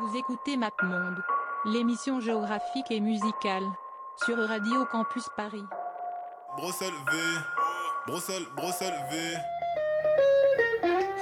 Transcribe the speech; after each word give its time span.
Vous 0.00 0.16
écoutez 0.16 0.56
MapMonde, 0.56 1.22
l'émission 1.66 2.20
géographique 2.20 2.90
et 2.90 3.00
musicale, 3.00 3.64
sur 4.24 4.36
Radio 4.38 4.84
Campus 4.86 5.28
Paris. 5.36 5.64
Bruxelles 6.56 6.92
V, 7.10 7.18
Bruxelles, 8.06 8.46
Bruxelles 8.56 9.04
V. 9.10 9.36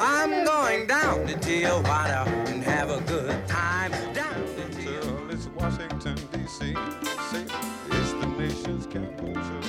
I'm 0.00 0.44
going 0.44 0.86
down 0.86 1.26
to 1.26 1.34
Tijuana 1.38 2.26
and 2.48 2.62
have 2.64 2.90
a 2.90 3.00
good 3.02 3.46
time. 3.46 3.92
Down 4.12 4.34
to 4.34 4.82
Till 4.82 5.30
it's 5.30 5.46
Washington, 5.48 6.16
D.C. 6.32 6.74
It's 6.74 8.12
the 8.12 8.26
nation's 8.36 8.86
capital. 8.86 9.61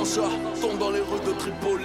Un 0.00 0.04
chat 0.04 0.30
tombe 0.60 0.78
dans 0.78 0.90
les 0.90 1.00
rues 1.00 1.24
de 1.26 1.32
Tripoli. 1.32 1.84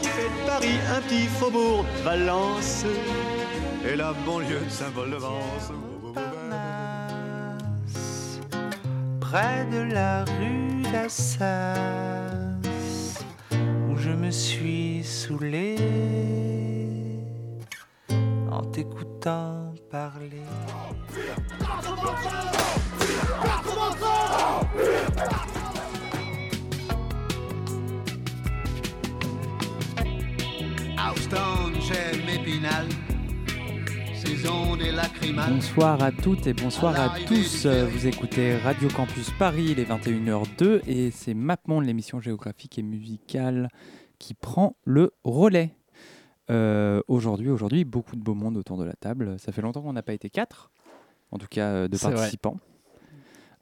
qui 0.00 0.08
fait 0.08 0.28
de 0.28 0.46
Paris 0.46 0.78
un 0.96 1.00
petit 1.02 1.26
faubourg 1.26 1.84
de 1.98 2.02
Valence 2.04 2.84
et 3.88 3.96
la 3.96 4.12
banlieue 4.24 4.60
de 4.64 4.70
Saint-Paul-de-Vence. 4.70 5.72
près 9.20 9.66
de 9.72 9.92
la 9.92 10.24
rue 10.24 10.82
d'Assas, 10.92 11.74
où 13.90 13.96
je 13.96 14.10
me 14.10 14.30
suis 14.30 14.85
saoulé 15.06 15.76
en 18.50 18.62
t'écoutant 18.72 19.72
parler. 19.88 20.42
Épinal. 32.34 32.86
Bonsoir 35.48 36.02
à 36.02 36.10
toutes 36.10 36.46
et 36.46 36.52
bonsoir 36.52 36.98
à 36.98 37.18
tous. 37.26 37.66
Vous 37.66 38.06
écoutez 38.06 38.56
Radio 38.56 38.88
Campus 38.88 39.30
Paris, 39.38 39.68
il 39.70 39.80
est 39.80 39.88
21h02 39.88 40.80
et 40.86 41.10
c'est 41.10 41.34
MapMonde, 41.34 41.84
l'émission 41.84 42.20
géographique 42.20 42.78
et 42.78 42.82
musicale 42.82 43.68
qui 44.18 44.34
prend 44.34 44.76
le 44.84 45.12
relais. 45.24 45.74
Euh, 46.50 47.00
aujourd'hui, 47.08 47.50
aujourd'hui, 47.50 47.84
beaucoup 47.84 48.14
de 48.16 48.22
beau 48.22 48.34
monde 48.34 48.56
autour 48.56 48.76
de 48.78 48.84
la 48.84 48.92
table. 48.94 49.38
Ça 49.38 49.52
fait 49.52 49.62
longtemps 49.62 49.82
qu'on 49.82 49.92
n'a 49.92 50.02
pas 50.02 50.12
été 50.12 50.30
quatre, 50.30 50.70
en 51.32 51.38
tout 51.38 51.48
cas 51.50 51.66
euh, 51.68 51.88
de 51.88 51.96
participants. 51.98 52.56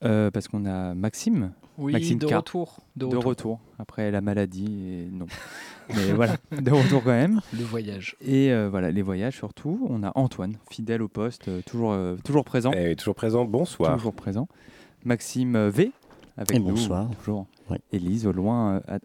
Euh, 0.04 0.30
parce 0.30 0.48
qu'on 0.48 0.66
a 0.66 0.92
Maxime, 0.94 1.52
Oui, 1.78 1.92
Maxime 1.94 2.18
de 2.18 2.26
K. 2.26 2.34
retour. 2.34 2.76
De 2.96 3.06
de 3.06 3.16
retour. 3.16 3.60
après 3.78 4.10
la 4.10 4.20
maladie 4.20 4.66
et 4.90 5.08
non. 5.10 5.24
Mais 5.96 6.12
voilà, 6.12 6.36
de 6.50 6.70
retour 6.70 7.02
quand 7.02 7.10
même. 7.12 7.40
Le 7.56 7.62
voyage. 7.64 8.16
Et 8.20 8.52
euh, 8.52 8.68
voilà, 8.68 8.90
les 8.90 9.00
voyages 9.02 9.36
surtout. 9.36 9.86
On 9.88 10.02
a 10.02 10.12
Antoine, 10.14 10.56
fidèle 10.70 11.00
au 11.00 11.08
poste, 11.08 11.48
euh, 11.48 11.62
toujours, 11.64 11.92
euh, 11.92 12.16
toujours 12.22 12.44
présent. 12.44 12.70
Eh, 12.76 12.96
toujours 12.96 13.14
présent, 13.14 13.46
bonsoir. 13.46 13.96
Toujours 13.96 14.12
présent. 14.14 14.46
Maxime 15.04 15.68
V, 15.68 15.90
avec 16.36 16.54
Et 16.54 16.58
nous. 16.58 16.70
bonsoir. 16.70 17.08
Toujours. 17.18 17.46
Ouais. 17.70 17.80
Élise, 17.92 18.26
au 18.26 18.32
loin. 18.32 18.82
euh. 18.90 18.98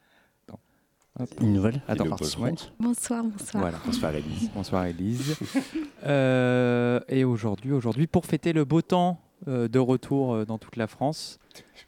Une 1.42 1.54
nouvelle 1.54 1.82
Attends, 1.88 2.06
ouais. 2.06 2.54
Bonsoir, 2.80 3.24
bonsoir. 3.24 3.62
Voilà. 3.62 3.78
Bonsoir 3.86 4.16
Élise. 4.16 4.50
Bonsoir 4.56 4.86
Élise. 4.86 5.36
Euh, 6.06 7.00
et 7.10 7.24
aujourd'hui, 7.26 7.74
aujourd'hui, 7.74 8.08
pour 8.08 8.26
fêter 8.26 8.54
le 8.54 8.64
beau 8.64 8.82
temps 8.82 9.20
euh, 9.48 9.68
de 9.68 9.80
retour 9.80 10.34
euh, 10.34 10.46
dans 10.46 10.58
toute 10.58 10.78
la 10.78 10.88
France, 10.88 11.40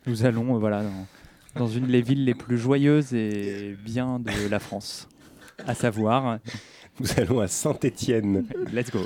nous 0.06 0.25
allons 0.25 0.56
euh, 0.56 0.59
voilà, 0.59 0.84
dans, 0.84 1.07
dans 1.56 1.68
une 1.68 1.88
des 1.88 2.01
villes 2.01 2.25
les 2.25 2.34
plus 2.34 2.57
joyeuses 2.57 3.13
et 3.13 3.78
bien 3.85 4.19
de 4.19 4.50
la 4.50 4.59
France, 4.59 5.07
à 5.66 5.75
savoir, 5.75 6.40
Nous 7.00 7.07
allons 7.17 7.40
à 7.40 7.47
Saint-Étienne. 7.47 8.46
let's 8.73 8.91
go. 8.91 9.00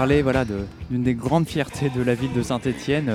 Parler 0.00 0.22
voilà 0.22 0.46
de- 0.46 0.64
d'une 0.90 1.02
des 1.02 1.12
grandes 1.14 1.46
fiertés 1.46 1.90
de 1.94 2.02
la 2.02 2.14
ville 2.14 2.32
de 2.32 2.42
Saint-Étienne, 2.42 3.12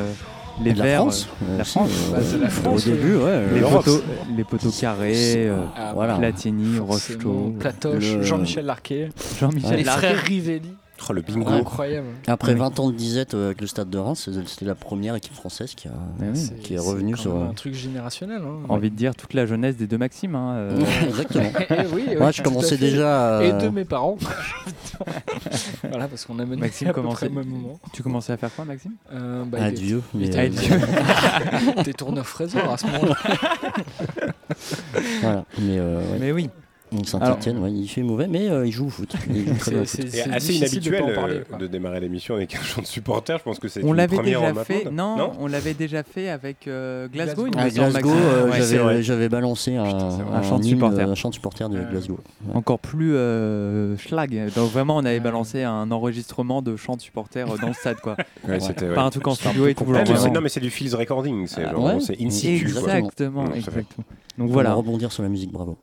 les 0.64 0.72
De 0.74 0.78
la 0.78 0.86
Verts, 0.86 1.00
France 1.02 1.28
euh, 1.42 1.54
euh, 1.54 1.58
la 1.58 1.64
France. 1.64 1.90
euh, 1.90 2.12
Bah, 2.12 2.38
la 2.44 2.50
France, 2.50 2.86
Au 2.88 2.90
début, 2.92 3.16
ouais. 3.16 3.42
les 3.56 3.62
poteaux, 3.62 4.02
les 4.38 4.44
poteaux 4.44 4.70
carrés, 4.70 5.34
euh, 5.48 5.56
Ah, 5.76 5.92
Voilà. 5.96 6.16
Platini. 6.18 6.78
Rocheteau, 6.78 7.56
Platoche, 7.60 8.14
le- 8.18 8.22
Jean-Michel 8.22 8.66
Larquet, 8.66 9.10
Jean-Michel 9.40 9.78
les 9.78 9.84
Larquet. 9.84 10.08
frères 10.14 10.24
Rivelli. 10.26 10.70
Oh, 11.10 11.14
le 11.14 11.22
bingo. 11.22 11.50
Incroyable. 11.50 12.08
Après 12.26 12.54
Oui. 12.54 12.60
20 12.60 12.80
ans 12.80 12.90
de 12.90 12.96
disette 12.96 13.34
euh, 13.36 13.48
avec 13.48 13.62
le 13.62 13.68
stade 13.68 13.90
de 13.90 13.98
Reims, 13.98 14.30
c'était 14.48 14.66
la 14.66 14.76
première 14.76 15.14
équipe 15.16 15.34
française 15.34 15.76
qui 15.76 15.88
a. 15.88 15.92
Mais 16.20 16.30
oui. 16.30 16.38
C'est- 16.38 16.56
Qui 16.60 16.74
est 16.74 16.78
c'est 16.78 16.88
revenu 16.88 17.16
quand 17.16 17.22
sur- 17.22 17.36
même 17.36 17.50
un 17.50 17.54
truc 17.54 17.74
générationnel. 17.74 18.42
Hein. 18.44 18.66
Envie 18.70 18.90
de 18.90 18.96
dire 18.96 19.14
toute 19.16 19.34
la 19.34 19.46
jeunesse 19.46 19.76
des 19.78 19.88
deux 19.88 19.98
Maxime. 19.98 20.36
hein, 20.36 20.54
euh, 20.56 20.80
Exactement. 21.08 21.50
Eh 21.70 21.86
oui, 21.94 22.06
oui, 22.08 22.16
Moi, 22.18 22.32
je 22.32 22.42
commençais 22.42 22.78
déjà. 22.78 23.44
Et 23.44 23.52
euh, 23.52 23.60
de 23.62 23.70
mes 23.70 23.84
parents. 23.86 24.18
voilà, 25.90 26.08
parce 26.08 26.26
qu'on 26.26 26.40
a 26.40 26.46
mené 26.46 26.62
Maxime 26.62 26.88
à 26.88 26.94
peu 26.94 27.02
commençait- 27.02 27.28
près 27.28 27.28
au 27.28 27.40
même 27.40 27.50
moment. 27.50 27.80
tu 27.94 28.02
commençais 28.02 28.34
à 28.34 28.38
faire 28.38 28.54
quoi, 28.56 28.66
Maxime? 28.66 28.94
Euh, 29.14 29.44
bah, 29.46 29.58
mais, 30.14 30.30
T'es 31.84 31.94
tourneur 31.94 32.26
fraiseur 32.26 32.72
à 32.72 32.78
ce 32.78 32.86
moment-là. 32.88 33.16
Voilà. 35.22 35.46
Mais 35.60 35.78
euh, 35.78 36.00
ouais. 36.14 36.18
Mais 36.20 36.32
oui. 36.32 36.50
Donc 36.96 37.08
Saint-Etienne, 37.08 37.60
ouais, 37.60 37.72
il 37.72 37.88
fait 37.88 38.02
mauvais, 38.04 38.28
mais 38.28 38.50
euh, 38.50 38.66
il 38.66 38.72
joue 38.72 38.88
au 38.88 38.90
foot. 38.90 39.14
C'est- 39.86 40.30
assez 40.32 40.54
de 40.54 40.58
inhabituel 40.58 41.14
parler, 41.14 41.42
euh, 41.54 41.58
de 41.58 41.68
démarrer 41.68 42.00
l'émission 42.00 42.36
avec 42.36 42.56
un 42.56 42.62
chant 42.62 42.82
de 42.82 42.88
supporter. 42.88 43.38
Je 43.38 43.44
pense 43.44 43.60
que 43.60 43.68
c'est 43.68 43.84
On 43.84 43.90
une 43.90 43.96
l'avait 43.96 44.16
première 44.16 44.40
déjà 44.42 44.62
en 44.62 44.64
fait. 44.64 44.86
Non, 44.92 45.18
non 45.18 45.32
on 45.40 45.48
l'avait 45.48 45.74
déjà 45.74 46.04
fait 46.04 46.30
avec 46.30 46.68
euh, 46.68 47.08
Glasgow. 47.08 47.48
Semble, 47.48 47.72
Glasgow, 47.72 48.10
euh, 48.12 48.50
Ouais, 48.50 49.02
j'avais- 49.02 49.30
balancé 49.30 49.76
un, 49.76 49.86
chant 50.44 50.60
de 50.60 50.64
supporter. 50.64 51.02
un 51.10 51.16
chant 51.16 51.30
de 51.30 51.34
supporter 51.34 51.70
de. 51.70 51.80
Glasgow. 51.92 52.20
Ouais. 52.48 52.56
Encore 52.56 52.80
plus 52.80 53.16
euh, 53.16 53.98
schlag. 53.98 54.52
Donc 54.56 54.72
vraiment, 54.72 54.98
on 54.98 55.06
avait 55.06 55.20
balancé 55.20 55.64
un 55.64 55.92
enregistrement 55.92 56.62
de 56.62 56.76
chants 56.76 56.96
de 56.96 57.02
supporters 57.02 57.52
euh, 57.52 57.58
dans 57.58 57.68
le 57.68 57.74
stade, 57.74 58.00
quoi. 58.02 58.16
Ouais. 58.48 58.60
Pas 58.94 59.02
un 59.04 59.10
truc 59.10 59.28
en 59.28 59.36
studio 59.36 59.68
et 59.68 59.76
tout. 59.76 59.86
Non, 59.86 60.42
mais 60.42 60.50
c'est 60.50 60.60
du 60.60 60.70
Fields 60.70 60.96
Recording. 60.96 61.48
C'est 61.48 61.64
Ah, 61.64 61.74
c'est 62.00 62.22
in 62.22 62.30
situ. 62.30 62.68
Exactement. 62.68 63.46
Donc 63.46 63.56
On 64.38 64.46
va 64.48 64.54
voilà. 64.54 64.74
rebondir 64.74 65.12
sur 65.12 65.24
la 65.24 65.30
musique, 65.30 65.52
bravo. 65.52 65.78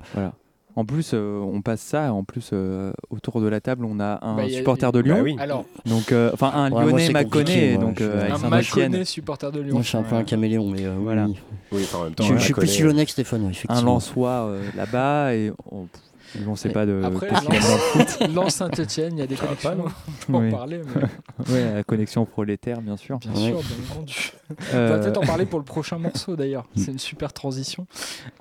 En 0.74 0.84
plus, 0.86 1.10
euh, 1.12 1.38
on 1.40 1.60
passe 1.60 1.80
ça. 1.82 2.12
En 2.14 2.24
plus, 2.24 2.50
euh, 2.52 2.92
autour 3.10 3.40
de 3.40 3.46
la 3.46 3.60
table, 3.60 3.84
on 3.84 4.00
a 4.00 4.18
un 4.22 4.36
Bah, 4.36 4.42
a- 4.44 4.48
supporter 4.48 4.90
de 4.92 5.00
Lyon. 5.00 5.16
Bah 5.16 5.22
oui. 5.22 5.36
Alors, 5.38 5.64
Donc, 5.84 6.12
euh, 6.12 6.30
enfin, 6.32 6.50
un 6.54 6.70
Ouais, 6.72 6.84
Lyonnais 6.86 7.06
c'est 7.08 7.12
m'a 7.12 7.24
compliqué, 7.24 7.52
connaît, 7.52 7.74
moi, 7.76 7.84
donc 7.84 8.00
euh, 8.00 8.30
un. 8.32 8.48
Mâconnais 8.48 9.04
supporter 9.04 9.52
de 9.52 9.60
Lyon. 9.60 9.72
Moi, 9.74 9.82
je 9.82 9.88
suis 9.88 9.98
un 9.98 10.02
peu 10.02 10.14
un 10.16 10.24
caméléon, 10.24 10.68
mais 10.70 10.84
euh, 10.86 10.94
Voilà. 11.00 11.26
oui. 11.72 11.86
En 11.94 12.04
même 12.04 12.14
temps, 12.14 12.24
Je, 12.24 12.36
suis 12.38 12.54
plus. 12.54 12.80
Lyonnais 12.80 13.04
que 13.04 13.10
Stéphane, 13.10 13.44
un 13.44 13.50
effectivement. 13.50 13.94
Lensois 13.94 14.46
euh, 14.46 14.62
là-bas 14.76 15.34
et 15.34 15.52
on, 15.70 15.88
pff, 16.32 16.48
on 16.48 16.56
sait 16.56 16.70
pas 16.70 16.86
de 16.86 17.02
Après. 17.04 17.28
Lens 18.34 18.54
Saint-Etienne, 18.54 19.14
il 19.16 19.20
y 19.20 19.22
a 19.22 19.26
des 19.26 19.36
Ça 19.36 19.42
pas, 19.46 19.48
connexions. 19.74 19.76
non 19.76 19.84
On 20.28 20.40
peut 20.40 20.46
en 20.48 20.50
parler, 20.50 20.80
mais 20.84 21.52
Ouais, 21.52 21.74
la 21.74 21.82
connexion 21.84 22.24
prolétaire, 22.24 22.80
bien 22.80 22.96
sûr. 22.96 23.18
bien 23.18 23.30
Ouais. 23.32 23.48
sûr, 23.50 23.60
bien 23.60 23.76
entendu. 23.92 24.32
On 24.50 24.76
Euh, 24.76 24.88
va 24.90 24.98
peut-être 24.98 25.18
en 25.18 25.26
parler 25.26 25.46
pour 25.46 25.58
le 25.58 25.64
prochain 25.64 25.98
morceau 25.98 26.36
d'ailleurs. 26.36 26.66
C'est 26.76 26.92
une 26.92 26.98
super 26.98 27.32
transition. 27.32 27.86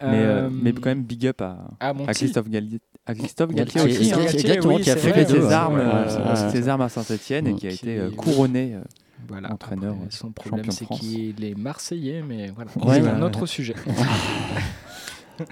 mais, 0.01 0.07
euh, 0.07 0.45
Euh, 0.45 0.49
mais 0.51 0.73
quand 0.73 0.89
même, 0.89 1.03
big 1.03 1.27
up 1.27 1.41
à. 1.41 1.93
Christophe 2.13 2.49
Galtier. 2.49 2.79
À 3.05 3.15
Christophe 3.15 3.51
Galtier 3.53 3.81
Galtier, 3.81 3.99
aussi, 3.99 4.13
hein, 4.13 4.17
oui, 4.65 4.81
qui 4.81 4.91
a 4.91 4.95
fait 4.95 5.25
ses 5.27 5.51
armes, 5.51 5.75
Ouais, 5.79 5.81
euh, 5.85 6.51
ses 6.51 6.67
armes 6.69 6.81
à 6.81 6.89
Saint-Etienne 6.89 7.47
et 7.47 7.55
qui 7.55 7.67
a 7.67 7.71
été 7.71 7.97
euh, 7.97 8.11
couronné. 8.11 8.75
euh, 8.75 8.81
Voilà, 9.27 9.51
entraîneur, 9.51 9.93
après, 9.95 10.07
son 10.11 10.31
problème, 10.31 10.65
champion 10.65 10.71
de 10.71 10.75
c'est 10.77 10.85
France. 10.85 10.99
qu'il 10.99 11.43
est 11.43 11.55
marseillais, 11.57 12.23
mais 12.27 12.51
voilà. 12.55 12.69
Ouais, 12.75 13.01
c'est 13.01 13.07
un 13.09 13.17
ouais, 13.19 13.23
autre 13.25 13.45
sujet. 13.47 13.73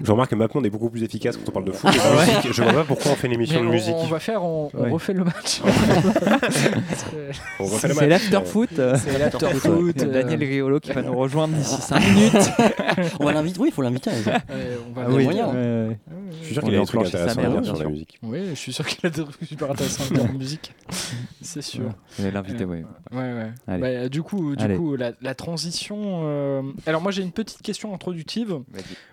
Je 0.02 0.10
remarque 0.12 0.30
que 0.30 0.34
maintenant 0.36 0.60
on 0.60 0.64
est 0.64 0.70
beaucoup 0.70 0.90
plus 0.90 1.02
efficace 1.02 1.36
quand 1.36 1.48
on 1.48 1.52
parle 1.52 1.64
de 1.66 1.72
foot. 1.72 1.90
et 1.94 1.98
de 1.98 2.36
musique. 2.36 2.52
Je 2.52 2.62
vois 2.62 2.72
pas 2.72 2.84
pourquoi 2.84 3.12
on 3.12 3.14
fait 3.16 3.26
une 3.26 3.32
émission 3.34 3.60
Mais 3.60 3.66
de 3.66 3.70
on, 3.70 3.72
musique. 3.72 3.94
on 3.96 4.06
va 4.06 4.18
faire, 4.20 4.42
on, 4.44 4.70
on 4.74 4.82
Ouais. 4.82 4.90
refait 4.90 5.12
le 5.12 5.24
match. 5.24 5.60
On 7.60 7.64
refait 7.64 7.88
le 7.88 7.94
C'est 7.94 8.00
match. 8.00 8.08
l'after-foot. 8.08 8.70
euh, 8.78 8.96
c'est 8.96 10.02
euh, 10.02 10.12
Daniel 10.12 10.38
Riolo 10.40 10.80
qui 10.80 10.92
va 10.92 11.02
nous 11.02 11.14
rejoindre 11.16 11.54
d'ici 11.54 11.80
5 11.80 12.00
minutes. 12.00 12.50
On 13.20 13.24
va 13.24 13.32
l'inviter, 13.32 13.60
oui, 13.60 13.68
il 13.70 13.74
faut 13.74 13.82
l'inviter. 13.82 14.10
euh, 14.10 14.76
on 14.88 14.92
va 14.98 15.06
Ah 15.06 15.10
oui, 15.10 15.24
voir. 15.24 15.34
moyen. 15.52 15.96
Je 16.40 16.44
suis 16.44 16.54
sûr 16.54 16.62
qu'il 16.62 16.74
a 16.74 16.80
des 16.80 16.86
trucs 16.86 17.06
intéressants 17.06 17.40
à 17.42 17.48
dire 17.60 17.64
sur 17.64 17.76
la 17.84 17.88
musique. 17.90 18.18
Oui, 18.22 18.40
je 18.50 18.54
suis 18.54 18.72
sûr 18.72 18.86
qu'il 18.86 19.06
a 19.06 19.10
des 19.10 19.22
trucs 19.24 19.48
super 19.48 19.70
intéressants 19.70 20.04
en 20.04 20.08
termes 20.16 20.32
de 20.32 20.38
musique. 20.38 20.74
C'est 21.42 21.62
sûr. 21.62 21.92
L'inviter, 22.18 22.64
ouais. 22.64 22.84
Ouais, 23.12 23.18
ouais. 23.18 23.50
Allez. 23.66 23.80
Bah, 23.80 23.86
euh, 23.88 24.08
du 24.08 24.22
coup, 24.22 24.54
du 24.56 24.64
Allez. 24.64 24.76
coup 24.76 24.96
la, 24.96 25.12
la 25.20 25.34
transition. 25.34 26.22
euh, 26.24 26.62
Alors, 26.86 27.00
moi, 27.02 27.10
j'ai 27.12 27.22
une 27.22 27.32
petite 27.32 27.62
question 27.62 27.94
introductive. 27.94 28.58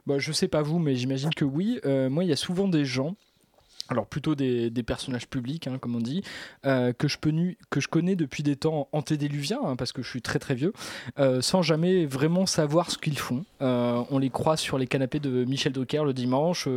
Bah, 0.06 0.16
je 0.20 0.32
sais 0.32 0.48
pas 0.48 0.62
vous, 0.62 0.80
mais 0.80 0.96
j'imagine 0.96 1.30
que 1.34 1.46
oui. 1.46 1.80
Euh, 1.86 2.10
moi, 2.10 2.24
il 2.24 2.30
y 2.30 2.34
a 2.34 2.38
souvent 2.38 2.68
des 2.68 2.86
gens. 2.86 3.16
Alors 3.90 4.06
plutôt 4.06 4.36
des, 4.36 4.70
des 4.70 4.84
personnages 4.84 5.28
publics, 5.28 5.68
hein, 5.68 5.78
comme 5.80 5.96
on 5.96 6.00
dit, 6.02 6.22
euh, 6.66 6.94
que, 6.94 7.08
je 7.08 7.18
peux 7.18 7.30
nu- 7.30 7.58
que 7.70 7.80
je 7.80 7.88
connais 7.88 8.16
depuis 8.16 8.44
des 8.44 8.56
temps 8.56 8.88
antédiluviens, 8.92 9.60
hein, 9.64 9.76
parce 9.76 9.92
que 9.94 10.02
je 10.02 10.10
suis 10.10 10.22
très 10.22 10.40
très 10.40 10.56
vieux, 10.56 10.74
euh, 11.20 11.42
sans 11.42 11.62
jamais 11.62 12.06
vraiment 12.06 12.46
savoir 12.46 12.92
ce 12.92 12.98
qu'ils 12.98 13.18
font. 13.20 13.46
Euh, 13.62 14.04
on 14.12 14.20
les 14.20 14.30
croise 14.30 14.60
sur 14.60 14.78
les 14.78 14.88
canapés 14.88 15.20
de 15.20 15.46
Michel 15.46 15.72
Drucker 15.74 16.04
le 16.06 16.14
dimanche, 16.14 16.68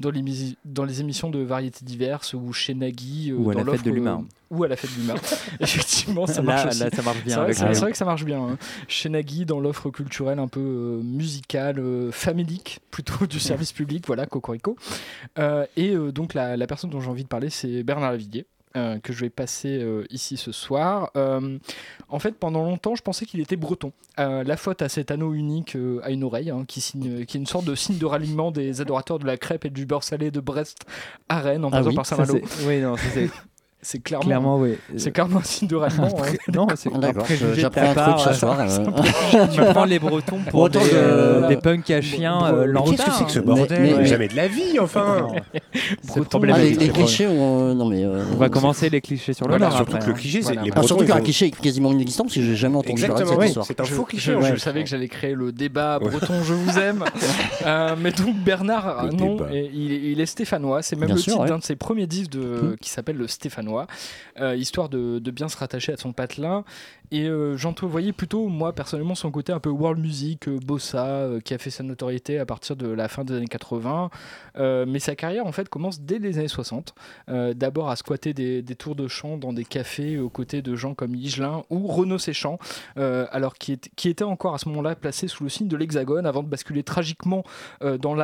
dans, 0.00 0.10
les, 0.10 0.22
misi- 0.22 0.56
dans 0.64 0.84
les 0.84 1.00
émissions 1.00 1.30
de 1.30 1.38
variétés 1.40 1.84
diverses, 1.84 2.34
ou 2.34 2.52
chez 2.52 2.74
Nagui, 2.74 3.32
Ou 3.32 3.50
à 3.50 3.54
dans 3.54 3.64
la 3.64 3.72
fête 3.72 3.84
de 3.84 3.90
l'humain. 3.90 4.24
Ou 4.50 4.64
à 4.64 4.68
la 4.68 4.76
fête 4.76 4.90
de 4.94 5.00
l'humain. 5.00 5.14
Effectivement, 5.60 6.26
ça 6.26 6.42
marche 6.42 6.64
Là, 6.64 6.70
aussi. 6.70 6.80
là, 6.80 6.90
ça 6.90 7.02
marche 7.02 7.22
bien 7.24 7.34
c'est- 7.52 7.80
vrai 7.80 7.90
que 7.92 7.96
ça 7.98 8.04
marche 8.04 8.24
bien. 8.24 8.40
hein. 8.42 8.58
Chez 8.88 9.08
Nagui, 9.08 9.44
dans 9.44 9.60
l'offre 9.60 9.90
culturelle 9.90 10.38
un 10.38 10.48
peu 10.48 10.60
euh, 10.60 11.02
musicale, 11.02 11.78
euh, 11.78 12.10
famélique, 12.12 12.80
plutôt 12.90 13.26
du 13.26 13.38
service 13.40 13.72
public, 13.74 14.04
voilà, 14.06 14.26
Cocorico. 14.26 14.76
Euh, 15.38 15.66
et 15.76 15.90
euh, 15.94 16.12
donc 16.12 16.34
la, 16.34 16.56
la 16.56 16.66
personne 16.66 16.90
dont 16.90 17.00
j'ai 17.00 17.10
envie 17.10 17.24
de 17.24 17.28
parler, 17.28 17.50
c'est 17.50 17.82
Bernard 17.82 18.12
Lavillier. 18.12 18.46
euh, 18.76 18.98
que 19.00 19.12
je 19.12 19.20
vais 19.20 19.30
passer 19.30 19.84
ici 20.10 20.36
ce 20.36 20.52
soir. 20.52 21.10
En 22.10 22.18
fait, 22.18 22.32
pendant 22.32 22.62
longtemps, 22.64 22.94
je 22.94 23.02
pensais 23.02 23.26
qu'il 23.26 23.40
était 23.40 23.56
breton. 23.56 23.92
La 24.18 24.56
faute 24.56 24.82
à 24.82 24.88
cet 24.88 25.10
anneau 25.10 25.32
unique 25.34 25.76
à 26.02 26.10
une 26.10 26.22
oreille, 26.24 26.50
hein, 26.50 26.64
qui, 26.66 26.80
signe, 26.80 27.24
qui 27.24 27.36
est 27.36 27.40
une 27.40 27.46
sorte 27.46 27.64
de 27.64 27.74
signe 27.74 27.98
de 27.98 28.06
ralliement 28.06 28.50
des 28.50 28.80
adorateurs 28.80 29.18
de 29.18 29.26
la 29.26 29.36
crêpe 29.36 29.64
et 29.64 29.70
du 29.70 29.84
beurre 29.86 30.04
salé 30.04 30.30
de 30.30 30.40
Brest 30.40 30.84
à 31.28 31.40
Rennes, 31.40 31.64
en 31.64 31.68
Ah 31.68 31.78
passant 31.78 31.88
oui, 31.88 31.94
par 31.96 32.06
Saint-Malo. 32.06 32.40
Oui, 32.66 32.80
non, 32.80 32.96
ça, 32.96 33.02
c'est 33.12 33.30
C'est 33.90 34.00
clairement, 34.00 34.26
clairement, 34.26 34.58
oui. 34.58 34.74
c'est 34.98 35.12
clairement 35.12 35.38
un 35.38 35.42
signe 35.44 35.66
de 35.66 35.74
ralliement. 35.76 36.08
hein. 36.18 36.32
non, 36.52 36.66
c'est 36.76 36.92
un 36.92 37.12
préjugé 37.14 37.58
j'apprends 37.62 37.90
un 37.90 37.94
truc 37.94 38.18
ce 38.18 38.28
euh, 38.28 38.32
soir. 38.34 38.58
euh. 38.60 39.46
Tu 39.54 39.60
prends 39.62 39.86
les 39.86 39.98
Bretons 39.98 40.40
pour 40.50 40.60
Autant 40.60 40.80
des, 40.82 40.90
que- 40.90 40.94
euh, 40.94 41.48
des 41.48 41.56
punks 41.56 41.90
à 41.90 42.02
chiens 42.02 42.44
euh, 42.52 42.66
lambda. 42.66 42.90
Qu'est-ce 42.90 43.06
que 43.06 43.12
c'est 43.16 43.24
que 43.24 43.30
ce 43.30 43.38
hein. 43.38 43.42
bordel 43.46 43.96
mais- 43.96 44.04
Jamais 44.04 44.28
de 44.28 44.36
la 44.36 44.46
vie, 44.46 44.78
enfin. 44.78 45.28
Ah, 46.50 46.58
les, 46.58 46.88
clichés, 46.90 47.26
on, 47.26 47.74
non 47.74 47.86
mais. 47.88 48.04
euh, 48.04 48.24
On 48.34 48.36
va 48.36 48.48
commencer 48.50 48.90
les 48.90 49.00
clichés 49.00 49.32
sur 49.32 49.46
le 49.46 49.52
Voilà, 49.52 49.66
nord 49.68 49.76
surtout 49.76 49.92
après, 49.96 50.00
que 50.04 50.10
le 50.10 50.12
hein. 50.16 50.20
cliché, 50.20 50.38
c'est 50.42 50.48
Voilà. 50.48 50.62
les 50.62 50.70
Bretons. 50.70 50.86
surtout 50.86 51.04
qu'un 51.06 51.20
cliché 51.20 51.46
est 51.46 51.50
quasiment 51.60 51.92
inexistant 51.92 52.24
parce 52.24 52.34
que 52.34 52.42
j'ai 52.42 52.56
jamais 52.56 52.76
entendu 52.76 53.00
parler 53.06 53.24
de 53.24 53.52
cette 53.54 53.62
c'est 53.64 53.80
un 53.80 53.84
Je- 53.84 53.94
faux 53.94 54.04
cliché. 54.04 54.34
Je, 54.40 54.56
savais 54.56 54.82
que 54.84 54.88
j'allais 54.90 55.08
créer 55.08 55.34
le 55.34 55.50
débat 55.52 55.98
breton, 55.98 56.34
je 56.44 56.52
vous 56.52 56.78
aime. 56.78 57.04
Euh, 57.66 57.96
mais 58.00 58.12
donc 58.12 58.36
Bernard, 58.36 59.06
non, 59.12 59.36
il, 59.52 60.20
est 60.20 60.26
stéphanois. 60.26 60.80
C'est 60.82 60.96
même 60.96 61.08
le 61.10 61.16
titre 61.16 61.44
d'un 61.44 61.58
de 61.58 61.62
ses 61.62 61.76
premiers 61.76 62.06
disques 62.06 62.34
Mhm. 62.36 62.76
qui 62.80 62.88
s'appelle 62.90 63.16
le 63.16 63.26
Stéphanois, 63.28 63.77
euh, 64.40 64.56
histoire 64.56 64.88
de, 64.88 65.18
de 65.18 65.30
bien 65.30 65.48
se 65.48 65.56
rattacher 65.56 65.92
à 65.92 65.96
son 65.96 66.12
patelin. 66.12 66.64
Et 67.10 67.24
euh, 67.26 67.56
j'entrevoyais 67.56 68.12
plutôt, 68.12 68.48
moi 68.48 68.72
personnellement, 68.74 69.14
son 69.14 69.30
côté 69.30 69.52
un 69.52 69.60
peu 69.60 69.70
world 69.70 70.00
music, 70.00 70.48
euh, 70.48 70.58
bossa, 70.58 71.06
euh, 71.06 71.40
qui 71.40 71.54
a 71.54 71.58
fait 71.58 71.70
sa 71.70 71.82
notoriété 71.82 72.38
à 72.38 72.46
partir 72.46 72.76
de 72.76 72.86
la 72.88 73.08
fin 73.08 73.24
des 73.24 73.34
années 73.34 73.46
80. 73.46 74.10
Euh, 74.58 74.84
mais 74.86 74.98
sa 74.98 75.14
carrière, 75.16 75.46
en 75.46 75.52
fait, 75.52 75.68
commence 75.68 76.00
dès 76.00 76.18
les 76.18 76.38
années 76.38 76.48
60. 76.48 76.94
Euh, 77.28 77.54
D'abord 77.54 77.88
à 77.90 77.96
squatter 77.96 78.34
des, 78.34 78.62
des 78.62 78.74
tours 78.76 78.94
de 78.94 79.08
chant 79.08 79.36
dans 79.38 79.52
des 79.52 79.64
cafés 79.64 80.18
aux 80.18 80.28
côtés 80.28 80.60
de 80.62 80.76
gens 80.76 80.94
comme 80.94 81.14
Higelin 81.14 81.64
ou 81.70 81.86
Renaud 81.86 82.18
Séchant, 82.18 82.58
euh, 82.98 83.26
alors 83.30 83.54
qui, 83.54 83.72
est- 83.72 83.90
qui 83.96 84.08
était 84.08 84.24
encore 84.24 84.54
à 84.54 84.58
ce 84.58 84.68
moment-là 84.68 84.94
placé 84.94 85.28
sous 85.28 85.44
le 85.44 85.48
signe 85.50 85.68
de 85.68 85.76
l'hexagone 85.76 86.26
avant 86.26 86.42
de 86.42 86.48
basculer 86.48 86.82
tragiquement 86.82 87.42
dans 87.80 88.14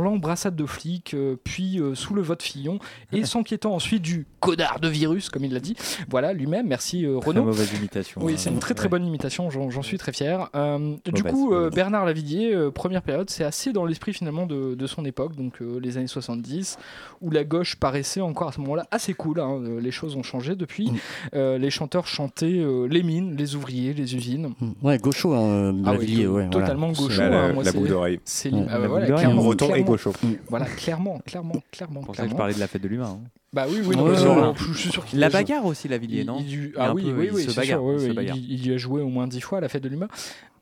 l'embrassade 0.00 0.56
de 0.56 0.66
flics, 0.66 1.14
puis 1.44 1.80
sous 1.94 2.14
le 2.14 2.22
vote 2.22 2.42
Fillon, 2.42 2.78
et 3.12 3.24
s'inquiétant 3.26 3.74
ensuite 3.74 4.02
du 4.02 4.26
connard 4.40 4.80
de 4.80 4.88
virus, 4.88 5.28
comme 5.28 5.44
il 5.44 5.52
l'a 5.52 5.60
dit. 5.60 5.76
Voilà, 6.08 6.32
lui-même, 6.32 6.66
merci 6.66 7.04
euh, 7.04 7.18
Très 7.18 7.30
Renaud. 7.30 7.44
mauvaise 7.44 7.72
imitation. 7.74 8.05
Oui, 8.16 8.32
hein. 8.32 8.36
c'est 8.38 8.50
une 8.50 8.58
très 8.58 8.74
très 8.74 8.84
Ouais. 8.84 8.90
bonne 8.90 9.06
imitation, 9.06 9.50
j'en 9.50 9.82
suis 9.82 9.98
très 9.98 10.12
fier. 10.12 10.48
Euh, 10.54 10.94
du 11.12 11.22
coup, 11.22 11.52
euh. 11.52 11.70
Bernard 11.70 12.04
Lavillier, 12.06 12.52
euh, 12.54 12.70
première 12.70 13.02
période, 13.02 13.28
c'est 13.30 13.44
assez 13.44 13.72
dans 13.72 13.84
l'esprit 13.84 14.12
finalement 14.12 14.46
de, 14.46 14.74
de 14.74 14.86
son 14.86 15.04
époque, 15.04 15.34
donc 15.34 15.60
euh, 15.60 15.78
les 15.80 15.96
années 15.98 16.06
70, 16.06 16.78
où 17.20 17.30
la 17.30 17.44
gauche 17.44 17.76
paraissait 17.76 18.20
encore 18.20 18.48
à 18.48 18.52
ce 18.52 18.60
moment-là 18.60 18.86
assez 18.90 19.14
cool. 19.14 19.40
hein, 19.40 19.60
les 19.80 19.90
choses 19.90 20.16
ont 20.16 20.22
changé 20.22 20.54
depuis. 20.56 20.90
Mm. 20.90 20.96
Euh, 21.34 21.58
les 21.58 21.70
chanteurs 21.70 22.06
chantaient 22.06 22.46
euh, 22.46 22.86
les 22.86 23.02
mines, 23.02 23.34
les 23.36 23.54
ouvriers, 23.56 23.92
les 23.94 24.14
usines. 24.14 24.54
Ouais, 24.82 24.98
gaucho, 24.98 25.34
hein, 25.34 25.74
Ah 25.84 25.94
oui, 25.98 26.18
ouais. 26.18 26.26
voilà. 26.26 26.48
totalement 26.48 26.88
gaucho. 26.92 27.08
La- 27.20 27.46
hein, 27.46 27.52
la- 27.54 27.62
La 27.62 27.72
d'oreille. 27.72 28.20
C'est 28.24 28.52
Ouais, 28.52 28.66
ah 28.70 28.78
bah 28.78 28.88
voilà, 28.88 29.06
clairement, 29.06 29.42
Breton 29.42 29.66
et 29.66 29.68
clairement. 29.68 29.86
gaucho. 29.86 30.12
Voilà, 30.48 30.66
clairement, 30.66 31.18
clairement, 31.26 31.54
clairement. 31.72 32.00
Je 32.02 32.06
pensais 32.06 32.16
que 32.18 32.22
je 32.22 32.26
clairement. 32.28 32.36
parlais 32.36 32.54
de 32.54 32.60
la 32.60 32.66
fête 32.68 32.82
de 32.82 32.88
l'humain. 32.88 33.18
Bah 33.56 33.64
oui, 33.70 33.80
oui, 33.86 33.96
non, 33.96 34.04
ouais, 34.04 34.10
ouais. 34.10 34.52
je 34.68 34.72
suis 34.78 34.90
sûr 34.90 35.02
qu'il 35.04 35.18
La 35.18 35.30
joué. 35.30 35.38
bagarre 35.40 35.64
aussi, 35.64 35.88
la 35.88 35.96
Villiers, 35.96 36.24
non 36.24 36.36
Il- 36.40 36.46
il- 36.46 36.52
Il 36.52 36.64
est 36.66 36.72
Ah 36.76 36.92
oui, 36.94 37.02
peu- 37.04 37.10
oui, 37.12 37.26
il 37.28 37.32
oui, 37.32 37.42
se 37.44 37.50
c'est 37.50 37.56
bagarre, 37.56 37.78
sûr, 37.78 37.84
oui, 37.84 37.94
il 37.96 38.00
se 38.02 38.06
oui, 38.08 38.14
bagarre. 38.14 38.36
il, 38.36 38.52
il 38.52 38.66
y 38.68 38.74
a 38.74 38.76
joué 38.76 39.00
au 39.00 39.08
moins 39.08 39.26
dix 39.26 39.40
fois 39.40 39.58
à 39.58 39.60
la 39.62 39.68
fête 39.70 39.82
de 39.82 39.88
l'humain. 39.88 40.08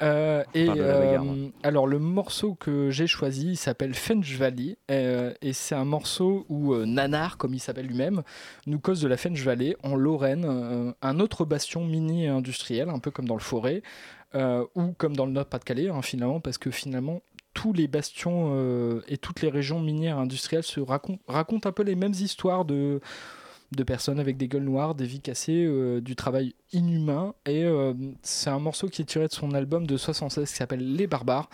Euh, 0.02 0.44
et 0.54 0.66
bagarre, 0.68 1.24
euh, 1.24 1.48
alors 1.64 1.86
le 1.88 1.98
morceau 1.98 2.54
que 2.54 2.90
j'ai 2.90 3.08
choisi, 3.08 3.56
s'appelle 3.56 3.94
Fench 3.94 4.36
Valley, 4.36 4.76
euh, 4.92 5.32
et 5.42 5.52
c'est 5.52 5.74
un 5.74 5.84
morceau 5.84 6.46
où 6.48 6.72
euh, 6.72 6.86
Nanar, 6.86 7.36
comme 7.36 7.52
il 7.52 7.58
s'appelle 7.60 7.86
lui-même, 7.86 8.22
nous 8.68 8.78
cause 8.78 9.00
de 9.00 9.08
la 9.08 9.16
Fench 9.16 9.42
Valley 9.42 9.76
en 9.82 9.96
Lorraine, 9.96 10.44
euh, 10.46 10.92
un 11.02 11.18
autre 11.18 11.44
bastion 11.44 11.84
minier 11.84 12.24
et 12.26 12.28
industriel, 12.28 12.88
un 12.90 13.00
peu 13.00 13.10
comme 13.10 13.26
dans 13.26 13.34
le 13.34 13.40
Forêt, 13.40 13.82
euh, 14.36 14.64
ou 14.76 14.92
comme 14.96 15.16
dans 15.16 15.26
le 15.26 15.32
Nord-Pas-de-Calais, 15.32 15.88
hein, 15.88 16.00
finalement, 16.02 16.38
parce 16.40 16.58
que 16.58 16.70
finalement 16.70 17.22
tous 17.54 17.72
les 17.72 17.88
bastions 17.88 18.50
euh, 18.52 19.00
et 19.08 19.16
toutes 19.16 19.40
les 19.40 19.48
régions 19.48 19.80
minières 19.80 20.18
industrielles 20.18 20.64
se 20.64 20.80
racon- 20.80 21.18
racontent 21.28 21.68
un 21.68 21.72
peu 21.72 21.82
les 21.84 21.94
mêmes 21.94 22.12
histoires 22.12 22.64
de 22.64 23.00
de 23.72 23.82
personnes 23.82 24.20
avec 24.20 24.36
des 24.36 24.46
gueules 24.46 24.62
noires, 24.64 24.94
des 24.94 25.06
vies 25.06 25.20
cassées, 25.20 25.64
euh, 25.66 26.00
du 26.00 26.14
travail 26.14 26.54
inhumain. 26.72 27.34
Et 27.44 27.64
euh, 27.64 27.92
c'est 28.22 28.50
un 28.50 28.60
morceau 28.60 28.88
qui 28.88 29.02
est 29.02 29.04
tiré 29.04 29.26
de 29.26 29.32
son 29.32 29.52
album 29.52 29.84
de 29.84 29.96
76 29.96 30.48
qui 30.48 30.56
s'appelle 30.56 30.94
Les 30.94 31.08
Barbares, 31.08 31.48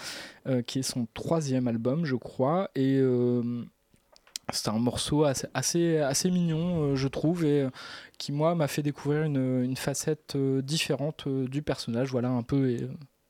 qui 0.66 0.80
est 0.80 0.82
son 0.82 1.06
troisième 1.14 1.66
album, 1.66 2.04
je 2.04 2.16
crois. 2.16 2.70
Et 2.74 3.00
c'est 4.52 4.68
un 4.68 4.78
morceau 4.78 5.24
assez, 5.24 5.98
assez, 5.98 6.30
mignon, 6.30 6.94
je 6.94 7.08
trouve, 7.08 7.44
et 7.44 7.68
qui, 8.18 8.32
moi, 8.32 8.54
m'a 8.54 8.68
fait 8.68 8.82
découvrir 8.82 9.22
une, 9.22 9.62
une 9.64 9.76
facette 9.76 10.36
différente 10.36 11.26
du 11.26 11.62
personnage. 11.62 12.10
Voilà, 12.10 12.28
un 12.28 12.42
peu. 12.42 12.76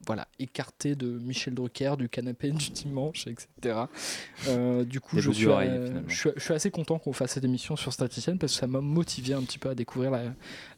Voilà, 0.07 0.26
écarté 0.38 0.95
de 0.95 1.07
Michel 1.07 1.54
Drucker, 1.54 1.97
du 1.99 2.09
canapé 2.09 2.50
du 2.50 2.71
dimanche, 2.71 3.26
etc. 3.26 3.83
Euh, 4.49 4.85
du 4.85 5.00
coup, 5.00 5.19
je 5.19 5.30
suis, 5.30 5.47
euh, 5.47 6.00
je, 6.09 6.30
je 6.37 6.52
assez 6.52 6.71
content 6.71 6.99
qu'on 6.99 7.12
fasse 7.12 7.33
cette 7.33 7.45
émission 7.45 7.76
sur 7.76 7.92
Statisticienne 7.92 8.38
parce 8.38 8.54
que 8.54 8.59
ça 8.59 8.66
m'a 8.66 8.80
motivé 8.80 9.35
un 9.35 9.42
petit 9.42 9.59
peu 9.59 9.69
à 9.69 9.75
découvrir 9.75 10.11
la, 10.11 10.23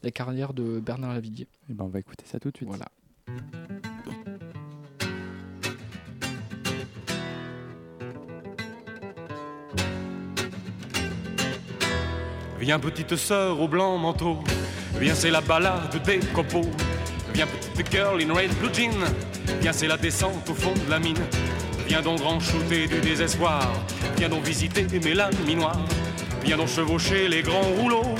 la 0.02 0.10
carrière 0.10 0.52
de 0.52 0.80
Bernard 0.80 1.14
Lavillier. 1.14 1.46
Eh 1.70 1.72
ben, 1.72 1.84
on 1.84 1.88
va 1.88 2.00
écouter 2.00 2.24
ça 2.26 2.40
tout 2.40 2.50
de 2.50 2.56
suite. 2.56 2.68
Voilà. 2.68 2.88
Viens 12.58 12.78
petite 12.78 13.16
sœur 13.16 13.60
au 13.60 13.66
blanc 13.66 13.98
manteau, 13.98 14.38
viens 15.00 15.14
c'est 15.14 15.30
la 15.30 15.40
balade 15.40 16.00
des 16.04 16.20
copeaux. 16.32 16.70
Viens 17.34 17.46
petite 17.46 17.90
girl 17.90 18.20
in 18.20 18.32
red 18.34 18.50
blue 18.58 18.72
jean, 18.72 18.92
viens 19.60 19.72
c'est 19.72 19.86
la 19.86 19.96
descente 19.96 20.48
au 20.50 20.54
fond 20.54 20.74
de 20.74 20.90
la 20.90 20.98
mine. 20.98 21.18
Viens 21.86 22.02
donc 22.02 22.20
grand 22.20 22.38
shooter 22.38 22.86
du 22.86 23.00
désespoir, 23.00 23.66
Viens 24.18 24.28
donc 24.28 24.44
visiter 24.44 24.86
mes 25.02 25.14
noires. 25.54 25.80
Viens 26.44 26.56
donc 26.56 26.68
chevaucher 26.68 27.28
les 27.28 27.42
grands 27.42 27.62
rouleaux 27.78 28.14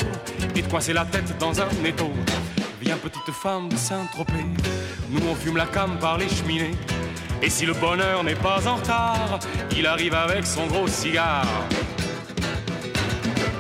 et 0.57 0.63
te 0.63 0.71
coincer 0.71 0.93
la 0.93 1.05
tête 1.05 1.37
dans 1.39 1.61
un 1.61 1.69
étau. 1.85 2.11
Viens 2.81 2.97
petite 2.97 3.31
femme 3.33 3.69
de 3.69 3.77
Saint-Tropez, 3.77 4.47
nous 5.11 5.21
on 5.29 5.35
fume 5.35 5.57
la 5.57 5.67
cam 5.67 5.99
par 5.99 6.19
les 6.19 6.29
cheminées. 6.29 6.75
Et 7.43 7.51
si 7.51 7.67
le 7.67 7.75
bonheur 7.75 8.25
n'est 8.25 8.35
pas 8.35 8.67
en 8.67 8.77
retard, 8.77 9.41
il 9.77 9.87
arrive 9.87 10.15
avec 10.15 10.47
son 10.47 10.67
gros 10.67 10.87
cigare. 10.87 11.47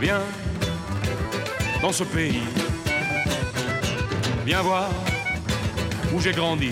Viens 0.00 0.22
dans 1.82 1.92
ce 1.92 2.04
pays, 2.04 2.42
viens 4.46 4.62
voir 4.62 4.88
où 6.12 6.20
j'ai 6.20 6.32
grandi. 6.32 6.70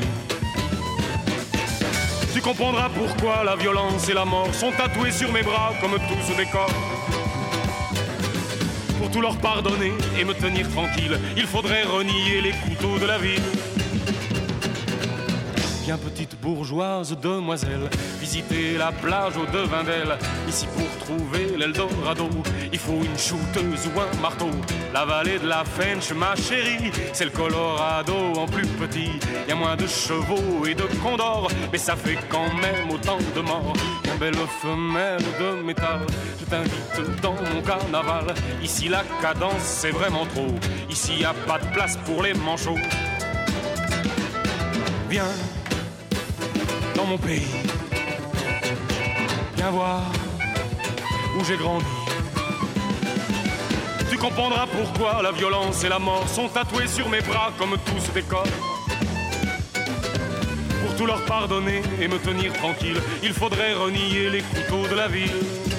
Tu 2.32 2.40
comprendras 2.40 2.88
pourquoi 2.90 3.44
la 3.44 3.56
violence 3.56 4.08
et 4.08 4.14
la 4.14 4.24
mort 4.24 4.54
sont 4.54 4.72
tatouées 4.72 5.10
sur 5.10 5.32
mes 5.32 5.42
bras 5.42 5.72
comme 5.80 5.92
tout 5.92 6.22
ce 6.26 6.36
décor. 6.36 6.70
Pour 8.98 9.10
tout 9.10 9.20
leur 9.20 9.36
pardonner 9.38 9.92
et 10.18 10.24
me 10.24 10.34
tenir 10.34 10.68
tranquille, 10.70 11.18
il 11.36 11.46
faudrait 11.46 11.84
renier 11.84 12.40
les 12.42 12.52
couteaux 12.52 12.98
de 12.98 13.06
la 13.06 13.18
ville. 13.18 13.59
Petite 15.98 16.40
bourgeoise 16.40 17.16
demoiselle, 17.20 17.90
visiter 18.20 18.78
la 18.78 18.92
plage 18.92 19.36
au 19.36 19.44
devin 19.46 19.82
d'elle. 19.82 20.16
Ici 20.48 20.66
pour 20.66 20.88
trouver 21.04 21.56
l'Eldorado, 21.58 22.28
il 22.72 22.78
faut 22.78 23.02
une 23.02 23.18
shooteuse 23.18 23.88
ou 23.88 24.00
un 24.00 24.20
marteau. 24.20 24.50
La 24.94 25.04
vallée 25.04 25.38
de 25.38 25.48
la 25.48 25.64
Fench, 25.64 26.12
ma 26.12 26.36
chérie, 26.36 26.92
c'est 27.12 27.24
le 27.24 27.30
Colorado 27.30 28.14
en 28.36 28.46
plus 28.46 28.66
petit. 28.66 29.10
Y 29.48 29.52
a 29.52 29.54
moins 29.54 29.76
de 29.76 29.86
chevaux 29.86 30.64
et 30.64 30.74
de 30.74 30.84
condors, 31.02 31.50
mais 31.72 31.78
ça 31.78 31.96
fait 31.96 32.18
quand 32.28 32.52
même 32.54 32.90
autant 32.90 33.18
de 33.34 33.40
morts. 33.40 33.74
Une 34.04 34.18
belle 34.18 34.46
femelle 34.62 35.22
de 35.40 35.62
métal, 35.62 36.00
je 36.38 36.44
t'invite 36.44 37.20
dans 37.20 37.34
mon 37.34 37.62
carnaval. 37.62 38.34
Ici 38.62 38.88
la 38.88 39.02
cadence 39.20 39.62
c'est 39.62 39.90
vraiment 39.90 40.24
trop, 40.26 40.54
ici 40.88 41.20
y 41.20 41.24
a 41.24 41.34
pas 41.46 41.58
de 41.58 41.66
place 41.72 41.98
pour 42.04 42.22
les 42.22 42.34
manchots. 42.34 42.78
Viens 45.08 45.24
dans 46.94 47.04
mon 47.04 47.18
pays. 47.18 47.46
Viens 49.56 49.70
voir 49.70 50.02
où 51.38 51.44
j'ai 51.44 51.56
grandi. 51.56 51.84
Tu 54.10 54.16
comprendras 54.16 54.66
pourquoi 54.66 55.22
la 55.22 55.32
violence 55.32 55.84
et 55.84 55.88
la 55.88 55.98
mort 55.98 56.28
sont 56.28 56.48
tatoués 56.48 56.86
sur 56.86 57.08
mes 57.08 57.20
bras 57.20 57.52
comme 57.58 57.76
tout 57.86 58.00
ce 58.00 58.10
décor. 58.12 58.44
Pour 60.84 60.96
tout 60.96 61.06
leur 61.06 61.24
pardonner 61.24 61.82
et 62.00 62.08
me 62.08 62.18
tenir 62.18 62.52
tranquille, 62.54 63.00
il 63.22 63.32
faudrait 63.32 63.74
renier 63.74 64.30
les 64.30 64.42
couteaux 64.42 64.86
de 64.88 64.94
la 64.94 65.08
ville. 65.08 65.69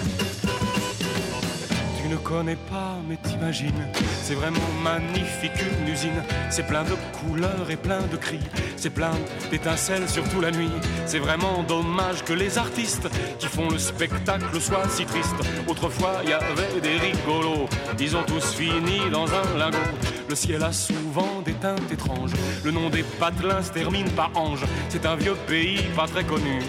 Ne 2.12 2.18
connais 2.18 2.58
pas, 2.58 2.98
mais 3.08 3.16
t'imagines, 3.16 3.88
c'est 4.22 4.34
vraiment 4.34 4.60
magnifique 4.84 5.54
une 5.80 5.88
usine. 5.88 6.22
C'est 6.50 6.68
plein 6.68 6.84
de 6.84 6.96
couleurs 7.18 7.70
et 7.70 7.78
plein 7.78 8.02
de 8.02 8.18
cris, 8.18 8.42
c'est 8.76 8.90
plein 8.90 9.14
d'étincelles 9.50 10.10
surtout 10.10 10.42
la 10.42 10.52
nuit. 10.52 10.74
C'est 11.06 11.20
vraiment 11.20 11.64
dommage 11.64 12.26
que 12.26 12.34
les 12.34 12.58
artistes 12.58 13.08
qui 13.40 13.48
font 13.48 13.70
le 13.70 13.78
spectacle 13.78 14.60
soient 14.60 14.90
si 14.90 15.06
tristes. 15.06 15.42
Autrefois, 15.70 16.16
il 16.24 16.32
y 16.32 16.34
avait 16.34 16.82
des 16.82 16.98
rigolos, 16.98 17.70
ils 17.98 18.18
ont 18.18 18.24
tous 18.24 18.56
fini 18.56 19.10
dans 19.10 19.28
un 19.28 19.58
lingot. 19.58 19.78
Le 20.28 20.36
ciel 20.36 20.64
a 20.64 20.74
souvent 20.74 21.42
des 21.46 21.54
teintes 21.54 21.90
étranges, 21.94 22.34
le 22.66 22.72
nom 22.72 22.90
des 22.90 23.04
patelins 23.04 23.64
se 23.64 23.72
termine 23.72 24.10
par 24.12 24.32
ange. 24.36 24.66
C'est 24.90 25.06
un 25.06 25.16
vieux 25.16 25.36
pays 25.48 25.84
pas 25.96 26.08
très 26.08 26.26
connu, 26.26 26.60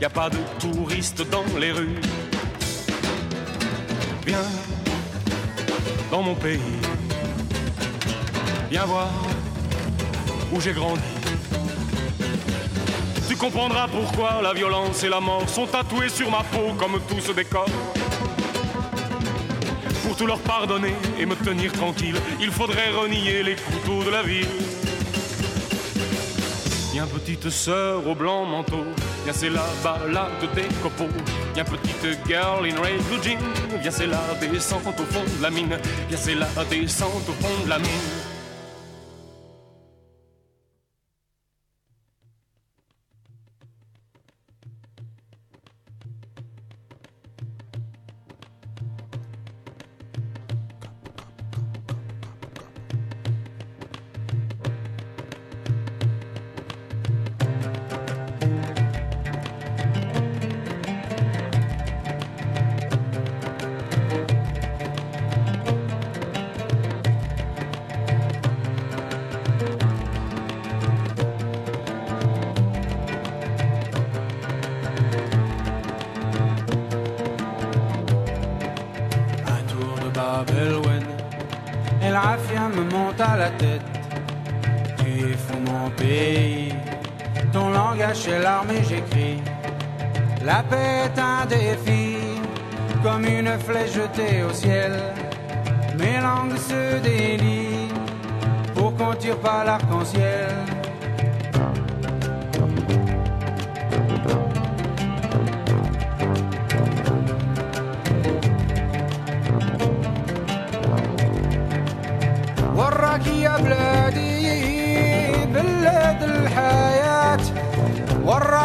y 0.00 0.04
a 0.04 0.10
pas 0.10 0.30
de 0.30 0.38
touristes 0.60 1.28
dans 1.30 1.58
les 1.58 1.72
rues. 1.72 2.00
Viens 4.24 4.38
dans 6.14 6.22
mon 6.22 6.36
pays. 6.36 6.60
Viens 8.70 8.84
voir 8.84 9.10
où 10.52 10.60
j'ai 10.60 10.72
grandi. 10.72 11.02
Tu 13.28 13.34
comprendras 13.34 13.88
pourquoi 13.88 14.40
la 14.40 14.52
violence 14.52 15.02
et 15.02 15.08
la 15.08 15.18
mort 15.18 15.48
sont 15.48 15.66
tatoués 15.66 16.08
sur 16.08 16.30
ma 16.30 16.44
peau 16.44 16.72
comme 16.78 17.00
tout 17.08 17.18
ce 17.18 17.32
décor. 17.32 17.66
Pour 20.04 20.16
tout 20.16 20.26
leur 20.26 20.38
pardonner 20.38 20.94
et 21.18 21.26
me 21.26 21.34
tenir 21.34 21.72
tranquille, 21.72 22.20
il 22.40 22.52
faudrait 22.52 22.90
renier 22.90 23.42
les 23.42 23.56
couteaux 23.56 24.04
de 24.04 24.10
la 24.10 24.22
ville. 24.22 24.46
Viens 27.04 27.20
petite 27.20 27.50
sœur 27.50 28.06
au 28.06 28.14
blanc 28.14 28.46
manteau, 28.46 28.84
viens 29.24 29.32
c'est 29.34 29.50
la 29.50 29.66
balade 29.82 30.30
des 30.54 30.68
copeaux. 30.82 31.12
Viens 31.52 31.64
petite 31.64 32.18
girl 32.26 32.64
in 32.64 32.80
red 32.80 33.02
blue 33.08 33.22
jean, 33.22 33.38
viens 33.82 33.90
c'est 33.90 34.06
la 34.06 34.22
descente 34.40 34.86
au 34.86 35.12
fond 35.12 35.22
de 35.36 35.42
la 35.42 35.50
mine. 35.50 35.76
Viens 36.08 36.18
c'est 36.18 36.34
la 36.34 36.46
descente 36.70 37.28
au 37.28 37.32
fond 37.44 37.64
de 37.64 37.68
la 37.68 37.78
mine. 37.78 38.23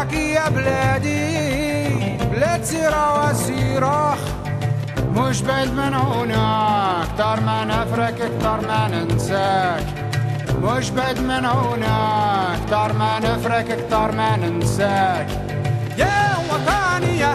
وراك 0.00 0.12
يا 0.12 0.48
بلادي 0.48 1.88
بلاد 2.32 2.64
سيرة 2.64 3.30
وسيراخ 3.30 4.18
مش 5.16 5.42
بعيد 5.42 5.72
من 5.72 5.94
هنا 5.94 7.02
أكتر 7.02 7.40
ما 7.40 7.64
نفرك 7.64 8.20
أكتر 8.20 8.68
ما 8.68 8.88
ننساك. 8.88 9.84
مش 10.62 10.90
بعيد 10.90 11.20
من 11.20 11.44
هنا 11.44 12.54
أكتر 12.54 12.92
ما 12.92 13.18
نفرك 13.18 13.70
أكتر 13.70 14.12
ما 14.12 14.36
ننساك. 14.36 15.26
يا 15.98 16.36
وطني 16.50 17.18
يا 17.18 17.34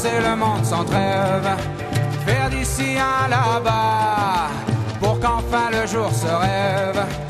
traverser 0.00 0.28
le 0.28 0.36
monde 0.36 0.64
sans 0.64 0.84
trêve, 0.84 1.56
faire 2.26 2.50
d'ici 2.50 2.96
un 2.98 3.28
là-bas, 3.28 4.48
pour 5.00 5.18
qu'enfin 5.20 5.70
le 5.70 5.86
jour 5.86 6.10
se 6.12 6.26
rêve. 6.26 7.29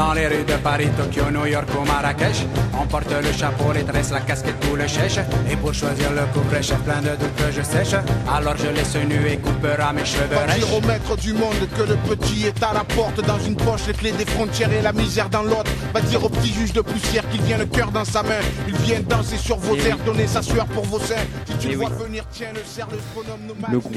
Dans 0.00 0.14
les 0.14 0.28
rues 0.28 0.44
de 0.44 0.54
Paris, 0.54 0.88
Tokyo, 0.96 1.30
New 1.30 1.44
York 1.44 1.68
ou 1.78 1.84
Marrakech, 1.84 2.46
on 2.80 2.86
porte 2.86 3.12
le 3.22 3.32
chapeau, 3.32 3.70
les 3.74 3.84
tresses, 3.84 4.10
la 4.10 4.20
casquette 4.20 4.56
ou 4.72 4.74
le 4.74 4.86
chèche. 4.86 5.18
Et 5.50 5.56
pour 5.56 5.74
choisir 5.74 6.10
le 6.12 6.22
couvre-chef, 6.32 6.78
plein 6.84 7.02
de 7.02 7.10
doutes 7.20 7.36
que 7.36 7.52
je 7.52 7.60
sèche. 7.60 7.94
Alors 8.26 8.56
je 8.56 8.68
laisse 8.68 8.96
nu 8.96 9.28
et 9.28 9.36
coupera 9.36 9.92
mes 9.92 10.06
cheveux 10.06 10.34
Pas 10.34 10.54
dire 10.54 10.74
au 10.74 10.80
maître 10.80 11.16
du 11.18 11.34
monde 11.34 11.68
que 11.76 11.82
le 11.82 11.96
petit 11.96 12.46
est 12.46 12.62
à 12.62 12.72
la 12.72 12.84
porte 12.84 13.20
Dans 13.26 13.38
une 13.40 13.56
poche 13.56 13.88
les 13.88 13.92
clés 13.92 14.12
des 14.12 14.24
frontières 14.24 14.72
et 14.72 14.80
la 14.80 14.92
misère 14.94 15.28
dans 15.28 15.42
l'autre? 15.42 15.70
Va 15.92 16.00
dire 16.00 16.24
au 16.24 16.30
petit 16.30 16.52
juge 16.52 16.72
de 16.72 16.80
poussière 16.80 17.28
qu'il 17.28 17.42
vient 17.42 17.58
le 17.58 17.66
cœur 17.66 17.90
dans 17.90 18.06
sa 18.06 18.22
main 18.22 18.40
Il 18.68 18.76
vient 18.76 19.00
danser 19.00 19.36
sur 19.36 19.58
vos 19.58 19.74
Et 19.74 19.80
terres, 19.80 19.98
oui. 19.98 20.06
donner 20.06 20.26
sa 20.26 20.40
sueur 20.40 20.64
pour 20.66 20.84
vos 20.86 21.00
seins 21.00 21.26
Si 21.44 21.54
tu 21.58 21.68
Et 21.68 21.70
le 21.72 21.76
vois 21.76 21.90
oui. 21.98 22.04
venir, 22.06 22.24
tiens 22.32 22.48
le 22.54 23.46
nomade 23.46 23.70
Le 23.70 23.78
groupe 23.80 23.94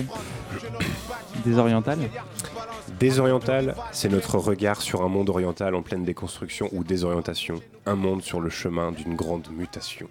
des 1.43 1.57
orientales. 1.57 2.09
Désoriental, 2.99 3.75
c'est 3.91 4.09
notre 4.09 4.37
regard 4.37 4.81
sur 4.81 5.01
un 5.01 5.07
monde 5.07 5.29
oriental 5.29 5.75
en 5.75 5.81
pleine 5.81 6.03
déconstruction 6.03 6.69
ou 6.71 6.83
désorientation. 6.83 7.55
Un 7.85 7.95
monde 7.95 8.21
sur 8.21 8.39
le 8.39 8.49
chemin 8.49 8.91
d'une 8.91 9.15
grande 9.15 9.47
mutation. 9.51 10.07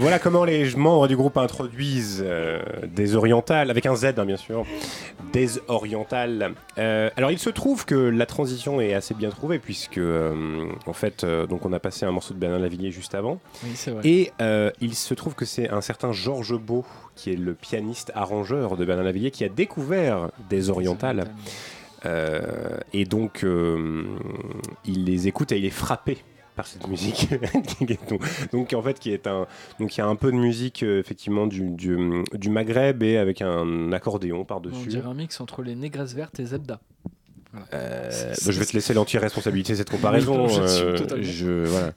Voilà 0.00 0.18
comment 0.18 0.46
les 0.46 0.74
membres 0.76 1.08
du 1.08 1.14
groupe 1.14 1.36
introduisent 1.36 2.24
euh, 2.24 2.62
des 2.86 3.16
orientales, 3.16 3.70
avec 3.70 3.84
un 3.84 3.94
Z 3.94 4.14
hein, 4.16 4.24
bien 4.24 4.38
sûr, 4.38 4.64
des 5.30 5.60
orientales. 5.68 6.54
Euh, 6.78 7.10
alors 7.18 7.30
il 7.30 7.38
se 7.38 7.50
trouve 7.50 7.84
que 7.84 7.94
la 7.94 8.24
transition 8.24 8.80
est 8.80 8.94
assez 8.94 9.12
bien 9.12 9.28
trouvée 9.28 9.58
puisque 9.58 9.98
euh, 9.98 10.70
en 10.86 10.94
fait 10.94 11.26
donc 11.50 11.66
on 11.66 11.74
a 11.74 11.80
passé 11.80 12.06
un 12.06 12.12
morceau 12.12 12.32
de 12.32 12.38
Bernard 12.38 12.60
Lavillier 12.60 12.90
juste 12.90 13.14
avant. 13.14 13.40
Oui, 13.62 13.72
c'est 13.74 13.90
vrai. 13.90 14.00
Et 14.08 14.32
il 14.80 14.94
se 14.94 15.12
trouve 15.12 15.34
que 15.34 15.44
c'est 15.44 15.68
un 15.68 15.82
certain 15.82 16.12
Georges 16.12 16.58
Beau 16.58 16.86
qui 17.14 17.30
est 17.32 17.36
le 17.36 17.52
pianiste 17.52 18.10
arrangeur 18.14 18.78
de 18.78 18.86
Bernard 18.86 19.04
Lavillier 19.04 19.30
qui 19.30 19.44
a 19.44 19.50
découvert 19.50 20.30
des 20.48 20.70
orientales. 20.70 21.26
Et 22.94 23.04
donc, 23.04 23.44
il 24.86 25.04
les 25.04 25.28
écoute 25.28 25.52
et 25.52 25.58
il 25.58 25.66
est 25.66 25.68
frappé 25.68 26.16
par 26.56 26.66
cette 26.66 26.86
musique. 26.88 27.28
donc, 28.52 28.72
en 28.74 28.82
fait, 28.82 28.98
qui 28.98 29.12
est 29.12 29.26
un, 29.26 29.46
donc 29.78 29.96
il 29.96 30.00
y 30.00 30.02
a 30.02 30.06
un 30.06 30.16
peu 30.16 30.30
de 30.32 30.36
musique 30.36 30.82
euh, 30.82 31.00
effectivement 31.00 31.46
du, 31.46 31.70
du, 31.70 32.24
du 32.34 32.50
Maghreb 32.50 33.02
et 33.02 33.16
avec 33.16 33.42
un 33.42 33.92
accordéon 33.92 34.40
On 34.40 34.44
par-dessus. 34.44 34.88
dirait 34.88 35.08
un 35.08 35.14
mix 35.14 35.40
entre 35.40 35.62
les 35.62 35.74
Négresses 35.74 36.14
Vertes 36.14 36.38
et 36.40 36.44
Zebda. 36.46 36.80
Euh, 37.74 38.08
bah, 38.10 38.52
je 38.52 38.58
vais 38.60 38.64
te 38.64 38.74
laisser 38.74 38.94
l'anti-responsabilité 38.94 39.72
de 39.72 39.78
cette 39.78 39.90
comparaison. 39.96 40.46
Euh, 40.48 40.96
totalement. 40.96 41.24
je, 41.24 41.64
voilà. 41.64 41.92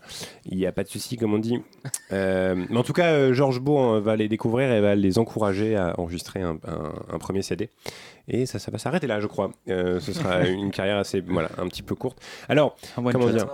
Il 0.45 0.57
n'y 0.57 0.65
a 0.65 0.72
pas 0.72 0.83
de 0.83 0.89
souci, 0.89 1.15
comme 1.15 1.33
on 1.36 1.38
dit. 1.38 1.60
Euh, 2.12 2.55
mais 2.72 2.77
en 2.77 2.81
tout 2.83 2.93
cas, 2.93 3.31
Georges 3.33 3.60
Beau 3.60 3.77
hein, 3.77 4.00
va 4.00 4.15
les 4.15 4.27
découvrir 4.27 4.72
et 4.72 4.81
va 4.81 4.95
les 4.95 5.19
encourager 5.19 5.75
à 5.75 5.93
enregistrer 6.00 6.41
un, 6.41 6.57
un- 6.67 6.93
un 7.12 7.17
premier 7.19 7.43
CD. 7.43 7.69
Et 8.27 8.48
ça, 8.48 8.57
ça 8.57 8.72
va 8.72 8.79
s'arrêter 8.79 9.05
là, 9.05 9.19
je 9.19 9.27
crois. 9.27 9.51
Euh, 9.69 10.00
ce 10.00 10.12
sera 10.13 10.43
une 10.48 10.72
carrière 10.72 10.98
assez, 10.98 11.22
voilà, 11.22 11.50
un 11.60 11.67
petit 11.67 11.83
peu 11.83 11.93
courte. 11.93 12.17
Alors, 12.50 12.75
comment 12.95 13.12
dire 13.29 13.45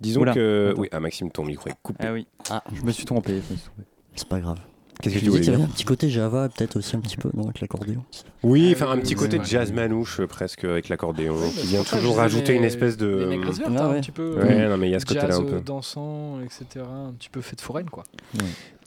Disons 0.00 0.20
Oula, 0.22 0.32
que. 0.34 0.68
attends. 0.70 0.80
Oui, 0.80 0.88
ah, 0.92 1.00
Maxime, 1.00 1.30
ton 1.30 1.44
micro 1.44 1.68
est 1.70 1.74
coupé. 1.82 2.04
Ah 2.06 2.12
oui. 2.12 2.26
Ah. 2.50 2.62
Je 2.74 2.82
me 2.82 2.90
suis 2.90 3.04
trompé. 3.04 3.32
je 3.32 3.36
me 3.52 3.58
suis 3.58 3.66
trompé. 3.66 3.82
C'est 4.14 4.28
pas 4.28 4.40
grave. 4.40 4.58
Qu'est-ce 5.02 5.14
que 5.16 5.20
Je 5.20 5.24
tu 5.24 5.30
disais 5.30 5.30
voulais 5.30 5.42
qu'il 5.42 5.52
y 5.52 5.54
avait 5.56 5.64
un 5.64 5.74
petit 5.74 5.84
côté 5.84 6.08
Java, 6.08 6.48
peut-être 6.48 6.76
aussi 6.76 6.94
un 6.94 7.00
petit 7.00 7.16
peu, 7.16 7.28
non, 7.34 7.44
avec 7.46 7.60
l'accordéon. 7.60 8.04
Oui, 8.44 8.68
Ah 8.70 8.76
enfin 8.84 8.92
un 8.92 8.98
petit 9.00 9.16
côté 9.16 9.40
jazz 9.44 9.72
manouche 9.72 10.20
euh, 10.20 10.26
presque 10.28 10.64
avec 10.64 10.88
l'accordéon 10.88 11.34
qui 11.50 11.66
vient 11.66 11.82
toujours 11.82 12.16
rajouter 12.16 12.54
une 12.54 12.64
espèce 12.64 12.96
de. 12.96 13.08
Les 13.08 13.26
Négresses 13.36 13.58
Vertes, 13.58 13.72
Ah 13.76 13.82
hein, 13.86 13.90
ouais. 13.90 13.98
un 13.98 14.00
petit 14.00 14.12
peu. 14.12 14.36
Ouais, 14.36 14.52
euh, 14.62 14.68
non, 14.70 14.76
mais 14.78 14.88
il 14.88 14.92
y 14.92 14.94
a 14.94 15.00
ce 15.00 15.04
côté-là 15.04 15.26
jazz, 15.26 15.40
un 15.40 15.44
peu. 15.44 15.54
euh, 15.56 15.60
dansant, 15.60 16.38
etc. 16.42 16.84
Un 16.88 17.12
petit 17.12 17.28
peu 17.28 17.40
fête 17.40 17.60
foraine, 17.60 17.90
quoi. 17.90 18.04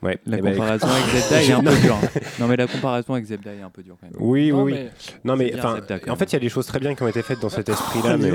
Ouais. 0.02 0.18
La 0.26 0.38
eh 0.38 0.42
ben, 0.42 0.54
comparaison 0.54 0.88
avec 0.88 1.06
Zebda 1.08 1.44
est 1.44 1.52
un 1.52 1.64
peu 1.64 1.76
dure. 1.82 1.96
hein. 1.96 2.20
Non 2.40 2.48
mais 2.48 2.56
la 2.56 2.68
comparaison 2.68 3.14
avec 3.14 3.26
Zebda 3.26 3.54
est 3.56 3.62
un 3.62 3.70
peu 3.70 3.82
dure 3.84 3.98
quand 4.00 4.08
même. 4.08 4.16
Oui, 4.20 4.52
Non, 4.52 4.64
oui, 4.64 4.74
mais- 4.74 4.92
Non, 5.26 5.36
mais 5.36 5.50
bien 5.50 5.60
enfin, 5.60 5.76
Zebda, 5.76 6.00
quand 6.00 6.12
en 6.12 6.16
fait, 6.16 6.26
il 6.26 6.34
y 6.34 6.36
a 6.36 6.40
des 6.40 6.50
choses 6.50 6.68
très 6.68 6.80
bien 6.80 6.96
qui 6.96 7.04
ont 7.04 7.08
été 7.08 7.22
faites 7.22 7.42
dans 7.42 7.50
cet 7.50 7.68
esprit-là, 7.68 8.16
Oh, 8.16 8.18
mais. 8.22 8.32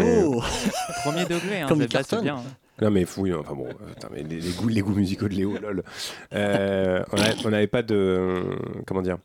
Premier 1.05 1.25
degré, 1.25 1.63
hein, 1.63 1.67
Comme 1.69 1.81
Zebda 1.81 2.03
c'est 2.03 2.21
bien. 2.21 2.37
hein. 2.37 2.43
Non 2.83 2.91
mais 2.91 3.05
fou, 3.05 3.29
enfin 3.39 3.55
bon, 3.55 3.67
euh, 3.69 3.93
putain, 3.95 4.09
mais 4.13 4.23
les, 4.25 4.41
les 4.41 4.51
goûts, 4.51 4.69
les 4.69 4.81
goûts 4.81 4.95
musicaux 4.95 5.29
de 5.29 5.35
Léo, 5.35 5.57
lol. 5.63 5.83
Euh, 6.35 7.03
on 7.45 7.51
n'avait 7.51 7.67
pas 7.69 7.83
de, 7.83 8.43
comment 8.87 9.03
dire. 9.03 9.19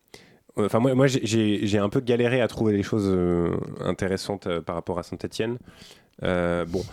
Enfin 0.56 0.80
moi, 0.80 0.93
moi 0.96 1.08
j'ai- 1.08 1.78
un 1.80 1.89
peu 1.89 2.00
galéré 2.00 2.39
à 2.41 2.48
trouver 2.48 2.74
des 2.76 2.84
choses 2.84 3.08
euh, 3.08 3.56
intéressantes 3.84 4.48
euh, 4.48 4.62
par 4.62 4.76
rapport 4.76 5.00
à 5.00 5.04
Saint-Etienne. 5.04 5.58
bon, 6.22 6.84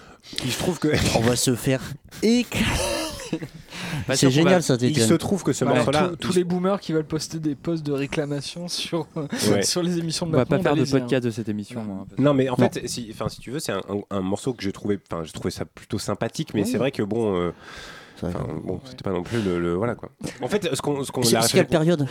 se 0.51 0.59
trouve 0.59 0.79
que 0.79 0.89
On 1.19 1.21
va 1.21 1.37
se 1.37 1.55
faire 1.55 1.83
éclater. 2.23 2.65
Pas 4.07 4.17
C'est 4.17 4.31
génial 4.31 4.55
va- 4.55 4.63
ça, 4.63 4.77
il 4.81 4.99
se 5.01 5.15
trouve 5.15 5.43
que 5.43 5.53
ce 5.53 5.65
morceau-là, 5.65 6.11
tous- 6.19 6.29
tous 6.29 6.37
les 6.37 6.45
boomers 6.45 6.81
qui 6.81 6.93
veulent 6.93 7.05
poster 7.07 7.39
des 7.39 7.55
posts 7.55 7.85
de 7.85 7.93
réclamation 7.93 8.69
sur, 8.69 9.07
Ouais. 9.51 9.63
sur 9.63 9.83
les 9.83 9.99
émissions 9.99 10.27
de 10.27 10.35
On 10.35 10.37
va 10.39 10.47
pas 10.47 10.59
faire 10.59 10.75
de 10.77 10.83
hein. 10.83 10.85
podcast 10.91 11.25
de 11.25 11.31
cette 11.31 11.49
émission. 11.49 12.07
Non 12.19 12.35
mais 12.35 12.49
en 12.49 12.57
fait, 12.57 12.81
si, 12.87 13.09
enfin 13.13 13.29
si 13.29 13.41
tu 13.41 13.51
veux, 13.51 13.59
c'est 13.61 13.73
un, 13.73 13.83
un- 13.89 14.17
un 14.17 14.21
morceau 14.21 14.53
que 14.53 14.63
j'ai 14.63 14.73
trouvé, 14.73 14.99
enfin 15.11 15.23
j'ai 15.25 15.33
trouvé 15.33 15.51
ça 15.51 15.65
plutôt 15.65 15.99
sympathique, 15.99 16.55
mais 16.55 16.65
c'est 16.65 16.79
vrai 16.79 16.91
que 16.91 17.03
bon, 17.03 17.37
euh, 17.37 17.51
enfin, 18.23 18.47
bon, 18.65 18.81
c'était 18.85 19.03
pas 19.05 19.13
non 19.13 19.23
plus 19.23 19.43
le, 19.43 19.59
le- 19.61 19.75
voilà 19.75 19.95
quoi. 19.95 20.11
En 20.43 20.49
fait, 20.49 20.75
ce 20.75 20.81
qu'on, 20.83 21.03
ce 21.05 21.11
qu'on 21.13 21.23
C'est 21.23 21.41
quelle 21.53 21.67
période 21.67 22.07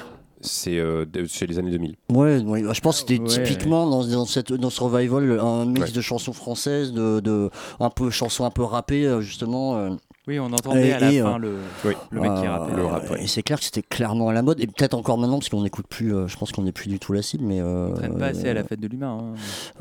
c'est 0.46 0.78
euh, 0.78 1.06
les 1.48 1.58
années 1.58 1.72
2000. 1.72 1.96
Ouais, 2.12 2.40
ouais, 2.40 2.64
je 2.74 2.82
pense 2.82 3.02
que 3.02 3.08
c'était 3.08 3.22
Ouais, 3.24 3.30
typiquement 3.46 3.90
dans, 3.90 4.04
dans, 4.06 4.26
cette, 4.26 4.52
dans 4.52 4.70
ce 4.70 4.84
revival 4.84 5.40
un 5.40 5.64
mix 5.66 5.80
Ouais. 5.88 5.92
de 5.92 6.02
chansons 6.02 6.34
françaises, 6.34 6.92
de, 6.92 7.22
de 7.22 7.50
un 7.80 7.90
peu 7.90 8.10
chansons 8.10 8.44
un 8.44 8.50
peu 8.52 8.64
rappées 8.64 9.06
euh, 9.06 9.22
justement. 9.22 9.78
euh, 9.78 9.92
Oui, 10.28 10.40
on 10.40 10.46
entendait 10.46 10.88
Et- 10.88 10.94
à 10.94 11.00
la 11.00 11.12
et, 11.12 11.20
fin 11.22 11.36
euh, 11.36 11.38
le, 11.38 11.56
Oui. 11.84 11.94
le 12.12 12.22
mec 12.22 12.32
qui 12.36 12.46
euh, 12.48 12.52
rappelle. 12.52 12.76
le 12.78 12.86
rap, 12.86 13.10
ouais. 13.10 13.24
Et 13.24 13.28
c'est 13.28 13.44
clair 13.44 13.60
que 13.60 13.66
c'était 13.66 13.82
clairement 13.82 14.30
à 14.30 14.34
la 14.34 14.42
mode 14.42 14.60
et 14.62 14.68
peut-être 14.68 14.94
encore 14.94 15.18
maintenant 15.18 15.38
parce 15.40 15.50
qu'on 15.50 15.64
n'écoute 15.64 15.88
plus. 15.88 16.16
euh, 16.16 16.28
je 16.28 16.38
pense 16.38 16.52
qu'on 16.54 16.62
n'est 16.64 16.72
plus 16.72 16.88
du 16.88 16.98
tout 17.00 17.12
la 17.12 17.22
cible, 17.22 17.44
mais. 17.44 17.60
euh, 17.60 17.90
On 17.90 17.94
traîne 17.94 18.18
pas 18.18 18.28
assez 18.28 18.48
à 18.50 18.54
la 18.54 18.64
fête 18.64 18.80
de 18.80 18.88
l'humain. 18.88 19.18
hein. 19.22 19.34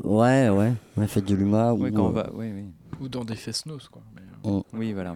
Ouais, 0.03 0.49
ouais, 0.49 0.73
ouais, 0.97 1.07
fête 1.07 1.23
de. 1.25 1.35
Ouais, 1.35 1.89
ou, 1.89 1.91
quand 1.95 2.05
on 2.05 2.09
euh, 2.09 2.11
va. 2.11 2.29
Oui. 2.33 2.51
Ou 3.01 3.07
dans 3.07 3.23
des 3.23 3.35
fest-noz, 3.35 3.87
quoi. 3.89 4.01
Mais, 4.15 4.21
euh, 4.51 4.59
Oui, 4.73 4.91
voilà. 4.93 5.15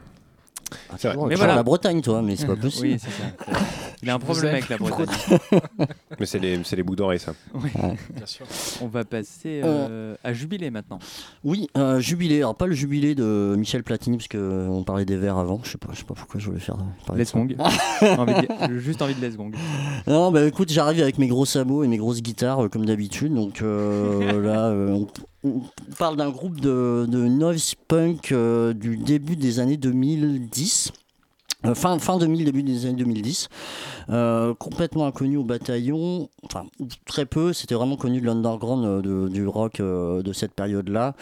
Ah, 0.89 0.95
C'est 0.97 1.13
vrai. 1.13 1.27
Mais 1.29 1.35
voilà. 1.35 1.55
la 1.55 1.63
Bretagne, 1.63 2.01
toi, 2.01 2.21
mais 2.21 2.35
c'est 2.35 2.47
pas 2.47 2.55
possible. 2.61 2.87
Oui, 2.87 2.97
c'est 2.99 3.11
ça. 3.11 3.57
Il 4.03 4.09
a 4.09 4.15
un 4.15 4.19
problème 4.19 4.53
avec 4.53 4.69
la 4.69 4.77
Bretagne. 4.77 5.07
Mais 6.19 6.25
c'est 6.25 6.39
les, 6.39 6.63
c'est 6.63 6.75
les 6.75 6.83
bouts 6.83 6.95
d'oreilles 6.95 7.19
ça. 7.19 7.33
bien 7.53 8.25
sûr. 8.25 8.45
On 8.81 8.87
va 8.87 9.03
passer 9.03 9.61
euh, 9.63 10.15
à 10.23 10.33
Jubilé 10.33 10.69
maintenant. 10.69 10.99
Oui, 11.43 11.67
un 11.75 11.99
jubilé. 11.99 12.37
Alors, 12.37 12.55
pas 12.55 12.67
le 12.67 12.73
jubilé 12.73 13.15
de 13.15 13.55
Michel 13.57 13.83
Platini, 13.83 14.17
parce 14.17 14.27
qu'on 14.27 14.83
parlait 14.83 15.05
des 15.05 15.17
vers 15.17 15.37
avant. 15.37 15.61
Je 15.63 15.71
sais 15.71 15.77
pas, 15.77 15.89
je 15.93 15.99
sais 15.99 16.05
pas 16.05 16.13
pourquoi 16.13 16.39
je 16.39 16.47
voulais 16.47 16.59
faire. 16.59 16.77
ça. 17.05 17.13
Gong. 17.37 17.55
De 18.69 18.77
juste 18.79 19.01
envie 19.01 19.15
de 19.15 19.25
Let's 19.25 19.35
Gong. 19.35 19.53
Non, 20.07 20.31
bah 20.31 20.45
écoute, 20.45 20.71
j'arrive 20.71 21.01
avec 21.01 21.17
mes 21.17 21.27
gros 21.27 21.45
sabots 21.45 21.83
et 21.83 21.87
mes 21.87 21.97
grosses 21.97 22.21
guitares, 22.21 22.65
euh, 22.65 22.69
comme 22.69 22.85
d'habitude. 22.85 23.33
Donc 23.33 23.61
euh, 23.61 24.41
là, 24.41 24.67
euh, 24.67 24.91
on, 24.91 25.07
on 25.43 25.61
parle 25.97 26.17
d'un 26.17 26.29
groupe 26.29 26.59
de, 26.59 27.05
de 27.07 27.27
noise 27.27 27.75
punk 27.87 28.31
euh, 28.31 28.73
du 28.73 28.97
début 28.97 29.35
des 29.35 29.59
années 29.59 29.77
2010. 29.77 30.91
Euh, 31.65 31.73
fin, 31.73 31.97
fin 31.99 32.17
2000, 32.17 32.45
début 32.45 32.63
des 32.63 32.85
années 32.85 32.95
2010. 32.97 33.49
Euh, 34.09 34.53
complètement 34.53 35.07
inconnu 35.07 35.37
au 35.37 35.43
bataillon, 35.43 36.29
enfin 36.43 36.65
très 37.05 37.25
peu, 37.25 37.51
c'était 37.53 37.73
vraiment 37.75 37.97
connu 37.97 38.21
de 38.21 38.25
l'underground 38.25 39.01
de- 39.03 39.27
du 39.27 39.47
rock 39.47 39.81
de 39.81 40.33
cette 40.33 40.53
période-là. 40.53 41.15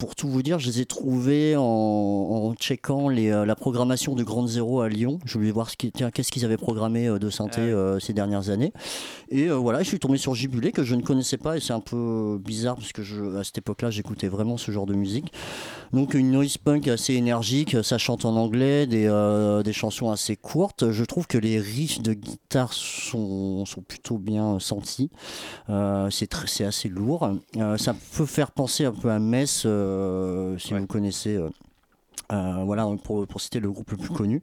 Pour 0.00 0.14
tout 0.16 0.28
vous 0.28 0.42
dire, 0.42 0.58
je 0.58 0.66
les 0.66 0.80
ai 0.80 0.86
trouvés 0.86 1.56
en, 1.56 1.62
en 1.62 2.54
checkant 2.54 3.10
les, 3.10 3.30
euh, 3.30 3.44
la 3.44 3.54
programmation 3.54 4.14
de 4.14 4.24
Grande 4.24 4.48
Zéro 4.48 4.80
à 4.80 4.88
Lyon. 4.88 5.18
Je 5.26 5.36
voulais 5.36 5.50
voir 5.50 5.68
ce 5.68 5.76
qui, 5.76 5.92
tiens, 5.92 6.10
qu'est-ce 6.10 6.32
qu'ils 6.32 6.46
avaient 6.46 6.56
programmé 6.56 7.06
euh, 7.06 7.18
de 7.18 7.28
synthé 7.28 7.60
Ah 7.60 7.64
euh, 7.74 7.98
ces 8.00 8.14
dernières 8.14 8.48
années. 8.48 8.72
Et 9.28 9.48
voilà, 9.48 9.82
je 9.82 9.88
suis 9.88 9.98
tombé 10.00 10.16
sur 10.16 10.34
Gibulé 10.34 10.72
que 10.72 10.82
je 10.82 10.94
ne 10.96 11.02
connaissais 11.02 11.36
pas 11.36 11.56
et 11.56 11.60
c'est 11.60 11.74
un 11.74 11.80
peu 11.80 12.40
bizarre 12.42 12.76
parce 12.76 12.92
que 12.92 13.02
je, 13.02 13.36
à 13.36 13.44
cette 13.44 13.58
époque-là, 13.58 13.90
j'écoutais 13.90 14.26
vraiment 14.26 14.56
ce 14.56 14.72
genre 14.72 14.86
de 14.86 14.94
musique. 14.94 15.32
Donc 15.92 16.14
une 16.14 16.30
noise 16.30 16.56
punk 16.56 16.88
assez 16.88 17.14
énergique, 17.14 17.76
ça 17.84 17.98
chante 17.98 18.24
en 18.24 18.36
anglais, 18.36 18.86
des, 18.86 19.06
des 19.64 19.72
chansons 19.72 20.10
assez 20.10 20.34
courtes. 20.36 20.90
Je 20.90 21.04
trouve 21.04 21.26
que 21.26 21.38
les 21.38 21.60
riffs 21.60 22.00
de 22.02 22.14
guitare 22.14 22.72
sont, 22.72 23.64
sont 23.66 23.82
plutôt 23.82 24.18
bien 24.18 24.58
sentis. 24.58 25.10
C'est 25.68 26.32
tr- 26.32 26.46
c'est 26.46 26.64
assez 26.64 26.88
lourd. 26.88 27.30
Ça 27.76 27.94
peut 28.16 28.26
faire 28.26 28.50
penser 28.50 28.84
un 28.84 28.92
peu 28.92 29.10
à 29.10 29.18
Metz, 29.20 29.62
euh, 29.66 29.89
si 30.58 30.74
vous 30.74 30.86
connaissez. 30.86 31.36
euh, 31.36 31.48
euh, 32.32 32.62
voilà, 32.64 32.86
pour, 33.02 33.26
pour 33.26 33.40
citer 33.40 33.58
le 33.58 33.72
groupe 33.72 33.90
le 33.90 33.96
plus 33.96 34.10
connu. 34.14 34.40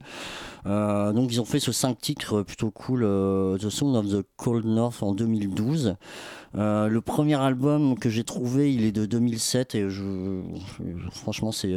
Euh, 0.66 1.10
donc, 1.14 1.32
ils 1.32 1.40
ont 1.40 1.46
fait 1.46 1.58
ce 1.58 1.72
5 1.72 1.98
titres 1.98 2.42
plutôt 2.42 2.70
cool, 2.70 3.02
euh, 3.02 3.56
The 3.56 3.70
Sound 3.70 3.96
of 3.96 4.06
the 4.12 4.26
Cold 4.36 4.66
North 4.66 5.02
en 5.02 5.14
2012. 5.14 5.96
Euh, 6.54 6.88
le 6.88 7.00
premier 7.00 7.36
album 7.36 7.98
que 7.98 8.10
j'ai 8.10 8.24
trouvé, 8.24 8.74
il 8.74 8.84
est 8.84 8.92
de 8.92 9.06
2007 9.06 9.74
et 9.74 9.88
je- 9.88 10.42
franchement, 11.12 11.50
c'est. 11.50 11.72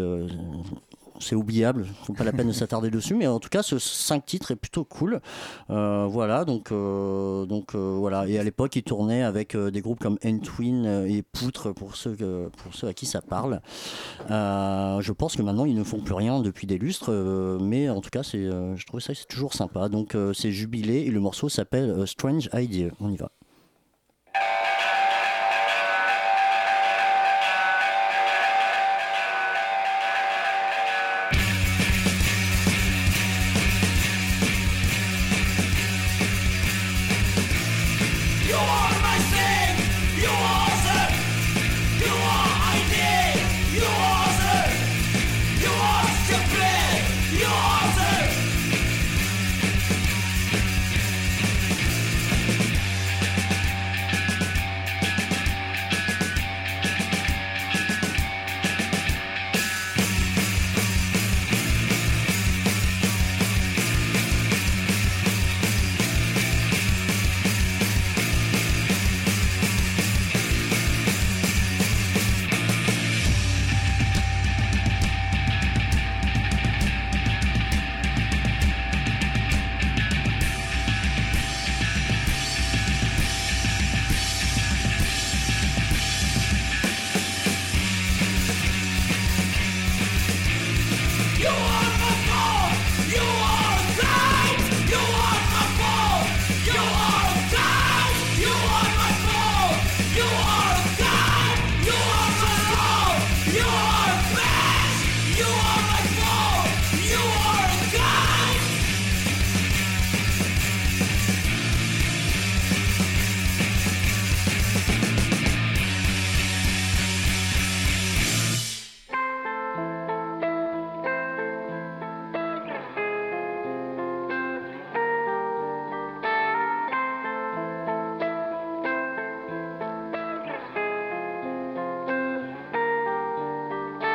C'est 1.22 1.36
oubliable, 1.36 1.86
faut 2.04 2.14
pas 2.14 2.24
la 2.24 2.34
peine 2.34 2.48
de 2.48 2.54
s'attarder 2.54 2.90
dessus, 2.92 3.16
mais 3.16 3.28
en 3.28 3.40
tout 3.40 3.50
cas, 3.50 3.64
ce 3.64 3.80
5 3.80 4.26
titres 4.26 4.52
est 4.52 4.56
plutôt 4.56 4.84
cool. 4.84 5.22
Euh, 5.70 6.08
voilà, 6.10 6.46
donc, 6.46 6.72
euh, 6.72 7.46
donc 7.46 7.76
euh, 7.76 7.96
voilà. 7.98 8.28
Et 8.28 8.40
à 8.40 8.44
l'époque, 8.44 8.76
il 8.76 8.84
tournait 8.84 9.24
avec 9.24 9.56
des 9.56 9.82
groupes 9.82 10.00
comme 10.00 10.18
Entwin 10.26 11.06
et 11.06 11.22
Poutre, 11.24 11.72
pour 11.72 11.96
ceux, 11.96 12.16
pour 12.58 12.74
ceux 12.74 12.88
à 12.88 12.94
qui 12.94 13.06
ça 13.06 13.22
parle. 13.22 13.62
Je 14.30 15.12
pense 15.12 15.36
que 15.36 15.42
maintenant, 15.42 15.66
ils 15.66 15.76
ne 15.76 15.84
font 15.84 16.00
plus 16.00 16.14
rien 16.14 16.42
depuis 16.42 16.68
des 16.68 16.78
lustres, 16.78 17.12
mais 17.62 17.90
en 17.90 18.02
tout 18.02 18.10
cas, 18.10 18.24
c'est, 18.24 18.44
je 18.44 18.86
trouve 18.86 19.00
ça 19.00 19.14
toujours 19.28 19.54
sympa. 19.54 19.90
Donc, 19.90 20.16
c'est 20.34 20.52
jubilé 20.52 21.02
et 21.02 21.12
le 21.12 21.20
morceau 21.20 21.50
s'appelle 21.50 22.08
Strange 22.08 22.50
Idea. 22.54 22.92
On 23.00 23.12
y 23.12 23.18
va. 23.18 23.32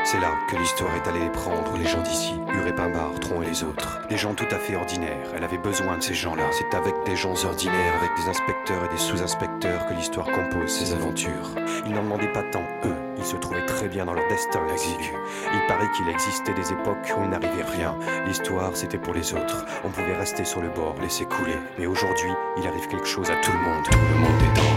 C'est 0.06 0.20
là 0.20 0.38
que 0.48 0.54
l'histoire 0.54 0.94
est 0.94 1.08
allée 1.08 1.28
prendre 1.30 1.76
les 1.76 1.84
gens 1.84 2.00
d'ici, 2.00 2.34
Urépimbar, 2.54 3.18
Tron 3.20 3.42
et 3.42 3.46
les 3.46 3.64
autres. 3.64 4.06
Des 4.08 4.16
gens 4.16 4.34
tout 4.34 4.46
à 4.52 4.58
fait 4.60 4.76
ordinaires. 4.76 5.32
Elle 5.34 5.42
avait 5.42 5.58
besoin 5.58 5.96
de 5.96 6.00
ces 6.00 6.14
gens-là. 6.14 6.44
C'est 6.52 6.76
avec 6.76 6.94
des 7.04 7.16
gens 7.16 7.34
ordinaires, 7.44 7.92
avec 7.98 8.16
des 8.16 8.28
inspecteurs 8.28 8.84
et 8.84 8.88
des 8.88 8.98
sous-inspecteurs 8.98 9.84
que 9.88 9.94
l'histoire 9.94 10.26
compose 10.26 10.70
ses 10.70 10.92
aventures. 10.94 11.50
Ils 11.86 11.92
n'en 11.92 12.04
demandaient 12.04 12.32
pas 12.32 12.44
tant, 12.44 12.62
eux. 12.84 12.94
Ils 13.18 13.24
se 13.24 13.34
trouvaient 13.34 13.66
très 13.66 13.88
bien 13.88 14.04
dans 14.04 14.14
leur 14.14 14.28
destin 14.28 14.60
exigu. 14.72 15.12
Il 15.52 15.66
paraît 15.66 15.90
qu'il 15.90 16.08
existait 16.08 16.54
des 16.54 16.70
époques 16.70 17.12
où 17.18 17.24
il 17.24 17.30
n'arrivait 17.30 17.64
rien. 17.64 17.96
L'histoire, 18.28 18.70
c'était 18.76 18.98
pour 18.98 19.12
les 19.12 19.34
autres. 19.34 19.66
On 19.82 19.88
pouvait 19.88 20.16
rester 20.16 20.44
sur 20.44 20.60
le 20.60 20.68
bord, 20.68 20.94
laisser 21.02 21.24
couler. 21.24 21.58
Mais 21.80 21.86
aujourd'hui, 21.86 22.30
il 22.58 22.66
arrive 22.68 22.86
quelque 22.86 23.08
chose 23.08 23.28
à 23.28 23.36
tout 23.42 23.50
le 23.50 23.58
monde. 23.58 23.84
Le 23.90 24.18
monde 24.20 24.42
est 24.42 24.56
dans 24.56 24.75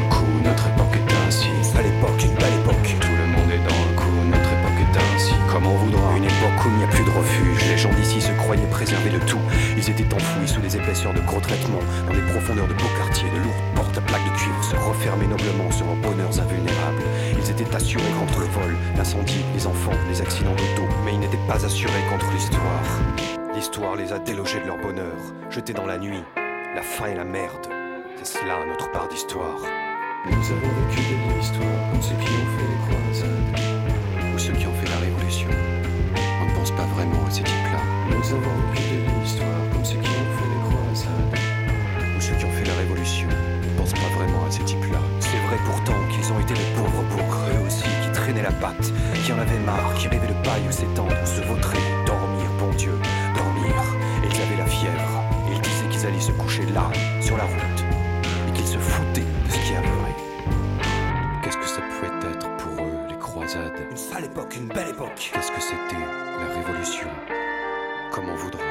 où 6.65 6.69
il 6.69 6.77
n'y 6.77 6.83
a 6.83 6.87
plus 6.87 7.03
de 7.03 7.09
refuge. 7.09 7.65
Les 7.69 7.77
gens 7.77 7.93
d'ici 7.93 8.21
se 8.21 8.31
croyaient 8.33 8.69
préserver 8.69 9.09
le 9.09 9.19
tout. 9.19 9.41
Ils 9.77 9.89
étaient 9.89 10.13
enfouis 10.13 10.47
sous 10.47 10.61
des 10.61 10.75
épaisseurs 10.75 11.13
de 11.13 11.21
gros 11.21 11.39
traitements, 11.39 11.83
dans 12.07 12.13
des 12.13 12.31
profondeurs 12.31 12.67
de 12.67 12.73
beaux 12.73 12.93
quartiers, 12.97 13.29
de 13.29 13.37
lourdes 13.37 13.69
portes 13.75 13.97
à 13.97 14.01
plaques 14.01 14.25
de 14.25 14.37
cuivre 14.37 14.63
se 14.63 14.75
refermaient 14.75 15.27
noblement 15.27 15.71
sur 15.71 15.85
leurs 15.85 15.95
bonheurs 15.95 16.39
invulnérables. 16.39 17.03
Ils 17.37 17.49
étaient 17.49 17.75
assurés 17.75 18.13
contre 18.19 18.39
le 18.39 18.45
vol, 18.47 18.75
l'incendie, 18.97 19.43
les 19.53 19.65
enfants, 19.65 19.97
les 20.09 20.21
accidents 20.21 20.55
d'auto, 20.55 20.87
mais 21.05 21.13
ils 21.13 21.19
n'étaient 21.19 21.47
pas 21.47 21.65
assurés 21.65 22.05
contre 22.09 22.31
l'histoire. 22.31 22.83
L'histoire 23.53 23.95
les 23.95 24.11
a 24.13 24.19
délogés 24.19 24.59
de 24.59 24.67
leur 24.67 24.77
bonheur, 24.77 25.17
jetés 25.49 25.73
dans 25.73 25.85
la 25.85 25.97
nuit, 25.97 26.23
la 26.75 26.81
faim 26.81 27.07
et 27.11 27.15
la 27.15 27.25
merde. 27.25 27.67
C'est 28.21 28.39
cela 28.39 28.65
notre 28.67 28.91
part 28.91 29.07
d'histoire. 29.07 29.59
Nous 30.25 30.31
avons 30.33 30.73
vécu 30.89 31.01
des 31.01 31.39
histoires, 31.41 31.91
comme 31.91 32.01
ceux 32.01 32.15
qui 32.15 32.31
ont 32.31 32.49
fait 32.55 32.67
les 32.67 32.79
croisades, 32.85 34.33
ou 34.33 34.37
ceux 34.37 34.53
qui 34.53 34.67
ont 34.67 34.73
fait 34.73 34.89
la 34.89 34.97
révolution. 34.97 35.49
Pas 36.79 36.85
vraiment 36.95 37.25
à 37.27 37.29
ces 37.29 37.43
types-là. 37.43 37.81
Nous 38.07 38.33
avons 38.35 38.57
belles 38.71 39.25
histoires, 39.25 39.67
comme 39.73 39.83
ceux 39.83 39.97
qui 39.97 40.07
ont 40.07 40.31
fait 40.37 40.47
les 40.47 40.61
croisades, 40.63 41.35
ou 42.15 42.21
ceux 42.21 42.35
qui 42.35 42.45
ont 42.45 42.51
fait 42.53 42.63
la 42.63 42.73
révolution. 42.75 43.27
On 43.27 43.71
ne 43.73 43.77
pense 43.79 43.91
pas 43.91 44.07
vraiment 44.15 44.45
à 44.47 44.51
ces 44.51 44.63
types-là. 44.63 44.99
C'est 45.19 45.41
vrai 45.47 45.57
pourtant 45.65 45.99
qu'ils 46.09 46.31
ont 46.31 46.39
été 46.39 46.53
les 46.53 46.69
pauvres 46.77 47.03
bourgs, 47.11 47.35
eux 47.51 47.67
aussi, 47.67 47.83
qui 47.83 48.11
traînaient 48.13 48.43
la 48.43 48.53
patte, 48.53 48.93
qui 49.25 49.33
en 49.33 49.39
avaient 49.39 49.59
marre, 49.59 49.93
qui 49.95 50.07
rêvaient 50.07 50.27
de 50.27 50.41
paille 50.41 50.63
ou 50.69 50.71
s'étendre, 50.71 51.11
se 51.25 51.41
vautrer, 51.41 51.83
dormir, 52.05 52.47
bon 52.57 52.71
Dieu, 52.77 52.93
dormir. 53.35 53.75
Et 54.23 54.27
ils 54.31 54.41
avaient 54.41 54.63
la 54.63 54.65
fièvre, 54.65 55.23
et 55.49 55.55
ils 55.55 55.61
disaient 55.61 55.89
qu'ils 55.91 56.05
allaient 56.07 56.21
se 56.21 56.31
coucher 56.31 56.65
là, 56.73 56.89
sur 57.19 57.35
la 57.35 57.43
route, 57.43 57.83
et 58.47 58.53
qu'ils 58.53 58.67
se 58.67 58.77
foutaient 58.77 59.27
de 59.27 59.51
ce 59.51 59.59
qui 59.67 59.75
arriverait. 59.75 60.15
Qu'est-ce 61.43 61.57
que 61.57 61.67
ça 61.67 61.81
pouvait 61.81 62.31
être 62.31 62.47
pour 62.55 62.85
eux, 62.85 62.97
les 63.09 63.17
croisades? 63.17 63.73
Une 63.91 63.97
sale 63.97 64.23
époque, 64.23 64.55
une 64.55 64.69
belle 64.69 64.91
époque 64.91 65.31
Qu'est-ce 65.33 65.51
que 65.51 65.59
c'était, 65.59 66.03
révolution 66.59 67.07
Comme 68.11 68.29
on 68.29 68.35
voudra, 68.35 68.68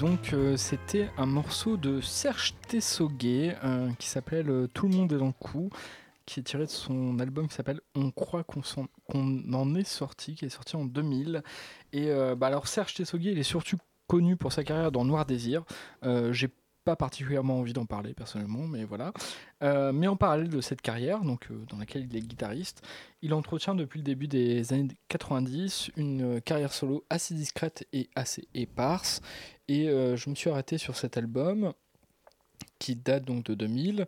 donc, 0.00 0.32
euh, 0.32 0.56
c'était 0.56 1.10
un 1.18 1.26
morceau 1.26 1.76
de 1.76 2.00
Serge 2.00 2.54
Tessoguet 2.68 3.54
euh, 3.62 3.90
qui 3.98 4.08
s'appelle 4.08 4.48
euh, 4.48 4.66
Tout 4.66 4.88
le 4.88 4.96
monde 4.96 5.12
est 5.12 5.18
dans 5.18 5.26
le 5.26 5.32
coup, 5.32 5.68
qui 6.24 6.40
est 6.40 6.42
tiré 6.42 6.64
de 6.64 6.70
son 6.70 7.18
album 7.18 7.48
qui 7.48 7.54
s'appelle 7.54 7.82
On 7.94 8.10
croit 8.10 8.42
qu'on 8.42 9.52
en 9.52 9.74
est 9.74 9.86
sorti, 9.86 10.36
qui 10.36 10.46
est 10.46 10.48
sorti 10.48 10.76
en 10.76 10.86
2000. 10.86 11.42
Et 11.92 12.10
bah 12.38 12.46
alors 12.46 12.66
Serge 12.66 12.94
Tessoguier, 12.94 13.32
il 13.32 13.38
est 13.38 13.42
surtout 13.42 13.76
connu 14.06 14.36
pour 14.36 14.54
sa 14.54 14.64
carrière 14.64 14.90
dans 14.90 15.04
Noir 15.04 15.26
Désir. 15.26 15.64
J'ai 16.30 16.48
pas 16.84 16.96
particulièrement 16.96 17.58
envie 17.58 17.72
d'en 17.72 17.84
parler 17.84 18.14
personnellement, 18.14 18.66
mais 18.68 18.84
voilà. 18.84 19.12
Mais 19.92 20.06
en 20.06 20.16
parallèle 20.16 20.48
de 20.48 20.60
cette 20.60 20.82
carrière, 20.82 21.20
donc 21.22 21.48
dans 21.68 21.78
laquelle 21.78 22.06
il 22.08 22.16
est 22.16 22.20
guitariste, 22.20 22.82
il 23.22 23.34
entretient 23.34 23.74
depuis 23.74 23.98
le 23.98 24.04
début 24.04 24.28
des 24.28 24.72
années 24.72 24.88
90 25.08 25.90
une 25.96 26.40
carrière 26.40 26.72
solo 26.72 27.04
assez 27.10 27.34
discrète 27.34 27.88
et 27.92 28.08
assez 28.14 28.46
éparse. 28.54 29.20
Et 29.70 29.88
euh, 29.88 30.16
je 30.16 30.28
me 30.28 30.34
suis 30.34 30.50
arrêté 30.50 30.78
sur 30.78 30.96
cet 30.96 31.16
album 31.16 31.72
qui 32.80 32.96
date 32.96 33.24
donc 33.24 33.44
de 33.44 33.54
2000. 33.54 34.04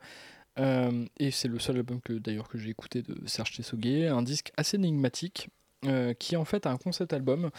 Euh, 0.59 1.05
et 1.21 1.31
c'est 1.31 1.47
le 1.47 1.61
seul 1.61 1.77
album 1.77 2.01
que 2.01 2.15
d'ailleurs 2.15 2.49
que 2.49 2.59
j'ai 2.59 2.71
écouté 2.71 3.01
de 3.01 3.17
Serge 3.27 3.57
Tessoguet, 3.57 4.09
un 4.09 4.23
disque 4.23 4.51
assez 4.57 4.77
énigmatique 4.77 5.51
euh, 5.85 6.15
qui 6.15 6.37
en 6.37 6.45
fait 6.45 6.67
a 6.67 6.73
un 6.73 6.79
concept 6.79 7.13
album 7.13 7.51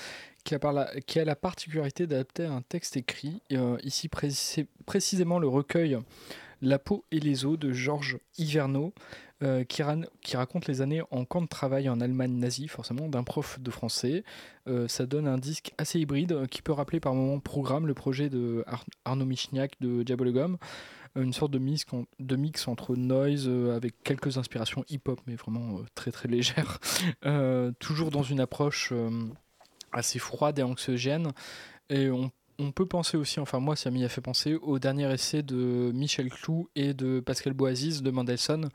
qui 0.44 0.54
a, 0.54 0.60
la, 1.24 1.36
particularité 1.38 2.06
d'adapter 2.06 2.46
un 2.46 2.62
texte 2.62 2.98
écrit, 2.98 3.42
ici 3.84 4.10
précis- 4.10 4.68
précisément 4.86 5.40
le 5.40 5.48
recueil 5.48 5.98
La 6.62 6.80
peau 6.80 7.06
et 7.10 7.22
les 7.22 7.46
os 7.46 7.58
de 7.58 7.72
Georges 7.72 8.20
Hiverneau, 8.38 8.94
euh, 9.44 9.64
qui, 9.66 9.84
raconte 9.84 10.68
les 10.68 10.82
années 10.82 11.02
en 11.12 11.26
camp 11.26 11.42
de 11.42 11.48
travail 11.48 11.90
en 11.90 12.00
Allemagne 12.00 12.38
nazie, 12.38 12.68
forcément, 12.68 13.10
d'un 13.10 13.24
prof 13.24 13.60
de 13.60 13.72
français. 13.72 14.24
Euh, 14.68 14.88
ça 14.88 15.06
donne 15.06 15.28
un 15.28 15.38
disque 15.38 15.74
assez 15.78 16.00
hybride 16.00 16.32
euh, 16.32 16.46
qui 16.46 16.62
peut 16.62 16.72
rappeler 16.72 17.00
par 17.02 17.14
moments 17.14 17.40
Programme, 17.40 17.86
le 17.86 17.94
projet 17.94 18.30
de 18.30 18.64
Ar- 18.68 18.86
Arnaud 19.04 19.26
Michniak 19.26 19.74
de. 19.82 20.04
Euh, 20.10 20.58
Une 21.16 21.34
sorte 21.34 21.52
de 21.52 21.60
mix, 21.60 22.68
entre 22.68 22.96
noise 22.96 23.50
avec 23.76 24.02
quelques 24.04 24.38
inspirations 24.38 24.86
hip-hop, 24.90 25.20
mais 25.28 25.36
vraiment 25.36 25.80
très 25.94 26.12
très 26.12 26.30
légères. 26.30 26.80
Euh, 27.26 27.72
toujours 27.80 28.12
dans 28.12 28.24
une 28.24 28.40
approche 28.40 28.94
assez 29.92 30.20
froide 30.20 30.60
et 30.60 30.64
anxiogène. 30.64 31.32
Et 31.90 32.10
on, 32.10 32.32
on 32.60 32.72
peut 32.72 32.86
penser 32.86 33.18
aussi, 33.18 33.40
enfin 33.40 33.60
moi 33.60 33.76
ça 33.76 33.92
m'y 33.92 34.04
a 34.04 34.10
fait 34.10 34.22
penser, 34.22 34.56
au 34.56 34.80
dernier 34.80 35.12
essai 35.14 35.44
de 35.44 35.92
Michel 35.94 36.30
Clou 36.30 36.70
et 36.76 36.94
de 36.94 37.20
Pascal 37.20 37.54
Boaziz 37.54 38.02
de 38.02 38.12
Mendelssohn, 38.12 38.70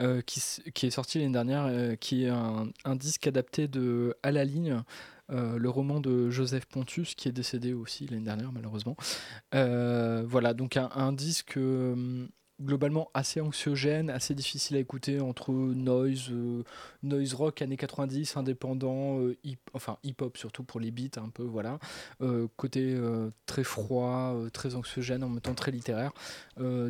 euh, 0.00 0.20
qui, 0.22 0.86
est 0.86 0.90
sorti 0.90 1.18
l'année 1.18 1.32
dernière, 1.32 1.66
euh, 1.66 1.96
qui 1.96 2.24
est 2.24 2.28
un, 2.28 2.96
disque 2.96 3.26
adapté 3.26 3.68
de 3.68 4.14
À 4.22 4.30
la 4.30 4.44
ligne, 4.44 4.82
euh, 5.30 5.58
le 5.58 5.70
roman 5.70 6.00
de 6.00 6.30
Joseph 6.30 6.66
Pontus, 6.66 7.14
qui 7.14 7.28
est 7.28 7.32
décédé 7.32 7.72
aussi 7.72 8.06
l'année 8.06 8.24
dernière 8.24 8.52
malheureusement. 8.52 8.96
Voilà, 9.52 10.54
donc 10.54 10.76
un, 10.76 11.12
disque 11.12 11.58
globalement 12.60 13.10
assez 13.14 13.40
anxiogène, 13.40 14.10
assez 14.10 14.34
difficile 14.34 14.76
à 14.76 14.80
écouter 14.80 15.20
entre 15.20 15.52
noise, 15.52 16.30
euh, 16.30 16.62
noise 17.02 17.34
rock 17.34 17.62
années 17.62 17.76
90, 17.76 18.36
indépendant, 18.36 19.20
euh, 19.20 19.36
hip, 19.44 19.58
enfin 19.74 19.98
hip-hop 20.02 20.36
surtout 20.36 20.62
pour 20.62 20.80
les 20.80 20.90
beats 20.90 21.20
un 21.20 21.28
peu, 21.28 21.42
voilà. 21.42 21.78
Euh, 22.22 22.48
côté 22.56 22.96
très 23.46 23.64
froid, 23.64 24.34
très 24.52 24.74
anxiogène, 24.74 25.22
en 25.24 25.28
même 25.28 25.40
temps 25.40 25.54
très 25.54 25.70
littéraire. 25.70 26.12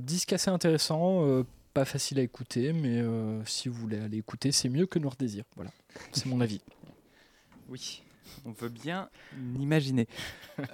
Disque 0.00 0.32
assez 0.32 0.50
intéressant, 0.50 1.44
pas 1.74 1.84
facile 1.84 2.18
à 2.18 2.22
écouter, 2.22 2.72
mais 2.72 3.02
si 3.44 3.68
vous 3.68 3.74
voulez 3.74 3.98
aller 3.98 4.18
écouter, 4.18 4.52
c'est 4.52 4.68
mieux 4.68 4.86
que 4.86 4.98
Noir 4.98 5.16
Désir. 5.16 5.44
Voilà, 5.56 5.70
c'est 6.12 6.26
mon 6.26 6.40
avis. 6.40 6.60
Oui, 7.68 8.02
on 8.44 8.52
veut 8.52 8.68
bien 8.68 9.08
l'imaginer. 9.56 10.06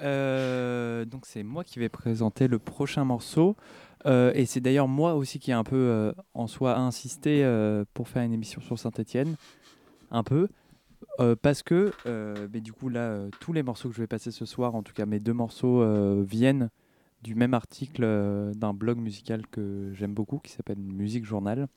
Euh, 0.00 1.04
donc 1.04 1.26
c'est 1.26 1.42
moi 1.42 1.64
qui 1.64 1.80
vais 1.80 1.88
présenter 1.88 2.46
le 2.46 2.60
prochain 2.60 3.04
morceau. 3.04 3.56
Euh, 4.06 4.32
et 4.34 4.46
c'est 4.46 4.60
d'ailleurs 4.60 4.88
moi 4.88 5.14
aussi 5.14 5.38
qui 5.38 5.50
ai 5.50 5.54
un 5.54 5.64
peu 5.64 5.76
euh, 5.76 6.12
en 6.34 6.46
soi 6.46 6.76
insisté 6.76 7.44
euh, 7.44 7.84
pour 7.94 8.08
faire 8.08 8.22
une 8.22 8.32
émission 8.32 8.60
sur 8.60 8.78
Saint-Etienne. 8.78 9.36
Un 10.10 10.22
peu. 10.22 10.48
Parce 11.40 11.62
que, 11.62 11.92
mais 12.52 12.60
du 12.60 12.72
coup 12.72 12.88
là, 12.88 13.28
tous 13.38 13.52
les 13.52 13.62
morceaux 13.62 13.88
que 13.88 13.94
je 13.94 14.00
vais 14.00 14.08
passer 14.08 14.32
ce 14.32 14.44
soir, 14.44 14.74
en 14.74 14.82
tout 14.82 14.92
cas 14.92 15.06
mes 15.06 15.20
deux 15.20 15.32
morceaux, 15.32 15.84
viennent 16.24 16.68
du 17.22 17.36
même 17.36 17.54
article 17.54 18.02
d'un 18.56 18.74
blog 18.74 18.98
musical 18.98 19.46
que 19.46 19.92
j'aime 19.94 20.14
beaucoup 20.14 20.38
qui 20.38 20.50
s'appelle 20.50 20.78
Musique 20.80 21.24
Journal, 21.24 21.68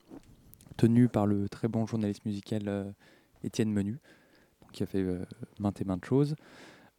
tenu 0.78 1.10
par 1.10 1.28
le 1.28 1.48
très 1.48 1.68
bon 1.68 1.86
journaliste 1.86 2.26
musical 2.26 2.96
Étienne 3.44 3.72
Menu 3.72 4.00
qui 4.74 4.82
a 4.82 4.88
fait 4.88 5.06
maintes 5.60 5.80
et 5.80 5.86
maintes 5.86 6.06
choses, 6.06 6.36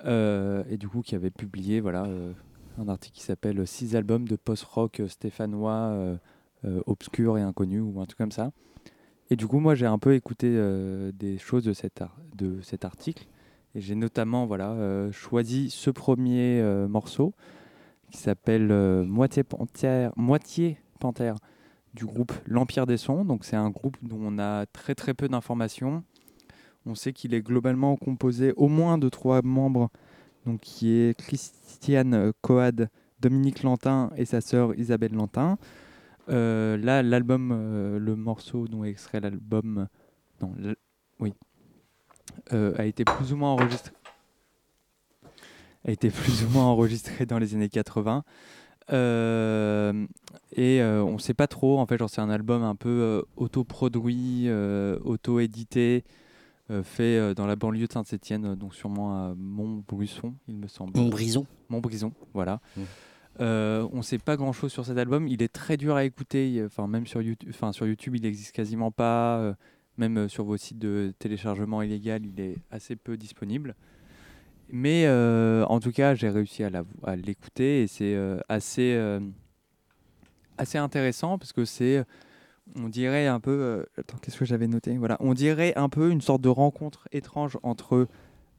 et 0.04 0.76
du 0.78 0.88
coup 0.88 1.02
qui 1.02 1.16
avait 1.16 1.30
publié 1.30 1.80
voilà, 1.80 2.06
un 2.78 2.88
article 2.88 3.16
qui 3.16 3.22
s'appelle 3.22 3.66
6 3.66 3.96
albums 3.96 4.26
de 4.28 4.36
post-rock 4.36 5.02
stéphanois 5.08 5.72
euh, 5.72 6.16
euh, 6.64 6.80
obscurs 6.86 7.38
et 7.38 7.42
inconnus, 7.42 7.82
ou 7.82 8.00
un 8.00 8.06
truc 8.06 8.18
comme 8.18 8.32
ça. 8.32 8.50
Et 9.30 9.36
du 9.36 9.46
coup, 9.46 9.58
moi 9.58 9.74
j'ai 9.74 9.86
un 9.86 9.98
peu 9.98 10.14
écouté 10.14 10.48
euh, 10.48 11.10
des 11.12 11.38
choses 11.38 11.64
de 11.64 11.72
cet, 11.72 12.02
de 12.36 12.60
cet 12.62 12.84
article, 12.84 13.26
et 13.76 13.80
j'ai 13.80 13.94
notamment 13.94 14.46
voilà, 14.46 14.70
euh, 14.70 15.12
choisi 15.12 15.68
ce 15.68 15.90
premier 15.90 16.60
euh, 16.62 16.88
morceau 16.88 17.34
qui 18.10 18.16
s'appelle 18.16 18.70
euh, 18.70 19.04
Moitié 19.04 19.42
Panthère, 19.42 20.12
Moitié 20.16 20.78
Panthère 20.98 21.36
du 21.92 22.06
groupe 22.06 22.32
L'Empire 22.46 22.86
des 22.86 22.96
Sons. 22.96 23.26
Donc 23.26 23.44
c'est 23.44 23.54
un 23.54 23.68
groupe 23.68 23.98
dont 24.00 24.18
on 24.18 24.38
a 24.38 24.64
très 24.64 24.94
très 24.94 25.12
peu 25.12 25.28
d'informations. 25.28 26.04
On 26.86 26.94
sait 26.94 27.12
qu'il 27.12 27.34
est 27.34 27.42
globalement 27.42 27.96
composé 27.96 28.54
au 28.56 28.68
moins 28.68 28.96
de 28.96 29.10
trois 29.10 29.42
membres, 29.42 29.90
donc 30.46 30.60
qui 30.60 30.92
est 30.92 31.18
Christiane 31.18 32.32
Coad, 32.40 32.88
Dominique 33.20 33.62
Lantin 33.62 34.10
et 34.16 34.24
sa 34.24 34.40
sœur 34.40 34.74
Isabelle 34.78 35.12
Lantin. 35.12 35.58
Euh, 36.28 36.76
là, 36.76 37.02
l'album, 37.02 37.50
euh, 37.52 37.98
le 37.98 38.16
morceau 38.16 38.66
dont 38.66 38.84
est 38.84 38.90
extrait 38.90 39.20
l'album, 39.20 39.86
non, 40.40 40.54
oui, 41.20 41.32
euh, 42.52 42.74
a 42.76 42.84
été 42.84 43.04
plus 43.04 43.32
ou 43.32 43.36
moins 43.36 43.50
enregistré, 43.50 43.92
a 45.86 45.90
été 45.90 46.10
plus 46.10 46.44
ou 46.44 46.48
moins 46.50 46.64
enregistré 46.64 47.26
dans 47.26 47.38
les 47.38 47.54
années 47.54 47.68
80. 47.68 48.24
Euh, 48.92 50.06
et 50.54 50.82
on 50.82 51.18
sait 51.18 51.34
pas 51.34 51.46
trop, 51.46 51.78
en 51.78 51.86
fait, 51.86 52.00
c'est 52.08 52.20
un 52.20 52.30
album 52.30 52.62
un 52.62 52.74
peu 52.74 53.24
autoproduit, 53.36 54.50
auto-édité, 55.04 56.04
fait 56.82 57.16
euh, 57.18 57.34
dans 57.34 57.46
la 57.46 57.56
banlieue 57.56 57.86
de 57.86 57.92
Saint-Etienne, 57.92 58.54
donc 58.54 58.74
sûrement 58.74 59.14
à 59.14 59.34
Montbrison, 59.36 60.34
il 60.48 60.56
me 60.56 60.68
semble. 60.68 60.98
Montbrison. 60.98 61.46
Montbrison, 61.68 62.12
voilà. 62.34 62.60
Mmh. 62.76 62.82
Euh, 63.40 63.86
on 63.92 64.02
sait 64.02 64.18
pas 64.18 64.36
grand 64.36 64.52
chose 64.52 64.72
sur 64.72 64.86
cet 64.86 64.96
album. 64.96 65.28
Il 65.28 65.42
est 65.42 65.52
très 65.52 65.76
dur 65.76 65.94
à 65.94 66.04
écouter. 66.04 66.62
Enfin, 66.64 66.86
même 66.86 67.06
sur 67.06 67.20
YouTube, 67.20 67.50
enfin 67.52 67.72
sur 67.72 67.86
YouTube, 67.86 68.16
il 68.16 68.24
existe 68.24 68.52
quasiment 68.52 68.90
pas. 68.90 69.38
euh, 69.38 69.54
même 69.98 70.18
euh, 70.18 70.28
sur 70.28 70.44
vos 70.44 70.56
sites 70.56 70.78
de 70.78 71.12
téléchargement 71.18 71.82
illégal, 71.82 72.24
il 72.26 72.40
est 72.40 72.56
assez 72.70 72.96
peu 72.96 73.16
disponible. 73.16 73.74
Mais 74.68 75.04
euh, 75.06 75.64
en 75.66 75.80
tout 75.80 75.92
cas, 75.92 76.14
j'ai 76.14 76.28
réussi 76.28 76.64
à 76.64 77.16
l'écouter 77.16 77.82
et 77.82 77.86
c'est 77.86 78.14
euh, 78.14 78.38
assez 78.48 78.94
euh, 78.94 79.20
assez 80.58 80.78
intéressant 80.78 81.38
parce 81.38 81.52
que 81.52 81.64
c'est, 81.64 82.04
on 82.74 82.88
dirait 82.88 83.26
un 83.26 83.40
peu. 83.40 83.50
euh, 83.50 83.82
attends, 83.98 84.18
qu'est-ce 84.20 84.38
que 84.38 84.44
j'avais 84.44 84.66
noté? 84.66 84.96
Voilà, 84.98 85.16
on 85.20 85.34
dirait 85.34 85.72
un 85.76 85.88
peu 85.88 86.10
une 86.10 86.20
sorte 86.20 86.42
de 86.42 86.48
rencontre 86.48 87.08
étrange 87.12 87.58
entre 87.62 88.08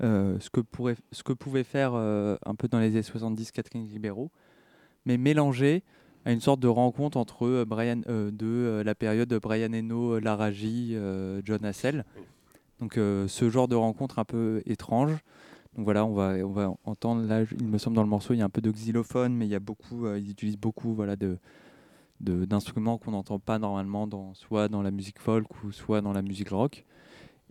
euh, 0.04 0.38
ce 0.40 0.50
que 0.50 0.62
pourrait, 0.62 0.96
ce 1.12 1.24
que 1.24 1.34
pouvait 1.34 1.64
faire 1.64 1.92
euh, 1.96 2.38
un 2.46 2.56
peu 2.56 2.68
dans 2.68 2.80
les 2.80 2.88
années 2.90 3.02
70 3.04 3.52
Catherine 3.52 3.88
Ribeiro, 3.92 4.32
mais 5.06 5.18
mélangé 5.18 5.84
à 6.26 6.32
une 6.32 6.42
sorte 6.42 6.60
de 6.60 6.68
rencontre 6.68 7.18
entre 7.18 7.64
Brian 7.64 7.98
de 8.08 8.82
la 8.86 8.96
période 8.96 9.34
Brian 9.42 9.72
Eno, 9.74 10.20
Laraji, 10.20 10.92
euh, 10.96 11.42
John 11.46 11.64
Hassel. 11.66 12.04
Donc 12.80 12.94
ce 12.96 13.50
genre 13.50 13.68
de 13.68 13.76
rencontre 13.76 14.20
un 14.20 14.26
peu 14.26 14.62
étrange. 14.68 15.14
Donc 15.76 15.86
voilà, 15.86 16.06
on 16.06 16.14
va, 16.14 16.34
on 16.46 16.52
va 16.52 16.74
entendre 16.86 17.24
là, 17.28 17.44
il 17.60 17.68
me 17.68 17.78
semble 17.78 17.96
dans 17.96 18.04
le 18.04 18.10
morceau, 18.10 18.34
il 18.34 18.38
y 18.38 18.42
a 18.42 18.46
un 18.46 18.50
peu 18.50 18.62
de 18.62 18.72
xylophone, 18.72 19.34
mais 19.34 19.46
il 19.46 19.50
y 19.52 19.56
a 19.56 19.60
beaucoup, 19.60 20.08
ils 20.16 20.30
utilisent 20.30 20.58
beaucoup 20.58 20.94
voilà, 20.94 21.16
de- 21.16 21.38
d'instruments 22.20 22.98
qu'on 22.98 23.12
n'entend 23.12 23.40
pas 23.40 23.60
normalement 23.60 24.08
dans, 24.08 24.34
soit 24.34 24.68
dans 24.70 24.82
la 24.82 24.92
musique 24.92 25.20
folk 25.20 25.46
ou 25.64 25.72
soit 25.72 26.02
dans 26.02 26.14
la 26.14 26.22
musique 26.22 26.50
rock. 26.50 26.86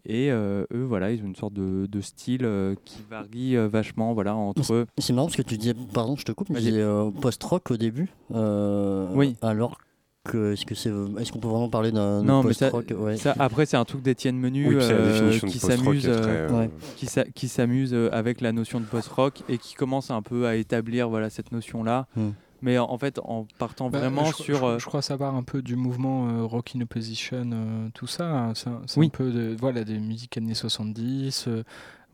Et 0.09 0.31
euh, 0.31 0.65
eux, 0.73 0.85
voilà, 0.85 1.11
ils 1.11 1.21
ont 1.23 1.27
une 1.27 1.35
sorte 1.35 1.55
de, 1.55 1.87
de 1.87 2.01
style 2.01 2.45
euh, 2.45 2.77
qui 2.85 3.03
varie 3.11 3.57
euh, 3.57 3.67
vachement 3.67 4.15
voilà, 4.15 4.37
entre... 4.37 4.87
C'est 4.99 5.13
marrant 5.13 5.27
parce 5.27 5.37
que 5.37 5.43
tu 5.43 5.59
disais, 5.59 5.75
pardon, 5.93 6.15
je 6.15 6.25
te 6.25 6.31
coupe, 6.31 6.47
tu 6.47 6.53
disais 6.55 6.81
euh, 6.81 7.11
post-rock 7.11 7.73
au 7.73 7.77
début. 7.77 8.09
euh, 8.33 9.09
Oui. 9.15 9.37
Alors 9.43 9.79
que, 10.23 10.53
est-ce 10.53 10.65
que 10.65 10.77
c'est, 10.77 10.93
est-ce 11.19 11.33
qu'on 11.33 11.41
peut 11.41 11.49
vraiment 11.49 11.69
parler 11.69 11.91
d'un 11.91 12.23
Non, 12.23 12.45
mais 12.45 12.53
ça, 12.53 12.71
post-rock? 12.71 13.01
Ouais. 13.05 13.17
ça, 13.17 13.35
après, 13.39 13.67
c'est 13.67 13.77
un 13.77 13.85
truc 13.85 14.03
d'Étienne 14.03 14.37
Menu 14.39 14.69
Oui, 14.69 14.75
euh, 14.79 15.39
qui 15.41 15.59
s'amuse 15.59 16.03
qui 16.03 16.09
euh, 16.09 16.49
euh, 16.51 16.61
Ouais. 16.63 16.71
s'a- 17.07 17.25
qui 17.25 17.49
s'amuse 17.49 17.93
avec 18.13 18.41
la 18.41 18.53
notion 18.53 18.79
de 18.81 18.85
post-rock 18.87 19.43
et 19.49 19.59
qui 19.59 19.75
commence 19.75 20.11
un 20.13 20.23
peu 20.23 20.47
à 20.47 20.55
établir 20.55 21.09
voilà, 21.09 21.31
cette 21.31 21.51
notion-là. 21.51 22.07
Hmm. 22.17 22.31
Mais 22.63 22.79
en, 22.79 22.97
fait, 22.99 23.19
en 23.23 23.47
partant 23.59 23.91
Bah, 23.91 23.99
vraiment 24.01 24.25
je, 24.27 24.35
sur... 24.35 24.59
Je, 24.59 24.65
euh, 24.65 24.79
je 24.79 24.87
crois 24.87 25.03
savoir 25.03 25.35
un 25.35 25.43
peu 25.43 25.61
du 25.63 25.77
mouvement 25.77 26.29
euh, 26.29 26.43
Rock 26.45 26.73
in 26.77 26.81
Opposition, 26.81 27.51
euh, 27.53 27.89
tout 27.95 28.07
ça. 28.07 28.29
hein. 28.31 28.53
C'est 28.55 28.99
Oui. 28.99 29.07
un 29.07 29.11
peu 29.11 29.31
de, 29.31 29.55
voilà, 29.59 29.85
des 29.85 29.99
musiques 29.99 30.37
années 30.39 30.55
70, 30.55 31.49
euh, 31.49 31.65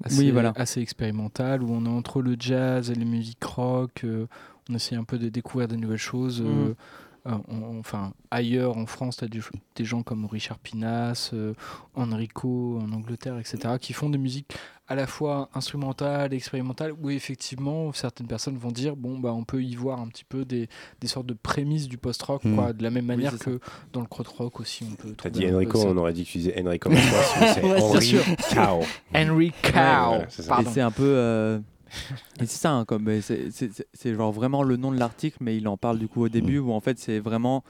assez, 0.04 0.18
Oui, 0.18 0.30
voilà. 0.30 0.52
assez 0.56 0.80
expérimentales, 0.80 1.62
où 1.62 1.70
on 1.72 1.84
est 1.86 1.88
entre 1.88 2.22
le 2.22 2.36
jazz 2.38 2.90
et 2.90 2.94
les 2.94 3.04
musiques 3.04 3.44
rock. 3.44 4.04
on 4.68 4.74
essaie 4.74 4.96
un 4.96 5.04
peu 5.04 5.18
de 5.18 5.28
découvrir 5.28 5.68
des 5.68 5.76
nouvelles 5.76 5.98
choses. 5.98 6.40
Mhm. 6.42 6.48
euh, 6.48 6.74
on- 7.48 7.78
enfin, 7.78 8.12
ailleurs 8.32 8.76
en 8.76 8.86
France, 8.86 9.18
tu 9.18 9.24
as 9.24 9.28
des, 9.28 9.38
des 9.76 9.84
gens 9.84 10.02
comme 10.02 10.24
Richard 10.26 10.58
Pinas, 10.58 11.30
euh, 11.34 11.54
Enrico 11.94 12.80
en 12.82 12.92
Angleterre, 12.92 13.38
etc., 13.38 13.74
qui 13.80 13.92
font 13.92 14.10
des 14.10 14.18
musiques 14.18 14.52
à 14.92 14.94
la 14.94 15.06
fois 15.06 15.48
instrumentales, 15.54 16.34
expérimentales, 16.34 16.92
où 17.02 17.08
effectivement 17.08 17.92
certaines 17.94 18.26
personnes 18.26 18.58
vont 18.58 18.70
dire 18.70 18.94
bon 18.94 19.18
bah 19.18 19.32
on 19.32 19.42
peut 19.44 19.62
y 19.62 19.74
voir 19.74 20.00
un 20.00 20.06
petit 20.08 20.24
peu 20.24 20.44
des, 20.44 20.68
des 21.00 21.06
sortes 21.08 21.24
de 21.26 21.32
prémices 21.32 21.88
du 21.88 21.96
post-rock, 21.96 22.44
Mm. 22.44 22.54
quoi, 22.56 22.72
de 22.74 22.82
la 22.82 22.90
même 22.90 23.04
Oui, 23.04 23.16
manière 23.16 23.32
ça. 23.32 23.38
que 23.44 23.58
dans 23.94 24.00
le 24.02 24.06
krautrock 24.06 24.60
aussi 24.60 24.84
on 24.90 24.94
peut. 24.94 25.14
T'as 25.16 25.30
dit 25.30 25.46
Enrico, 25.50 25.80
on 25.86 25.96
aurait 25.96 26.12
dit 26.12 26.24
que 26.24 26.30
tu 26.30 26.38
disais 26.38 26.62
Enrico 26.62 26.90
c'est 26.92 27.62
Ouais, 27.64 28.00
sûr. 28.02 28.22
Cao. 28.50 28.80
Henry 29.14 29.46
Ouais, 29.64 29.70
Cow. 29.72 30.24
voilà, 30.46 30.70
c'est 30.70 30.80
un 30.82 30.90
peu. 30.90 31.04
euh, 31.04 31.58
et 32.40 32.46
c'est 32.46 32.58
ça, 32.58 32.72
hein, 32.72 32.84
comme 32.84 33.08
c'est- 33.22 34.14
genre 34.14 34.32
vraiment 34.32 34.62
le 34.62 34.76
nom 34.76 34.92
de 34.92 34.98
l'article, 34.98 35.38
mais 35.40 35.56
il 35.56 35.66
en 35.68 35.76
parle 35.78 35.98
du 35.98 36.08
coup 36.08 36.22
au 36.22 36.28
début, 36.28 36.58
où 36.58 36.72
en 36.72 36.80
fait 36.80 36.98
c'est 36.98 37.18
vraiment 37.18 37.64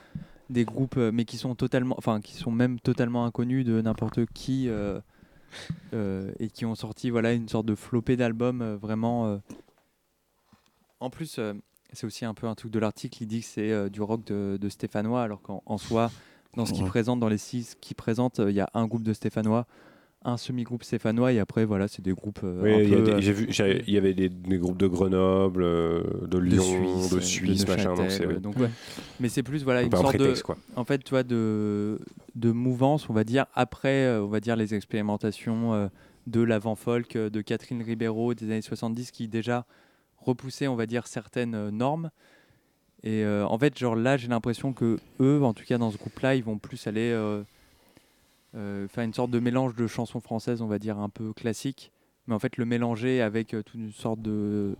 des 0.50 0.64
groupes, 0.64 0.96
euh, 0.98 1.10
mais 1.14 1.24
qui 1.24 1.36
sont 1.38 1.54
totalement, 1.54 1.94
enfin 1.98 2.20
qui 2.20 2.34
sont 2.34 2.50
même 2.50 2.78
totalement 2.80 3.24
inconnus 3.24 3.64
de 3.64 3.80
n'importe 3.80 4.26
qui, 4.34 4.68
euh, 4.68 5.00
et 5.92 6.48
qui 6.50 6.64
ont 6.64 6.74
sorti 6.74 7.10
voilà 7.10 7.32
une 7.32 7.48
sorte 7.48 7.66
de 7.66 7.74
flopée 7.74 8.16
d'albums 8.16 8.62
euh, 8.62 8.76
vraiment. 8.76 9.26
euh. 9.26 9.38
En 11.00 11.10
plus, 11.10 11.38
euh, 11.38 11.54
c'est 11.92 12.06
aussi 12.06 12.24
un 12.24 12.34
peu 12.34 12.46
un 12.46 12.54
truc 12.54 12.70
de 12.70 12.78
l'article. 12.78 13.22
Il 13.22 13.26
dit 13.26 13.40
que 13.40 13.46
c'est 13.46 13.70
euh, 13.72 13.88
du 13.88 14.00
rock 14.00 14.24
de, 14.24 14.56
de 14.60 14.68
stéphanois, 14.68 15.22
alors 15.22 15.42
qu'en 15.42 15.62
en 15.66 15.78
soi, 15.78 16.10
dans 16.56 16.64
ce 16.66 16.72
qu'il 16.72 16.82
Ouais. 16.84 16.88
présente, 16.88 17.20
dans 17.20 17.28
les 17.28 17.38
six 17.38 17.76
qu'il 17.80 17.96
présente, 17.96 18.40
euh, 18.40 18.50
il 18.50 18.54
y 18.56 18.60
a 18.60 18.70
un 18.74 18.86
groupe 18.86 19.02
de 19.02 19.12
stéphanois, 19.12 19.66
un 20.24 20.36
semi-groupe 20.36 20.84
stéphanois, 20.84 21.32
et 21.32 21.40
après 21.40 21.64
voilà, 21.64 21.88
c'est 21.88 22.02
des 22.02 22.12
groupes. 22.12 22.40
euh, 22.44 22.60
Oui, 22.62 22.86
il 22.86 22.94
euh, 22.94 23.80
il 23.86 23.92
y 23.92 23.98
avait 23.98 24.14
des, 24.14 24.28
des 24.28 24.58
groupes 24.58 24.76
de 24.78 24.86
Grenoble, 24.86 25.62
euh, 25.64 26.02
de 26.28 26.38
Lyon, 26.38 27.08
de 27.10 27.20
Suisse, 27.20 27.66
machin. 27.66 27.94
donc 28.40 28.56
ouais. 28.58 28.70
Mais 29.18 29.28
c'est 29.28 29.42
plus 29.42 29.64
voilà 29.64 29.80
Un 29.80 29.84
une 29.86 29.90
sorte 29.90 30.04
prétexte, 30.16 30.42
de, 30.42 30.46
quoi. 30.46 30.56
en 30.76 30.84
fait, 30.84 31.02
tu 31.02 31.10
vois, 31.10 31.22
de 31.24 31.98
de 32.34 32.52
mouvance, 32.52 33.10
on 33.10 33.12
va 33.12 33.24
dire 33.24 33.46
après, 33.54 34.04
euh, 34.06 34.22
on 34.22 34.28
va 34.28 34.40
dire 34.40 34.54
les 34.56 34.74
expérimentations 34.74 35.74
euh, 35.74 35.88
de 36.28 36.40
l'avant 36.40 36.76
folk 36.76 37.16
euh, 37.16 37.28
de 37.28 37.40
Catherine 37.40 37.82
Ribeiro 37.82 38.32
des 38.34 38.46
années 38.46 38.62
70 38.62 39.10
qui 39.10 39.26
déjà 39.28 39.66
repoussaient, 40.18 40.68
on 40.68 40.76
va 40.76 40.86
dire 40.86 41.08
certaines 41.08 41.54
euh, 41.56 41.70
normes. 41.72 42.10
Et 43.02 43.24
euh, 43.24 43.44
en 43.44 43.58
fait, 43.58 43.76
genre 43.76 43.96
là, 43.96 44.16
j'ai 44.16 44.28
l'impression 44.28 44.72
que 44.72 44.98
eux, 45.20 45.42
en 45.42 45.52
tout 45.54 45.64
cas 45.64 45.78
dans 45.78 45.90
ce 45.90 45.98
groupe-là, 45.98 46.36
ils 46.36 46.44
vont 46.44 46.58
plus 46.58 46.86
aller 46.86 47.10
euh, 47.10 47.40
euh, 47.40 47.42
faire 48.54 49.04
une 49.04 49.14
sorte 49.14 49.30
de 49.30 49.38
mélange 49.40 49.74
de 49.74 49.86
chansons 49.86 50.20
françaises, 50.20 50.60
on 50.62 50.66
va 50.66 50.78
dire 50.78 50.98
un 50.98 51.08
peu 51.08 51.32
classiques, 51.32 51.92
mais 52.26 52.34
en 52.34 52.38
fait 52.38 52.56
le 52.56 52.64
mélanger 52.64 53.20
avec 53.22 53.54
euh, 53.54 53.62
toute 53.62 53.74
une 53.80 53.92
sorte 53.92 54.20
de 54.22 54.76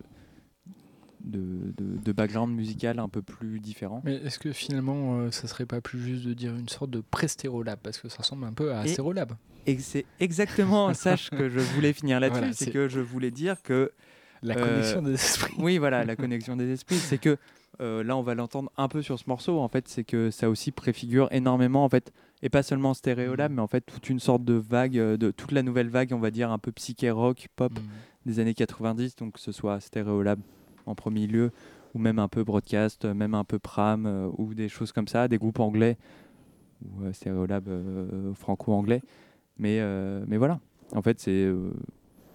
de, 1.23 1.73
de, 1.77 1.97
de 2.03 2.11
background 2.11 2.53
musical 2.53 2.99
un 2.99 3.07
peu 3.07 3.21
plus 3.21 3.59
différent. 3.61 4.01
Mais 4.03 4.15
est-ce 4.15 4.37
que 4.39 4.51
finalement, 4.51 5.19
euh, 5.19 5.31
ça 5.31 5.47
serait 5.47 5.65
pas 5.65 5.79
plus 5.79 5.99
juste 5.99 6.25
de 6.25 6.33
dire 6.33 6.53
une 6.53 6.67
sorte 6.67 6.91
de 6.91 6.99
prestérolab 6.99 7.79
Parce 7.81 7.97
que 7.97 8.09
ça 8.09 8.17
ressemble 8.17 8.43
un 8.45 8.51
peu 8.51 8.73
à 8.73 8.85
Et- 8.85 8.89
Astérolab. 8.89 9.33
Et 9.65 9.77
c'est 9.79 10.05
exactement 10.19 10.93
ça 10.93 11.15
que 11.31 11.47
je 11.47 11.59
voulais 11.61 11.93
finir 11.93 12.19
là-dessus, 12.19 12.39
Voilà, 12.39 12.53
c'est 12.53 12.71
que 12.71 12.89
je 12.89 12.99
voulais 12.99 13.31
dire 13.31 13.61
que 13.61 13.93
La 14.41 14.55
connexion 14.55 15.01
des 15.01 15.13
esprits. 15.13 15.53
Oui, 15.57 15.77
voilà, 15.77 16.03
la 16.05 16.17
connexion 16.17 16.57
des 16.57 16.69
esprits, 16.71 16.97
c'est 16.97 17.17
que 17.19 17.37
euh, 17.79 18.03
là 18.03 18.17
on 18.17 18.21
va 18.21 18.35
l'entendre 18.35 18.69
un 18.75 18.89
peu 18.89 19.01
sur 19.01 19.17
ce 19.17 19.23
morceau. 19.27 19.59
En 19.61 19.69
fait, 19.69 19.87
c'est 19.87 20.03
que 20.03 20.29
ça 20.29 20.49
aussi 20.49 20.71
préfigure 20.73 21.29
énormément 21.31 21.85
en 21.85 21.89
fait, 21.89 22.11
et 22.43 22.49
pas 22.49 22.61
seulement 22.61 22.93
Stéréolab, 22.93 23.51
Mm. 23.51 23.55
mais 23.55 23.61
en 23.63 23.67
fait 23.67 23.81
toute 23.81 24.07
une 24.09 24.19
sorte 24.19 24.43
de 24.43 24.53
vague, 24.53 24.97
euh, 24.99 25.17
de 25.17 25.31
toute 25.31 25.51
la 25.51 25.63
nouvelle 25.63 25.89
vague, 25.89 26.11
on 26.13 26.19
va 26.19 26.29
dire 26.29 26.51
un 26.51 26.59
peu 26.59 26.71
psyché 26.71 27.09
rock, 27.09 27.47
pop 27.55 27.71
Mm. 27.73 27.81
des 28.27 28.39
années 28.39 28.53
90, 28.53 29.15
donc 29.15 29.33
que 29.33 29.39
ce 29.39 29.51
soit 29.51 29.79
Stéréolab 29.79 30.39
en 30.85 30.93
premier 30.93 31.25
lieu, 31.25 31.51
ou 31.95 31.99
même 31.99 32.19
un 32.19 32.27
peu 32.27 32.43
broadcast, 32.43 33.05
euh, 33.05 33.13
même 33.13 33.33
un 33.33 33.43
peu 33.43 33.57
Pram, 33.59 34.05
euh, 34.05 34.27
ou 34.37 34.53
des 34.53 34.67
choses 34.69 34.91
comme 34.91 35.07
ça, 35.07 35.27
des 35.27 35.37
groupes 35.37 35.59
anglais, 35.59 35.97
ou 36.83 37.03
euh, 37.05 37.13
Stéréolab 37.13 37.67
euh, 37.69 38.33
franco-anglais. 38.33 39.01
Mais, 39.57 39.77
euh, 39.79 40.23
mais 40.27 40.37
voilà, 40.37 40.59
en 40.93 41.01
fait, 41.01 41.19
c'est. 41.19 41.31
euh, 41.31 41.71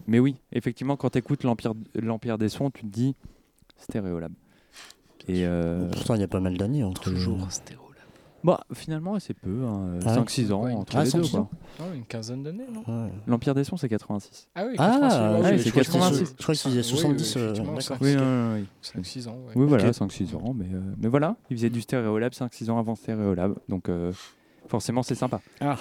mais 0.07 0.21
oui, 0.21 0.37
effectivement, 0.53 0.97
quand 0.97 1.11
tu 1.11 1.18
écoutes 1.18 1.42
l'Empire 1.42 1.75
l'Empire 1.97 2.38
des 2.38 2.49
Sons, 2.49 2.71
tu 2.71 2.83
te 2.83 2.87
dis 2.87 3.14
Stéréolab. 3.77 4.33
Et. 5.27 5.44
euh, 5.44 5.90
Pourtant, 5.90 6.14
il 6.14 6.21
y 6.21 6.25
a 6.25 6.29
pas 6.29 6.40
mal 6.40 6.57
d'années 6.57 6.85
entre 6.85 7.03
Toujours 7.11 7.38
les- 7.44 7.51
Stérolab. 7.51 7.88
Bah, 8.44 8.61
finalement, 8.72 9.18
c'est 9.18 9.35
peu, 9.35 9.64
hein, 9.66 9.98
Ah 10.07 10.14
ouais 10.14 10.20
5-6 10.20 10.53
ans 10.53 10.62
Ouais, 10.62 10.72
entre 10.72 10.96
ah, 10.96 11.05
les 11.05 11.11
deux. 11.11 11.22
5-6 11.22 11.31
quoi. 11.33 11.40
ans. 11.40 11.51
Oh, 11.81 11.85
une 11.94 12.05
quinzaine 12.05 12.42
d'années, 12.44 12.66
non 12.72 12.81
Ouais. 12.87 13.11
L'Empire 13.27 13.55
des 13.55 13.64
Sons, 13.64 13.77
c'est 13.77 13.88
86. 13.88 14.48
Ah 14.55 14.64
oui, 14.66 14.74
Ah, 14.79 14.98
86, 15.01 15.16
ouais, 15.18 15.18
ouais, 15.18 15.42
ouais, 15.42 15.59
je 15.59 15.62
c'est 15.64 15.70
crois 15.70 15.83
que 15.83 15.87
86. 15.88 16.35
Je 16.38 16.42
crois 16.42 16.55
qu'ils 16.55 16.70
disaient 16.70 16.83
70, 16.85 17.37
euh, 17.37 17.53
d'accord. 17.53 17.96
Oui, 18.01 18.14
non, 18.14 18.55
oui. 18.55 18.66
5-6 18.83 19.29
ans. 19.29 19.37
Oui, 19.57 19.66
voilà, 19.66 19.88
Ok. 19.88 19.94
5-6 19.94 20.37
ans. 20.37 20.55
Mais, 20.55 20.66
euh, 20.72 20.81
mais 20.98 21.09
voilà, 21.09 21.37
ils 21.51 21.57
faisaient 21.57 21.70
du 21.70 21.81
Stéréolab 21.81 22.33
5-6 22.33 22.70
ans 22.70 22.79
avant 22.79 22.94
Stéréolab. 22.94 23.57
Donc, 23.68 23.88
euh, 23.88 24.12
forcément, 24.68 25.03
c'est 25.03 25.16
sympa. 25.16 25.40
Ah. 25.61 25.77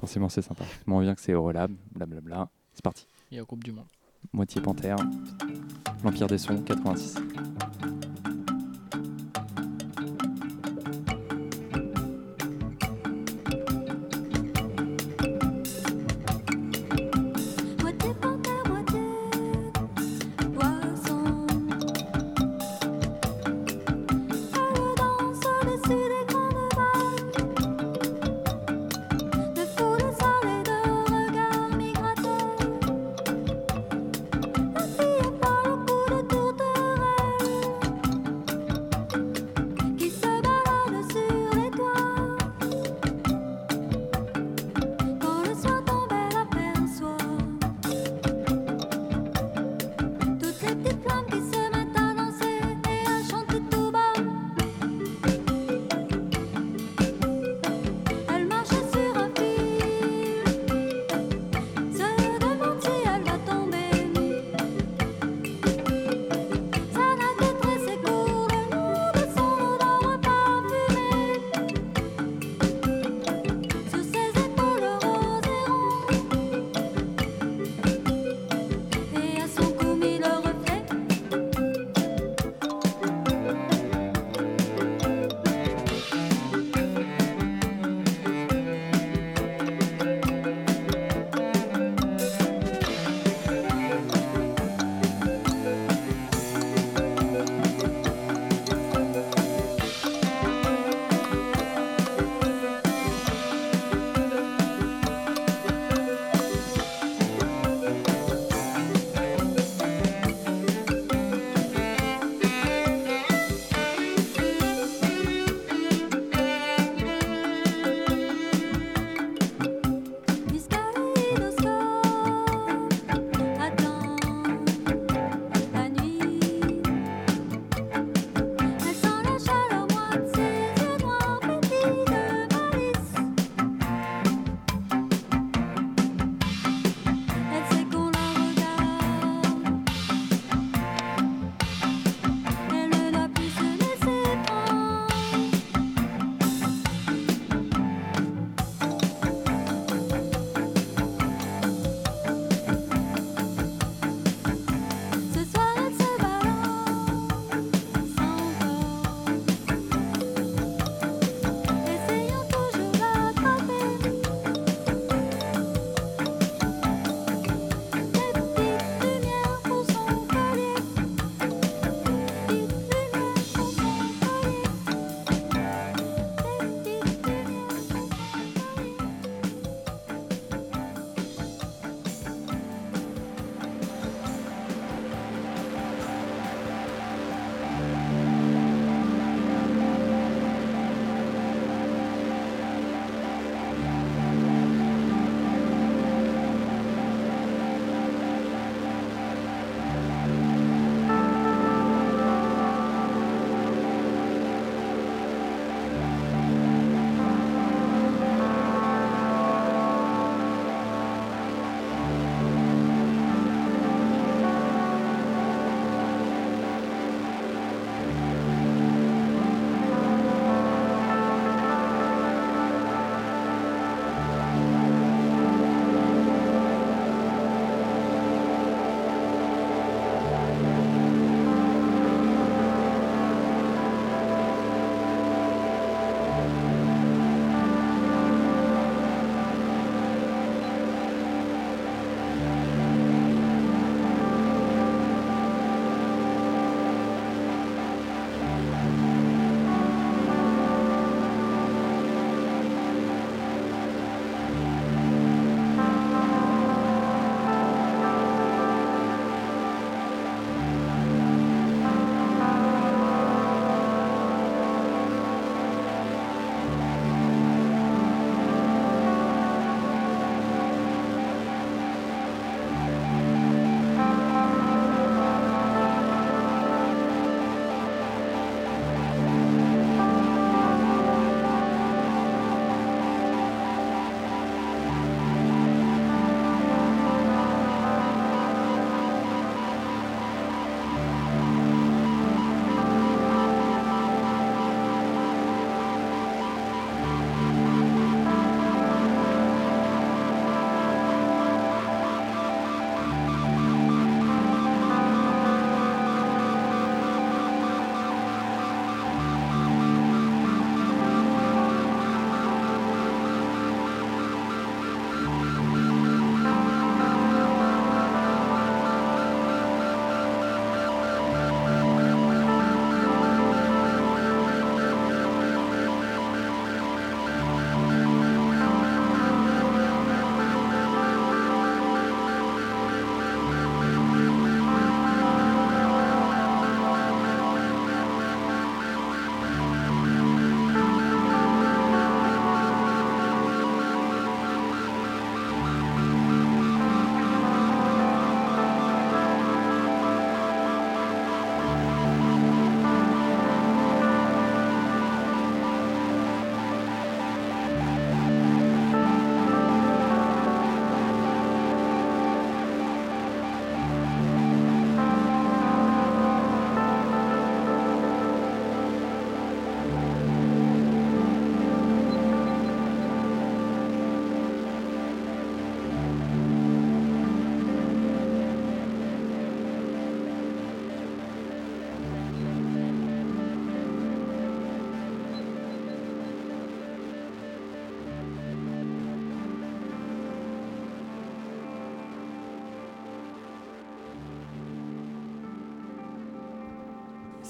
Forcément, 0.00 0.28
c'est 0.28 0.42
sympa. 0.42 0.64
Moins 0.86 1.00
bien 1.00 1.14
que 1.14 1.20
c'est 1.20 1.32
Eurolab, 1.32 1.70
blablabla. 1.94 2.48
C'est 2.74 2.82
parti. 2.82 3.06
Il 3.30 3.38
y 3.38 3.40
a 3.40 3.44
Groupe 3.44 3.64
du 3.64 3.72
Monde. 3.72 3.86
Moitié 4.32 4.60
Panthère. 4.60 4.96
L'Empire 6.04 6.26
des 6.26 6.38
Sons, 6.38 6.60
86. 6.62 7.16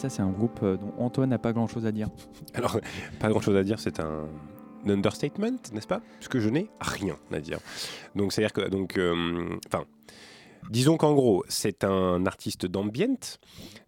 CSA, 0.03 0.16
c'est 0.16 0.22
un 0.22 0.30
groupe 0.30 0.61
euh, 0.62 0.76
dont 0.76 0.92
Antoine 0.98 1.30
n'a 1.30 1.38
pas 1.38 1.53
grand-chose 1.53 1.86
à 1.86 1.92
dire. 1.92 2.09
Alors, 2.55 2.78
pas 3.20 3.28
grand 3.28 3.40
chose 3.40 3.57
à 3.57 3.64
dire, 3.64 3.78
c'est 3.78 4.00
un 4.00 4.28
understatement, 4.86 5.59
n'est-ce 5.72 5.86
pas? 5.86 6.00
Parce 6.14 6.28
que 6.28 6.40
je 6.40 6.48
n'ai 6.48 6.68
rien 6.80 7.16
à 7.32 7.40
dire. 7.40 7.59
Donc, 8.14 8.32
c'est-à-dire 8.32 8.53
que, 8.53 8.68
donc, 8.68 8.96
euh, 8.98 9.59
enfin, 9.66 9.84
disons 10.70 10.96
qu'en 10.96 11.14
gros, 11.14 11.44
c'est 11.48 11.84
un 11.84 12.26
artiste 12.26 12.66
d'ambient 12.66 13.38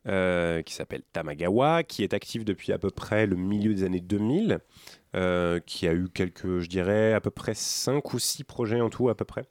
euh, 0.06 0.62
qui 0.62 0.74
s'appelle 0.74 1.02
Tamagawa, 1.12 1.82
qui 1.82 2.02
est 2.02 2.14
actif 2.14 2.44
depuis 2.44 2.72
à 2.72 2.78
peu 2.78 2.90
près 2.90 3.26
le 3.26 3.36
milieu 3.36 3.74
des 3.74 3.84
années 3.84 4.00
2000, 4.00 4.60
euh, 5.14 5.60
qui 5.60 5.86
a 5.88 5.94
eu 5.94 6.08
quelques, 6.08 6.60
je 6.60 6.68
dirais, 6.68 7.12
à 7.12 7.20
peu 7.20 7.30
près 7.30 7.54
5 7.54 8.14
ou 8.14 8.18
6 8.18 8.44
projets 8.44 8.80
en 8.80 8.90
tout, 8.90 9.08
à 9.08 9.14
peu 9.14 9.24
près. 9.24 9.44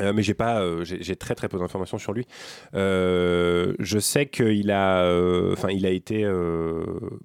Euh, 0.00 0.12
mais 0.12 0.22
j'ai 0.22 0.34
pas, 0.34 0.60
euh, 0.60 0.84
j'ai 0.84 1.16
très 1.16 1.34
très 1.34 1.48
peu 1.48 1.58
d'informations 1.58 1.98
sur 1.98 2.12
lui. 2.12 2.26
Euh, 2.74 3.74
je 3.78 3.98
sais 3.98 4.26
qu'il 4.26 4.70
a, 4.70 5.04
enfin, 5.52 5.68
il 5.70 5.86
a 5.86 5.90
été 5.90 6.26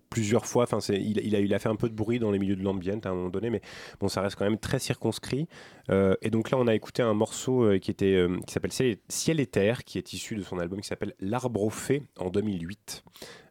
plusieurs 0.10 0.46
fois. 0.46 0.64
Enfin, 0.64 0.80
il, 0.94 1.54
a, 1.54 1.60
fait 1.60 1.70
un 1.70 1.76
peu 1.76 1.90
de 1.90 1.96
bruit 1.96 2.20
dans 2.20 2.32
les 2.32 2.40
milieux 2.40 2.56
de 2.56 2.64
l'ambient 2.64 3.00
à 3.04 3.10
un 3.10 3.14
moment 3.14 3.30
donné, 3.30 3.50
mais 3.50 3.62
bon, 4.00 4.08
ça 4.08 4.22
reste 4.22 4.36
quand 4.36 4.46
même 4.46 4.60
très 4.60 4.80
circonscrit. 4.80 5.48
Et 5.90 6.30
donc 6.30 6.52
là, 6.52 6.58
on 6.58 6.68
a 6.68 6.76
écouté 6.76 7.02
un 7.04 7.14
morceau 7.14 7.70
qui 7.80 7.92
était, 7.92 8.26
qui 8.46 8.54
s'appelle 8.54 8.72
Ciel, 8.72 8.98
Ciel 9.08 9.40
et 9.40 9.48
Terre, 9.48 9.84
qui 9.84 9.98
est 9.98 10.14
issu 10.14 10.36
de 10.36 10.44
son 10.44 10.60
album 10.60 10.82
qui 10.82 10.88
s'appelle 10.88 11.14
L'arbre 11.20 11.64
au 11.64 11.70
fait 11.70 12.04
en 12.20 12.30
2008. 12.30 13.04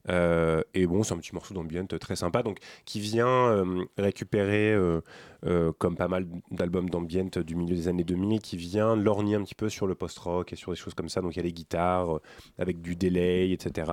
Euh, 0.08 0.62
et 0.74 0.86
bon, 0.86 1.02
c'est 1.02 1.14
un 1.14 1.18
petit 1.18 1.34
morceau 1.34 1.54
d'ambient 1.54 1.86
très 1.86 2.16
sympa, 2.16 2.42
donc 2.42 2.58
qui 2.84 3.00
vient 3.00 3.26
euh, 3.28 3.84
récupérer, 3.98 4.72
euh, 4.74 5.72
comme 5.78 5.96
pas 5.96 6.08
mal 6.08 6.26
d'albums 6.50 6.90
d'ambient 6.90 7.28
du 7.44 7.54
milieu 7.54 7.74
des 7.76 7.88
années 7.88 8.04
2000, 8.04 8.40
qui 8.40 8.56
vient 8.56 8.96
lorgner 8.96 9.36
un 9.36 9.42
petit 9.42 9.54
peu 9.54 9.68
sur 9.68 9.86
le 9.86 9.94
post-rock 9.94 10.52
et 10.52 10.56
sur 10.56 10.72
des 10.72 10.76
choses 10.76 10.94
comme 10.94 11.08
ça. 11.08 11.20
Donc 11.20 11.34
il 11.34 11.36
y 11.36 11.40
a 11.40 11.44
des 11.44 11.52
guitares 11.52 12.18
avec 12.58 12.80
du 12.80 12.96
delay, 12.96 13.50
etc. 13.52 13.90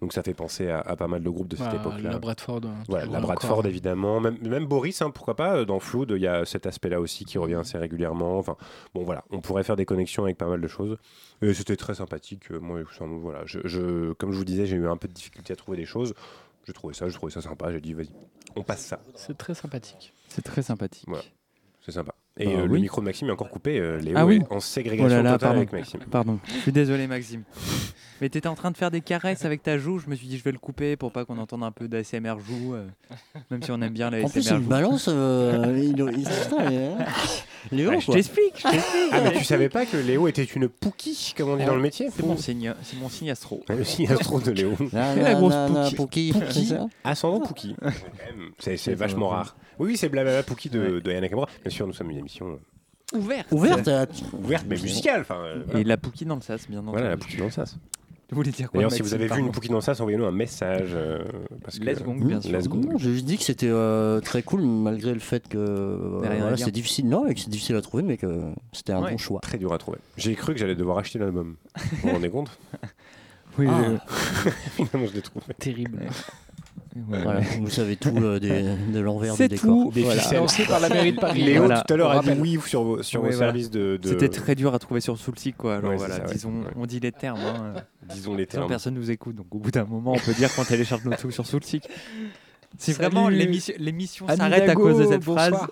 Donc 0.00 0.12
ça 0.12 0.22
fait 0.22 0.34
penser 0.34 0.68
à, 0.70 0.80
à 0.80 0.96
pas 0.96 1.08
mal 1.08 1.22
de 1.22 1.28
groupes 1.30 1.48
de 1.48 1.56
cette 1.56 1.66
Bah, 1.66 1.76
époque-là. 1.80 2.10
la 2.12 2.18
Bradford, 2.18 2.60
Voilà, 2.88 3.04
toujours 3.04 3.12
la 3.12 3.18
encore. 3.18 3.20
Bradford 3.36 3.66
évidemment, 3.66 4.20
même, 4.20 4.38
même 4.42 4.66
Boris, 4.66 5.02
hein, 5.02 5.10
pourquoi 5.10 5.36
pas. 5.36 5.64
Dans 5.64 5.80
Flood, 5.80 6.12
il 6.16 6.22
y 6.22 6.26
a 6.26 6.44
cet 6.44 6.66
aspect-là 6.66 7.00
aussi 7.00 7.24
qui 7.24 7.38
revient 7.38 7.54
assez 7.54 7.76
régulièrement. 7.78 8.38
Enfin, 8.38 8.56
bon 8.94 9.02
voilà, 9.04 9.24
on 9.30 9.40
pourrait 9.40 9.64
faire 9.64 9.76
des 9.76 9.84
connexions 9.86 10.24
avec 10.24 10.38
pas 10.38 10.46
mal 10.48 10.60
de 10.60 10.68
choses. 10.68 10.96
Et 11.42 11.52
c'était 11.54 11.76
très 11.76 11.94
sympathique. 11.94 12.50
euh, 12.50 12.58
Moi, 12.60 12.82
voilà, 13.00 13.42
je, 13.46 13.58
je- 13.64 14.12
comme 14.14 14.32
je 14.32 14.38
vous 14.38 14.44
disais, 14.44 14.66
j'ai 14.66 14.76
eu 14.76 14.88
un 14.88 14.96
peu 14.96 15.08
de 15.08 15.12
difficulté 15.12 15.52
à 15.52 15.56
trouver 15.56 15.76
des 15.76 15.84
choses. 15.86 16.14
Je 16.64 16.72
trouvais 16.72 16.94
ça, 16.94 17.08
je 17.08 17.14
trouvais 17.14 17.32
ça 17.32 17.40
sympa. 17.42 17.70
J'ai 17.72 17.80
dit, 17.80 17.92
vas-y, 17.92 18.10
on 18.56 18.62
passe 18.62 18.84
ça. 18.86 19.00
C'est 19.14 19.36
très 19.36 19.54
sympathique. 19.54 20.12
C'est 20.28 20.42
très 20.42 20.62
sympathique. 20.62 21.04
Voilà, 21.06 21.24
c'est 21.84 21.92
sympa. 21.92 22.14
Et 22.38 22.44
Bah 22.46 22.52
euh, 22.52 22.66
le 22.66 22.72
oui. 22.74 22.80
micro 22.82 23.00
de 23.00 23.06
Maxime 23.06 23.28
est 23.28 23.32
encore 23.32 23.48
coupé. 23.48 23.78
euh, 23.80 23.98
Léo 23.98 24.14
ah 24.16 24.26
oui 24.26 24.36
est 24.42 24.52
en 24.52 24.60
ségrégation 24.60 25.06
Oh 25.06 25.08
là 25.08 25.22
là, 25.22 25.32
totale 25.32 25.38
pardon. 25.48 25.56
avec 25.58 25.72
Maxime. 25.72 26.00
Pardon, 26.10 26.38
je 26.54 26.60
suis 26.60 26.72
désolé 26.72 27.06
Maxime. 27.06 27.42
Mais 28.20 28.28
t'étais 28.30 28.48
en 28.48 28.54
train 28.54 28.70
de 28.70 28.76
faire 28.76 28.90
des 28.90 29.00
caresses 29.02 29.44
avec 29.44 29.62
ta 29.62 29.76
joue, 29.78 29.98
je 29.98 30.08
me 30.08 30.14
suis 30.14 30.26
dit 30.26 30.36
je 30.38 30.44
vais 30.44 30.52
le 30.52 30.58
couper 30.58 30.96
pour 30.96 31.12
pas 31.12 31.24
qu'on 31.24 31.38
entende 31.38 31.62
un 31.64 31.70
peu 31.70 31.86
d'ASMR 31.88 32.34
joue, 32.46 32.74
euh, 32.74 32.86
même 33.50 33.62
si 33.62 33.70
on 33.70 33.80
aime 33.82 33.92
bien 33.92 34.10
la 34.10 34.22
En 34.22 34.28
plus, 34.28 34.40
ASMR 34.40 34.56
il 34.58 34.62
joue. 34.64 34.68
balance. 34.68 35.08
euh, 35.10 35.74
il, 35.78 35.98
il-. 35.98 36.92
Léo, 37.72 37.90
Bah, 37.90 37.96
je 37.98 38.06
quoi. 38.06 38.14
t'explique, 38.14 38.52
je 38.56 38.62
t'explique. 38.62 39.10
Ah, 39.12 39.20
mais 39.24 39.32
tu 39.32 39.42
savais 39.44 39.68
pas 39.68 39.84
que 39.86 39.96
Léo 39.96 40.28
était 40.28 40.44
une 40.44 40.68
pouki, 40.68 41.34
comme 41.36 41.48
on 41.50 41.56
dit 41.56 41.64
dans 41.64 41.74
le 41.74 41.80
métier? 41.82 42.08
C'est 42.14 42.24
mon 42.24 42.36
signe, 42.36 42.72
c'est 42.82 42.96
mon 42.98 43.08
signe 43.08 43.30
astro. 43.30 43.64
Le 43.68 43.82
signe 43.82 44.08
astro 44.10 44.40
de 44.40 44.52
Léo. 44.52 44.72
La 44.92 45.14
na, 45.16 45.34
grosse. 45.34 45.94
Pookie, 45.96 46.32
c'est 46.50 46.64
ça? 46.64 46.86
Ascendant 47.02 47.40
Pookie. 47.40 47.74
C'est 48.58 48.94
vachement 48.94 49.28
rare. 49.28 49.56
Oui, 49.78 49.88
oui, 49.90 49.96
c'est 49.98 50.08
Blablabla 50.08 50.42
Pookie 50.42 50.70
de, 50.70 51.00
de 51.00 51.08
Yana 51.10 51.20
Nakamura. 51.22 51.48
Bien 51.62 51.70
sûr, 51.70 51.86
nous 51.86 51.92
sommes 51.92 52.10
une 52.10 52.16
émission 52.26 52.58
euh, 53.14 53.18
Ouverte. 53.18 53.46
Ouverte 53.52 53.88
à- 53.88 54.06
ouverte, 54.36 54.66
mais 54.68 54.76
musicale. 54.76 55.20
Enfin, 55.20 55.36
euh, 55.36 55.62
voilà. 55.66 55.80
Et 55.80 55.84
la 55.84 55.96
Pookie 55.96 56.24
dans 56.24 56.34
le 56.34 56.40
sas, 56.40 56.68
bien 56.68 56.80
entendu. 56.80 56.92
Voilà, 56.96 57.10
la 57.10 57.16
Pookie 57.16 57.36
dans 57.36 57.44
le 57.44 57.50
sas. 57.52 57.76
Tu 58.28 58.34
voulais 58.34 58.50
dire 58.50 58.68
quoi 58.68 58.78
D'ailleurs, 58.78 58.90
si 58.90 59.02
vous 59.02 59.14
avez 59.14 59.28
vu 59.28 59.38
une 59.38 59.52
Pookie 59.52 59.68
dans 59.68 59.76
le 59.76 59.80
sas, 59.80 60.00
envoyez-nous 60.00 60.24
un 60.24 60.32
message. 60.32 60.90
euh, 60.94 61.22
parce 61.62 61.78
que, 61.78 61.84
Let's 61.84 62.02
Gong, 62.02 62.16
bien 62.24 62.40
sûr. 62.40 62.50
Let's. 62.50 62.68
Non, 62.68 62.98
j'ai 62.98 63.12
juste 63.12 63.24
dit 63.24 63.38
que 63.38 63.44
c'était 63.44 63.68
euh, 63.70 64.20
très 64.20 64.42
cool 64.42 64.62
malgré 64.62 65.14
le 65.14 65.20
fait 65.20 65.46
que 65.46 65.56
euh, 65.56 66.18
voilà, 66.18 66.56
c'est 66.56 66.72
difficile. 66.72 67.08
Non, 67.08 67.28
et 67.28 67.34
que 67.34 67.40
c'est 67.40 67.48
difficile 67.50 67.76
à 67.76 67.80
trouver, 67.82 68.02
mais 68.02 68.16
que 68.16 68.50
c'était 68.72 68.92
un 68.92 69.02
Ouais. 69.04 69.12
bon 69.12 69.18
choix. 69.18 69.38
Très 69.40 69.58
dur 69.58 69.72
à 69.72 69.78
trouver. 69.78 69.98
J'ai 70.16 70.34
cru 70.34 70.54
que 70.54 70.58
j'allais 70.58 70.74
devoir 70.74 70.98
acheter 70.98 71.20
l'album. 71.20 71.54
Vous 71.76 71.96
vous 72.02 72.08
rendez 72.10 72.28
compte 72.30 72.58
Oui, 73.58 73.66
Ah. 73.70 73.80
euh, 73.84 73.98
Finalement, 74.72 75.06
je 75.08 75.14
l'ai 75.14 75.22
trouvé. 75.22 75.44
Terrible. 75.60 76.00
ouais, 77.08 77.22
Voilà, 77.22 77.40
ouais. 77.40 77.46
vous 77.60 77.70
savez 77.70 77.96
tout 77.96 78.14
euh, 78.16 78.38
des- 78.38 78.64
de 78.92 79.00
l'envers 79.00 79.32
du 79.32 79.38
C'est 79.38 79.48
décor. 79.48 79.84
tout. 79.86 79.92
Des 79.92 80.02
Voilà. 80.02 80.22
par 80.68 80.80
la 80.80 80.88
mairie 80.88 81.12
de 81.12 81.20
Paris. 81.20 81.42
Léo, 81.42 81.64
Voilà. 81.64 81.82
tout 81.86 81.94
à 81.94 81.96
l'heure, 81.96 82.10
a 82.10 82.20
dit 82.22 82.30
oui 82.38 82.58
sur 82.66 82.82
vos, 82.82 83.02
sur 83.02 83.20
vos 83.20 83.26
voilà. 83.28 83.38
services 83.38 83.70
de. 83.70 83.96
de- 83.96 84.08
C'était 84.08 84.28
très 84.28 84.54
dur 84.54 84.74
à 84.74 84.78
trouver 84.78 85.00
sur 85.00 85.16
Soulseek, 85.18 85.56
quoi. 85.56 85.76
Alors 85.76 85.90
Ouais, 85.90 85.98
c'est 85.98 86.06
voilà, 86.06 86.16
ça, 86.16 86.26
ouais. 86.26 86.32
disons, 86.34 86.50
Ouais. 86.62 86.70
on 86.76 86.86
dit 86.86 87.00
les 87.00 87.12
termes. 87.12 87.40
hein. 87.40 87.74
Disons 88.12 88.34
les 88.34 88.46
termes. 88.46 88.68
personne 88.68 88.94
nous 88.94 89.10
écoute, 89.10 89.34
donc 89.36 89.46
au 89.54 89.58
bout 89.58 89.70
d'un 89.70 89.84
moment, 89.84 90.12
on 90.12 90.18
peut 90.18 90.34
dire 90.34 90.54
qu'on 90.54 90.64
télécharge 90.64 91.04
nos 91.04 91.12
trucs 91.16 91.32
sur. 91.32 91.44
Si 92.78 92.92
Salut. 92.92 93.08
vraiment 93.08 93.28
l'émission 93.30 94.26
s'arrête 94.28 94.68
à 94.68 94.74
cause 94.74 94.98
de 94.98 95.06
cette 95.06 95.24
bonsoir. 95.24 95.48
phrase, 95.48 95.68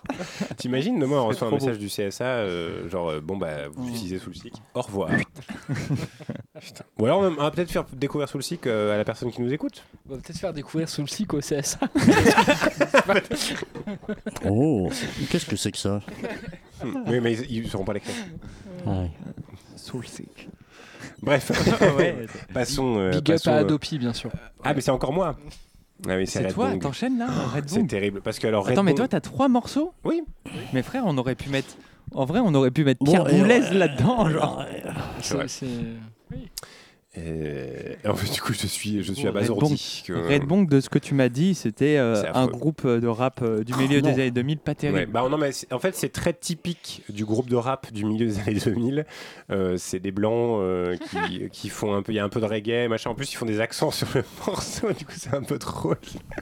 T'imagines, 0.57 0.99
demain, 0.99 1.17
on 1.19 1.23
C'est 1.33 1.45
reçoit 1.45 1.49
un 1.49 1.51
beau. 1.51 1.57
message 1.57 1.79
du 1.79 1.89
CSA, 1.89 2.25
euh, 2.25 2.89
genre, 2.89 3.11
euh, 3.11 3.21
bon, 3.21 3.37
bah, 3.37 3.69
vous 3.75 3.89
utilisez 3.91 4.19
Soulseek, 4.19 4.55
au 4.75 4.81
revoir. 4.81 5.11
Putain. 6.65 6.85
Ou 6.99 7.05
alors, 7.05 7.21
on 7.21 7.31
va 7.31 7.51
peut-être 7.51 7.71
faire 7.71 7.85
découvrir 7.93 8.27
Soulseek 8.29 8.67
euh, 8.67 8.95
à 8.95 8.97
la 8.97 9.05
personne 9.05 9.31
qui 9.31 9.43
nous 9.43 9.53
écoute. 9.53 9.85
On 10.09 10.15
va 10.15 10.21
peut-être 10.21 10.39
faire 10.39 10.53
découvrir 10.55 10.89
cycle 10.89 11.37
au 11.37 11.41
CSA. 11.41 11.79
Oh, 14.49 14.89
qu'est-ce 15.31 15.47
que 15.47 15.57
c'est 15.57 15.73
que 15.73 15.79
ça? 15.79 16.01
Oui, 17.07 17.21
mais 17.21 17.35
ils 17.49 17.65
ne 17.65 17.69
sauront 17.69 17.85
pas 17.85 17.93
l'écrire. 17.95 18.15
Ouais. 18.87 19.11
Soulseek. 19.77 20.49
Bref, 21.23 21.51
Ouais. 21.99 22.27
passons. 22.53 22.99
euh, 22.99 23.11
Big 23.11 23.19
up 23.31 23.35
passons, 23.37 23.51
à 23.51 23.55
euh, 23.55 23.61
Adopi, 23.61 23.99
bien 23.99 24.13
sûr. 24.13 24.31
Ah, 24.63 24.75
mais 24.75 24.81
c'est 24.81 24.91
encore 24.91 25.13
moi. 25.13 25.37
Ah 26.09 26.17
oui, 26.17 26.27
C'est 26.27 26.49
toi, 26.49 26.77
t'enchaînes 26.77 27.19
là, 27.19 27.27
Red 27.55 27.69
C'est 27.69 27.87
terrible 27.87 28.21
parce 28.21 28.39
que 28.39 28.47
alors 28.47 28.67
Attends, 28.67 28.81
Red 28.81 28.85
mais 28.85 28.91
Bong- 28.93 28.97
toi, 28.99 29.09
t'as 29.09 29.21
trois 29.21 29.49
morceaux? 29.49 29.95
Oui. 30.05 30.23
Mais 30.73 30.83
frère, 30.83 31.05
on 31.07 31.17
aurait 31.17 31.35
pu 31.35 31.49
mettre. 31.51 31.77
En 32.15 32.25
vrai, 32.27 32.41
on 32.41 32.53
aurait 32.55 32.71
pu 32.71 32.85
mettre 32.85 33.03
Pierre 33.05 33.25
Boulez 33.25 33.61
là-dedans. 33.71 34.29
Genre. 34.29 34.65
C'est 35.21 35.35
vrai. 35.35 35.49
C'est- 35.49 35.67
c'est- 36.35 36.67
Euh, 37.17 37.95
en 38.07 38.15
fait, 38.15 38.33
du 38.33 38.41
coup, 38.41 38.53
je 38.53 38.67
suis, 38.67 39.03
je 39.05 39.13
suis 39.13 39.29
Red 39.29 39.37
abasourdi. 39.37 40.03
que- 40.07 40.13
Red 40.13 40.45
Bong, 40.47 40.69
de 40.69 40.81
ce 40.81 40.89
que 40.89 40.99
tu 40.99 41.15
m'as 41.15 41.29
dit, 41.29 41.55
c'était 41.55 41.97
euh, 41.97 42.25
un 42.35 42.47
groupe 42.47 42.83
euh, 42.85 43.01
de 43.01 43.07
rap 43.07 43.41
euh, 43.43 43.63
du 43.63 43.73
milieu 43.75 44.01
non. 44.01 44.09
des 44.11 44.15
années 44.15 44.31
2000, 44.33 44.59
pas 44.59 44.73
Ouais, 44.73 44.75
terrible. 44.75 45.13
bah 45.13 45.25
non, 45.31 45.39
mais 45.39 45.51
en 45.71 45.79
fait, 45.79 45.95
c'est 45.95 46.09
très 46.09 46.33
typique 46.33 47.03
du 47.09 47.25
groupe 47.25 47.49
de 47.49 47.55
rap 47.57 47.93
du 47.93 48.05
milieu 48.05 48.27
des 48.27 48.41
années 48.41 48.59
2000. 48.59 49.07
Euh, 49.51 49.77
c'est 49.77 50.01
des 50.01 50.11
blancs 50.11 50.59
euh, 50.61 50.97
qui, 50.97 51.49
qui 51.53 51.69
font 51.69 51.95
un 51.95 52.03
peu, 52.03 52.11
il 52.13 52.17
y 52.17 52.19
a 52.19 52.25
un 52.25 52.29
peu 52.29 52.41
de 52.41 52.47
reggae, 52.47 52.89
machin. 52.89 53.11
En 53.11 53.15
plus, 53.15 53.33
ils 53.33 53.37
font 53.37 53.47
des 53.47 53.61
accents 53.61 53.93
sur 53.93 54.09
le 54.15 54.25
morceau. 54.47 54.89
Du 54.93 55.05
coup, 55.05 55.13
c'est 55.17 55.35
un 55.35 55.43
peu 55.43 55.59
drôle. 55.59 55.97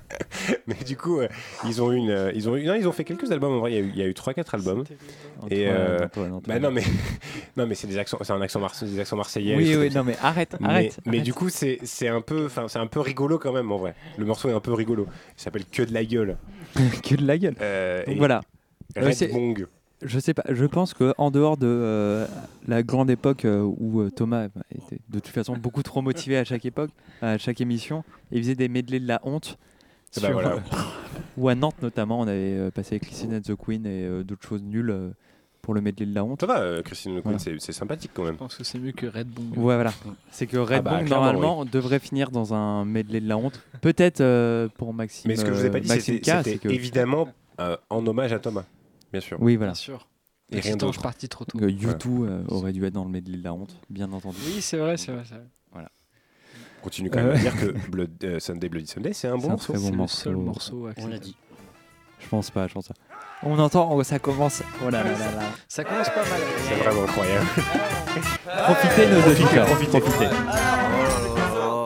mais 0.67 0.77
du 0.87 0.97
coup, 0.97 1.21
euh, 1.21 1.29
ils 1.67 1.83
ont 1.83 1.93
une, 1.93 2.11
euh, 2.11 2.33
ils 2.35 2.49
ont 2.49 2.57
eu, 2.57 2.65
non, 2.65 2.75
ils 2.75 2.89
ont 2.89 2.93
fait 2.93 3.05
quelques 3.05 3.31
albums. 3.31 3.53
En 3.53 3.61
vrai, 3.61 3.73
il 3.75 3.97
y 3.97 4.01
a 4.03 4.07
eu, 4.07 4.11
eu 4.11 4.15
trois, 4.15 4.33
quatre 4.33 4.55
albums. 4.55 4.85
Et 5.51 5.69
Antoine, 5.69 5.77
euh, 5.87 6.05
Antoine, 6.07 6.33
Antoine. 6.33 6.43
Bah 6.47 6.59
non, 6.59 6.71
mais 6.75 6.83
non, 7.57 7.67
mais 7.67 7.75
c'est 7.75 7.87
des 7.87 7.99
accents, 7.99 8.19
c'est 8.23 8.33
un 8.33 8.41
accent 8.41 8.61
marseillais, 8.61 8.93
des 8.93 9.01
accents 9.01 9.17
marseillais. 9.17 9.57
Oui, 9.57 9.77
oui, 9.77 9.91
non, 9.95 10.03
mais 10.05 10.17
arrête, 10.23 10.57
Mais, 10.63 10.69
arrête. 10.69 11.01
mais 11.05 11.17
arrête. 11.19 11.25
du 11.25 11.35
coup, 11.35 11.49
c'est 11.49 12.09
un 12.09 12.21
peu, 12.21 12.49
un 12.75 12.87
peu 12.87 13.01
rigolo 13.01 13.39
quand 13.39 13.53
même 13.53 13.71
en 13.73 13.77
vrai. 13.77 13.95
Le 14.19 14.25
morceau 14.25 14.49
est 14.49 14.53
un 14.55 14.61
peu 14.61 14.73
rigolo. 14.73 15.07
Il 15.39 15.43
s'appelle 15.43 15.65
Que 15.65 15.83
de 15.83 15.93
la 15.93 16.05
gueule. 16.05 16.37
que 17.03 17.15
de 17.17 17.27
la 17.27 17.39
gueule. 17.39 17.55
Euh, 17.61 18.05
Donc 18.07 18.19
voilà. 18.19 18.41
Euh, 18.97 19.09
Red 19.09 19.33
Bong. 19.33 19.67
Je 20.05 20.19
sais 20.19 20.35
pas, 20.35 20.43
je 20.49 20.65
pense 20.65 20.95
que 20.95 21.15
en 21.17 21.31
dehors 21.31 21.57
de 21.57 21.69
euh, 21.69 22.27
la 22.67 22.83
grande 22.83 23.09
époque 23.09 23.45
euh, 23.45 23.63
où 23.63 24.01
euh, 24.01 24.11
Thomas 24.11 24.49
bah, 24.49 24.63
était 24.75 24.99
de 25.09 25.21
toute 25.21 25.29
façon 25.33 25.57
beaucoup 25.57 25.85
trop 25.85 26.03
motivé 26.03 26.37
à 26.39 26.45
chaque 26.45 26.65
époque, 26.65 26.91
à 27.21 27.39
chaque 27.39 27.61
émission, 27.61 28.03
et 28.33 28.39
il 28.39 28.43
faisait 28.43 28.57
des 28.57 28.69
medleys 28.69 28.99
de 28.99 29.07
la 29.07 29.21
honte. 29.23 29.59
Eh 30.17 30.21
ben 30.21 30.27
sur- 30.27 30.33
voilà. 30.33 30.57
ou 31.37 31.49
à 31.49 31.55
Nantes 31.55 31.81
notamment, 31.83 32.19
on 32.19 32.27
avait 32.27 32.59
euh, 32.59 32.71
passé 32.73 32.97
avec 32.97 33.05
Christine 33.05 33.35
and 33.37 33.43
the 33.43 33.55
Queen 33.55 33.87
et 33.87 34.05
euh, 34.05 34.25
d'autres 34.25 34.47
choses 34.47 34.63
nulles 34.63 34.91
euh, 34.91 35.11
pour 35.63 35.75
le 35.75 35.81
medley 35.81 36.05
de 36.07 36.15
la 36.15 36.25
honte. 36.25 36.41
Ça 36.41 36.47
va, 36.47 36.59
euh, 36.61 36.83
Christine 36.83 37.15
Le 37.15 37.23
Queen, 37.23 37.33
Voilà. 37.37 37.39
c'est 37.39 37.55
c'est 37.61 37.73
sympathique 37.73 38.11
quand 38.13 38.25
même. 38.25 38.35
Je 38.35 38.39
pense 38.39 38.57
que 38.57 38.65
c'est 38.65 38.79
mieux 38.79 38.93
que 38.93 39.07
Red 39.07 39.29
Bong. 39.29 39.57
Ouais, 39.57 39.75
voilà. 39.77 39.93
C'est 40.31 40.47
que 40.47 40.57
Red 40.59 40.73
Ah 40.79 40.83
bah, 40.83 40.99
Bong, 40.99 41.09
normalement, 41.09 41.65
devrait 41.65 42.01
finir 42.01 42.31
dans 42.31 42.53
un 42.53 42.85
medley 42.85 43.21
de 43.21 43.29
la 43.29 43.37
honte. 43.39 43.61
Peut-être 43.81 44.21
euh, 44.21 44.69
pour 44.77 44.93
Maxime. 44.93 45.29
Mais 45.31 45.37
ce 45.37 45.45
que 45.45 45.53
je 45.53 45.59
vous 45.61 45.67
ai 45.67 45.71
pas 45.71 45.79
euh, 45.79 45.81
dit, 45.81 45.89
c'était 46.01 46.43
c'est 46.43 46.59
que- 46.59 46.69
évidemment 46.69 47.29
euh, 47.61 47.77
en 47.91 48.07
hommage 48.07 48.33
à 48.33 48.39
Thomas, 48.41 48.65
bien 49.13 49.21
sûr. 49.21 49.39
Oui, 49.41 49.57
voilà. 49.57 49.73
Bien 49.73 49.77
sûr. 49.81 50.09
Et 50.51 50.57
Et 50.59 50.61
rien 50.61 50.77
d'autre. 50.77 51.01
parti 51.01 51.29
trop 51.29 51.45
tôt. 51.47 51.57
Que 51.59 51.65
U2 51.65 52.27
euh, 52.27 52.45
aurait 52.49 52.73
dû 52.73 52.85
être 52.85 52.93
dans 52.93 53.05
le 53.05 53.11
medley 53.11 53.39
de 53.39 53.45
la 53.45 53.55
honte, 53.55 53.75
bien 53.89 54.13
entendu. 54.13 54.37
Oui, 54.45 54.61
c'est 54.61 54.77
vrai, 54.77 54.97
c'est 54.99 55.13
vrai. 55.13 55.23
c'est 55.27 55.35
vrai. 55.37 55.45
On 56.81 56.85
continue 56.85 57.11
quand 57.11 57.21
même 57.23 57.29
Euh, 57.29 57.35
à 57.35 57.39
dire 57.39 57.57
que 57.57 57.91
Blood, 57.91 58.11
euh, 58.25 58.41
Sunday 58.41 58.69
Bloody 58.69 58.89
Sunday, 58.89 59.13
c'est 59.13 59.29
un 59.29 59.37
C'est 59.39 59.43
bon 59.47 59.51
morceau. 59.51 59.73
très 59.73 59.81
bon 59.81 59.87
C'est 59.87 59.91
le 59.93 59.97
morceau. 59.97 60.17
seul 60.25 60.37
morceau 60.37 60.89
On 60.99 61.07
l'a 61.07 61.19
dit. 61.21 61.37
Je 62.19 62.29
pense 62.29 62.51
pas, 62.51 62.67
je 62.67 62.75
pense 62.75 62.89
pas. 62.89 62.95
On 63.45 63.59
entend, 63.59 63.89
oh, 63.93 64.03
ça 64.05 64.19
commence. 64.21 64.63
Oh 64.85 64.91
là 64.91 65.03
là 65.03 65.11
là 65.11 65.19
là. 65.37 65.43
Ça 65.69 65.83
commence 65.83 66.09
pas 66.11 66.17
mal. 66.17 66.41
C'est 66.69 66.77
vraiment 66.77 67.03
incroyable. 67.03 67.47
Profitez 68.65 69.07
nos 69.09 69.31
auditeurs, 69.31 69.67
profitez. 69.67 69.99
Oh, 69.99 70.82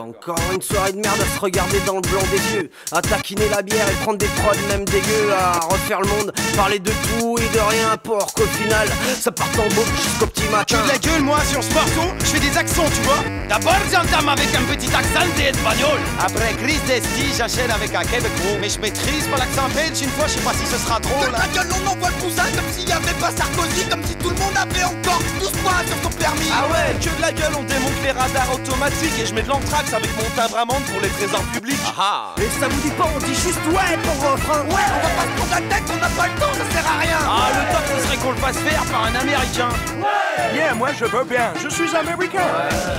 Encore 0.07 0.39
une 0.53 0.61
soirée 0.61 0.93
de 0.93 0.99
merde 0.99 1.19
à 1.19 1.35
se 1.35 1.39
regarder 1.39 1.81
dans 1.81 1.95
le 1.95 2.01
blanc 2.01 2.21
des 2.31 2.55
yeux, 2.55 2.71
à 2.93 3.01
taquiner 3.01 3.49
la 3.49 3.61
bière 3.61 3.89
et 3.89 3.95
prendre 4.03 4.17
des 4.17 4.27
prods 4.27 4.55
même 4.69 4.85
dégueux, 4.85 5.33
à 5.37 5.59
refaire 5.67 5.99
le 5.99 6.07
monde, 6.07 6.31
parler 6.55 6.79
de 6.79 6.91
tout 6.91 7.37
et 7.37 7.49
de 7.53 7.59
rien 7.59 7.97
pour 8.01 8.25
qu'au 8.33 8.45
final 8.45 8.87
ça 9.19 9.31
parte 9.31 9.59
en 9.59 9.67
boucle 9.75 9.91
jusqu'au 10.01 10.27
petit 10.27 10.47
matin. 10.47 10.77
Que 10.77 10.83
de 10.83 10.87
la 10.87 10.97
gueule, 10.97 11.23
moi, 11.23 11.39
sur 11.51 11.61
ce 11.61 11.73
morceau, 11.73 12.13
je 12.19 12.25
fais 12.25 12.39
des 12.39 12.57
accents, 12.57 12.87
tu 12.95 13.01
vois. 13.01 13.19
D'abord, 13.49 13.75
j'entame 13.91 14.29
avec 14.29 14.47
un 14.55 14.63
petit 14.63 14.87
accent 14.95 15.27
espagnol. 15.37 15.99
Après 16.19 16.53
Chris 16.53 16.79
Desti, 16.87 17.33
j'achète 17.37 17.69
avec 17.69 17.93
un 17.93 18.03
québécois. 18.03 18.55
Mais 18.61 18.69
je 18.69 18.79
maîtrise 18.79 19.27
pas 19.27 19.37
l'accent 19.37 19.67
belge 19.75 20.01
une 20.01 20.09
fois, 20.11 20.27
je 20.27 20.33
sais 20.33 20.45
pas 20.45 20.53
si 20.53 20.65
ce 20.65 20.77
sera 20.77 20.99
drôle. 20.99 21.25
Que 21.25 21.35
de 21.35 21.39
la 21.39 21.47
gueule, 21.51 21.71
on 21.83 21.91
envoie 21.91 22.09
le 22.09 22.15
poussin 22.15 22.47
comme 22.55 22.69
s'il 22.71 22.87
y 22.87 22.91
avait 22.93 23.19
pas 23.19 23.31
Sarkozy, 23.31 23.83
comme 23.89 24.03
si 24.05 24.15
tout 24.15 24.29
le 24.29 24.39
monde 24.39 24.55
avait 24.55 24.83
encore 24.83 25.19
12 25.39 25.51
points 25.63 25.83
sur 25.83 25.97
son 26.03 26.15
permis. 26.17 26.47
Ah 26.53 26.67
ouais, 26.71 26.95
que 26.99 27.11
de 27.11 27.21
la 27.21 27.31
gueule, 27.31 27.55
on 27.59 27.63
démonte 27.63 27.99
les 28.03 28.11
radars 28.11 28.53
automatiques 28.53 29.19
et 29.19 29.25
je 29.25 29.33
mets 29.33 29.43
de 29.43 29.49
l'anthrax 29.49 29.93
avec 29.97 30.11
mon 30.15 30.29
timbre 30.35 30.57
amende 30.57 30.83
pour 30.91 31.01
les 31.01 31.09
trésors 31.09 31.43
publics. 31.53 31.79
Ah 31.97 32.33
Et 32.37 32.49
ça 32.59 32.67
vous 32.67 32.81
dit 32.81 32.91
pas, 32.91 33.07
on 33.13 33.19
dit 33.19 33.33
juste 33.33 33.65
ouais 33.67 33.97
pour 34.03 34.31
refrain. 34.31 34.61
Ouais, 34.69 34.87
on 34.93 35.01
va 35.01 35.11
pas 35.17 35.25
se 35.25 35.33
prendre 35.37 35.51
la 35.57 35.75
tête, 35.75 35.83
on 35.91 35.97
n'a 35.97 36.09
pas 36.09 36.27
le 36.27 36.39
temps, 36.39 36.53
ça 36.53 36.65
sert 36.73 36.87
à 36.87 36.97
rien. 36.99 37.17
Ah, 37.25 37.49
le 37.57 37.73
top, 37.73 37.83
ce 37.97 38.05
serait 38.05 38.17
qu'on 38.17 38.31
le 38.31 38.37
fasse 38.37 38.57
faire 38.57 38.83
par 38.85 39.03
un 39.05 39.15
américain. 39.15 39.69
Ouais 39.97 40.55
Yeah, 40.55 40.73
moi 40.75 40.89
je 40.97 41.05
veux 41.05 41.23
bien, 41.25 41.51
je 41.61 41.67
suis 41.69 41.95
américain. 41.95 42.45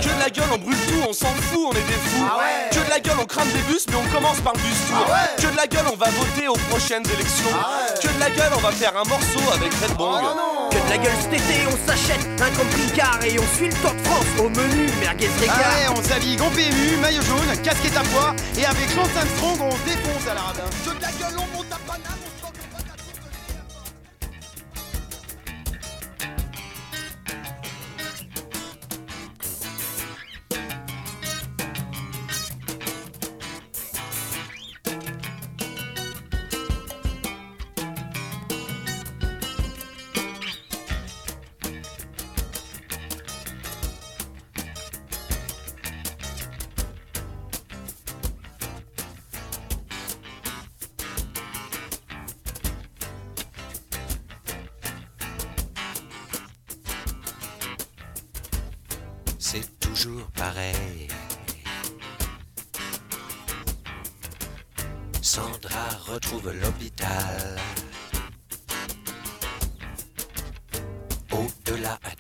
Que 0.03 0.09
de 0.09 0.21
la 0.21 0.29
gueule, 0.31 0.51
on 0.53 0.59
brûle 0.59 0.77
tout, 0.89 1.03
on 1.09 1.13
s'en 1.13 1.33
fout, 1.49 1.71
on 1.71 1.73
est 1.73 1.87
des 1.87 2.01
fous. 2.11 2.27
Ah 2.29 2.39
ouais. 2.39 2.69
Que 2.71 2.85
de 2.85 2.91
la 2.91 3.01
gueule, 3.01 3.17
on 3.23 3.27
crame 3.27 3.49
des 3.49 3.63
bus, 3.73 3.87
mais 3.89 3.97
on 3.97 4.15
commence 4.15 4.41
par 4.41 4.53
le 4.55 4.61
bus 4.61 4.79
tour. 4.89 5.07
Ah 5.07 5.13
ouais. 5.13 5.43
Que 5.43 5.51
de 5.51 5.57
la 5.57 5.67
gueule, 5.67 5.87
on 5.93 5.97
va 5.97 6.11
voter 6.11 6.49
aux 6.49 6.59
prochaines 6.69 7.07
élections. 7.07 7.51
Ah 7.55 7.79
ouais. 7.87 8.01
Que 8.03 8.09
de 8.13 8.21
la 8.21 8.31
gueule, 8.31 8.53
on 8.57 8.61
va 8.61 8.73
faire 8.73 8.93
un 8.97 9.09
morceau 9.09 9.41
avec 9.55 9.73
Red 9.81 9.97
Bong. 9.97 10.23
Que 10.71 10.77
de 10.77 10.91
la 10.91 10.99
gueule 10.99 11.17
cet 11.23 11.33
été, 11.33 11.65
on 11.67 11.79
s'achète 11.89 12.27
un 12.43 12.51
camping-car 12.51 13.19
et 13.25 13.39
on 13.39 13.57
suit 13.57 13.69
le 13.69 13.75
Tour 13.81 13.95
de 13.95 14.03
France 14.05 14.27
au 14.39 14.49
menu 14.51 14.89
merguez 15.01 15.31
Ah 15.49 15.53
ouais, 15.53 15.97
on 15.97 16.03
s'habille 16.03 16.37
gon 16.37 16.51
PMU, 16.51 16.88
maillot 16.97 17.23
jaune, 17.23 17.63
casquette 17.63 17.97
à 17.97 18.03
poids, 18.03 18.35
et 18.57 18.65
avec 18.65 18.95
Lance 18.97 19.17
Armstrong, 19.17 19.59
on 19.61 19.87
défonce 19.87 20.27
à 20.31 20.35
la 20.35 20.41
Paname, 21.87 22.28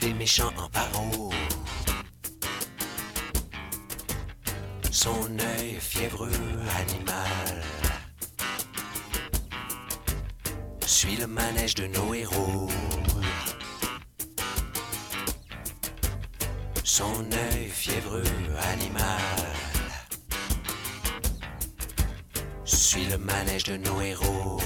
des 0.09 0.14
méchants 0.14 0.52
en 0.56 0.68
barreau. 0.70 1.30
Son 4.90 5.28
œil 5.38 5.76
fiévreux 5.80 6.30
animal 6.82 7.62
suit 10.86 11.16
le 11.16 11.26
manège 11.26 11.74
de 11.74 11.86
nos 11.88 12.14
héros. 12.14 12.68
Son 16.84 17.18
œil 17.46 17.68
fiévreux 17.68 18.32
animal 18.72 19.44
suit 22.64 23.06
le 23.11 23.18
manège 23.18 23.64
de 23.64 23.76
nos 23.76 24.00
héros. 24.00 24.61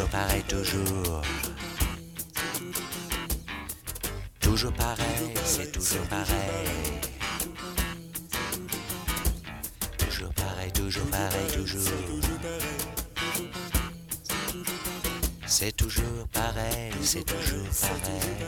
Toujours 0.00 0.08
pareil, 0.08 0.42
toujours. 0.44 1.22
Toujours 4.40 4.72
pareil, 4.72 5.34
c'est 5.44 5.72
toujours 5.72 6.06
pareil. 6.06 6.68
Toujours 9.98 10.32
pareil, 10.34 10.72
toujours 10.72 11.06
pareil, 11.06 11.46
toujours. 11.54 11.82
C'est 15.46 15.76
toujours 15.76 16.26
pareil, 16.32 16.92
c'est 17.02 17.24
toujours 17.24 17.68
pareil. 17.80 18.39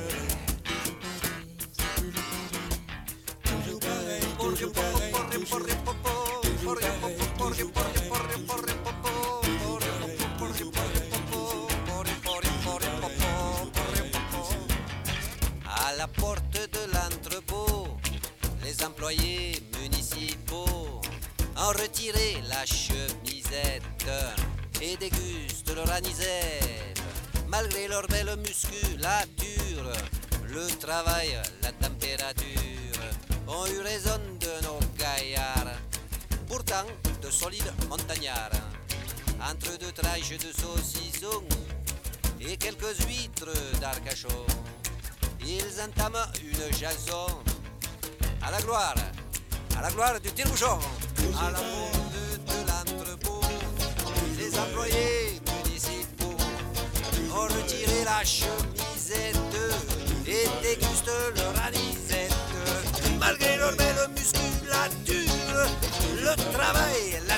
Le 66.37 66.53
travail, 66.53 67.32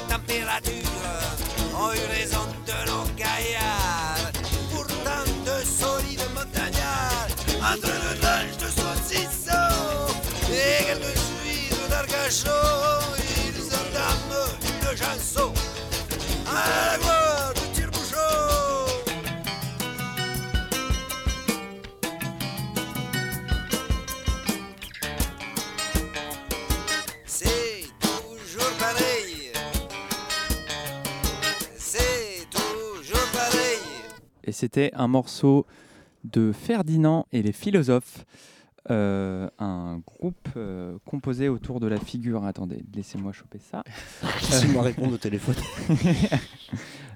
c'était 34.55 34.91
un 34.95 35.09
morceau 35.09 35.67
de 36.25 36.53
Ferdinand 36.53 37.27
et 37.33 37.43
les 37.43 37.53
philosophes, 37.53 38.25
euh, 38.91 39.49
un 39.59 40.03
groupe 40.07 40.49
euh, 40.57 40.99
composé 41.07 41.49
autour 41.49 41.81
de 41.81 41.87
la 41.87 41.99
figure. 41.99 42.45
Attendez, 42.45 42.85
laissez-moi 42.95 43.33
choper 43.33 43.59
ça. 43.59 43.83
Laissez-moi 44.23 44.83
répondre 44.83 45.15
au 45.15 45.19
téléphone. 45.19 45.57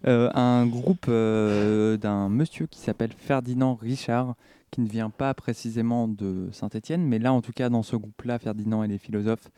Euh, 0.07 0.30
un 0.32 0.64
groupe 0.64 1.11
d'un 1.11 2.28
monsieur 2.28 2.66
qui 2.66 2.78
s'appelle 2.78 3.11
Ferdinand 3.11 3.74
Richard, 3.74 4.36
qui 4.70 4.80
ne 4.80 4.89
vient 4.89 5.11
pas 5.11 5.34
précisément 5.34 6.07
de 6.07 6.49
Saint-Étienne, 6.53 7.03
mais 7.05 7.18
là, 7.18 7.32
en 7.32 7.43
tout 7.43 7.51
cas, 7.51 7.68
dans 7.68 7.82
ce 7.82 7.97
groupe-là, 7.97 8.39
Ferdinand 8.39 8.84
et 8.84 8.86
les 8.86 8.99
philosophes, 8.99 9.51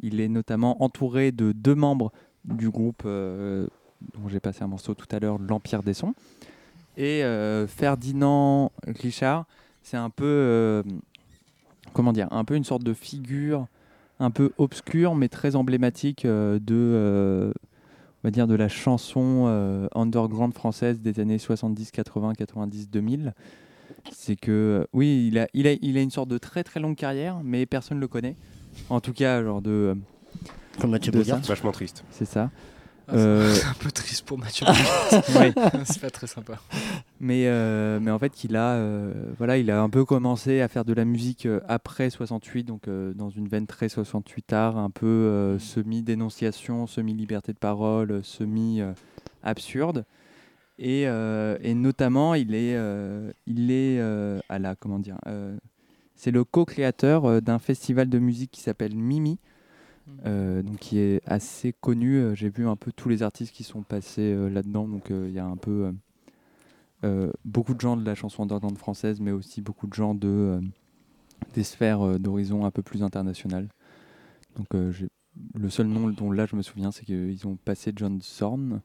il 0.00 0.22
est 0.22 0.28
notamment 0.28 0.82
entouré 0.82 1.32
de 1.32 1.52
deux 1.52 1.74
membres 1.74 2.12
du 2.46 2.70
groupe 2.70 3.02
dont 3.04 4.28
j'ai 4.28 4.40
passé 4.40 4.64
un 4.64 4.68
morceau 4.68 4.94
tout 4.94 5.06
à 5.14 5.18
l'heure, 5.18 5.36
L'Empire 5.38 5.82
des 5.82 5.92
Sons. 5.92 6.14
Et 6.96 7.24
euh, 7.24 7.66
Ferdinand 7.66 8.70
Richard, 8.86 9.46
c'est 9.82 9.96
un 9.96 10.10
peu, 10.10 10.24
euh, 10.24 10.82
comment 11.92 12.12
dire, 12.12 12.28
un 12.30 12.44
peu 12.44 12.54
une 12.54 12.64
sorte 12.64 12.84
de 12.84 12.94
figure 12.94 13.66
un 14.20 14.30
peu 14.30 14.52
obscure, 14.58 15.14
mais 15.16 15.28
très 15.28 15.56
emblématique 15.56 16.24
euh, 16.24 16.58
de, 16.60 16.74
euh, 16.74 17.52
on 18.22 18.28
va 18.28 18.30
dire, 18.30 18.46
de 18.46 18.54
la 18.54 18.68
chanson 18.68 19.46
euh, 19.48 19.88
underground 19.94 20.54
française 20.54 21.00
des 21.00 21.18
années 21.18 21.38
70, 21.38 21.90
80, 21.90 22.34
90, 22.34 22.90
2000. 22.90 23.34
C'est 24.12 24.36
que, 24.36 24.50
euh, 24.82 24.86
oui, 24.92 25.28
il 25.32 25.38
a, 25.38 25.48
il, 25.52 25.66
a, 25.66 25.72
il 25.82 25.98
a 25.98 26.00
une 26.00 26.10
sorte 26.10 26.28
de 26.28 26.38
très 26.38 26.62
très 26.62 26.78
longue 26.78 26.94
carrière, 26.96 27.40
mais 27.42 27.66
personne 27.66 27.96
ne 27.98 28.00
le 28.02 28.08
connaît. 28.08 28.36
En 28.88 29.00
tout 29.00 29.12
cas, 29.12 29.42
genre 29.42 29.60
de. 29.62 29.70
euh, 29.70 29.94
Comme 30.80 30.90
Mathieu. 30.92 31.10
Vachement 31.48 31.72
triste. 31.72 32.04
C'est 32.10 32.24
ça. 32.24 32.50
Ah, 33.06 33.12
c'est- 33.12 33.18
Euh, 33.18 33.54
c'est 33.54 33.66
un 33.66 33.74
peu 33.74 33.90
triste 33.90 34.24
pour 34.26 34.38
Mathieu. 34.38 34.66
Ouais. 35.36 35.52
C'est 35.84 36.00
pas 36.00 36.10
très 36.10 36.26
sympa. 36.26 36.58
Mais, 37.20 37.46
euh, 37.48 38.00
mais 38.00 38.10
en 38.10 38.18
fait, 38.18 38.44
il 38.44 38.56
a, 38.56 38.72
euh, 38.76 39.12
voilà, 39.38 39.58
il 39.58 39.70
a 39.70 39.80
un 39.82 39.90
peu 39.90 40.04
commencé 40.04 40.60
à 40.62 40.68
faire 40.68 40.84
de 40.84 40.92
la 40.94 41.04
musique 41.04 41.46
après 41.68 42.08
68, 42.10 42.64
donc 42.64 42.88
dans 42.88 43.28
une 43.30 43.46
veine 43.48 43.66
très 43.66 43.88
68 43.88 44.52
art, 44.52 44.78
un 44.78 44.90
peu 44.90 45.56
semi-dénonciation, 45.58 46.86
semi-liberté 46.86 47.52
de 47.52 47.58
parole, 47.58 48.22
semi-absurde. 48.24 50.04
Et, 50.78 51.02
et 51.02 51.74
notamment, 51.74 52.34
il 52.34 52.54
est, 52.54 52.76
il 53.46 53.70
est 53.70 54.00
à 54.48 54.58
la, 54.58 54.74
comment 54.74 54.98
dire, 54.98 55.18
c'est 56.16 56.30
le 56.30 56.44
co-créateur 56.44 57.42
d'un 57.42 57.58
festival 57.58 58.08
de 58.08 58.18
musique 58.18 58.50
qui 58.50 58.60
s'appelle 58.60 58.94
Mimi, 58.96 59.38
euh, 60.26 60.62
donc 60.62 60.78
qui 60.78 60.98
est 60.98 61.20
assez 61.26 61.72
connu. 61.72 62.16
Euh, 62.16 62.34
J'ai 62.34 62.48
vu 62.48 62.66
un 62.68 62.76
peu 62.76 62.92
tous 62.92 63.08
les 63.08 63.22
artistes 63.22 63.52
qui 63.52 63.64
sont 63.64 63.82
passés 63.82 64.32
euh, 64.32 64.48
là-dedans, 64.48 64.86
donc 64.88 65.06
il 65.10 65.30
y 65.30 65.38
a 65.38 65.46
un 65.46 65.56
peu 65.56 65.92
beaucoup 67.44 67.74
de 67.74 67.80
gens 67.82 67.98
de 67.98 68.04
la 68.06 68.14
chanson 68.14 68.44
underground 68.44 68.78
française, 68.78 69.20
mais 69.20 69.30
aussi 69.30 69.60
beaucoup 69.60 69.86
de 69.86 69.92
gens 69.92 70.14
de 70.14 70.58
des 71.52 71.62
sphères 71.62 72.18
d'horizon 72.18 72.64
un 72.64 72.70
peu 72.70 72.80
plus 72.80 73.02
internationales. 73.02 73.68
Donc 74.56 74.68
le 74.72 75.68
seul 75.68 75.86
nom 75.86 76.08
dont 76.08 76.32
là 76.32 76.46
je 76.46 76.56
me 76.56 76.62
souviens, 76.62 76.92
c'est 76.92 77.04
qu'ils 77.04 77.46
ont 77.46 77.56
passé 77.56 77.92
John 77.94 78.22
Zorn, 78.22 78.80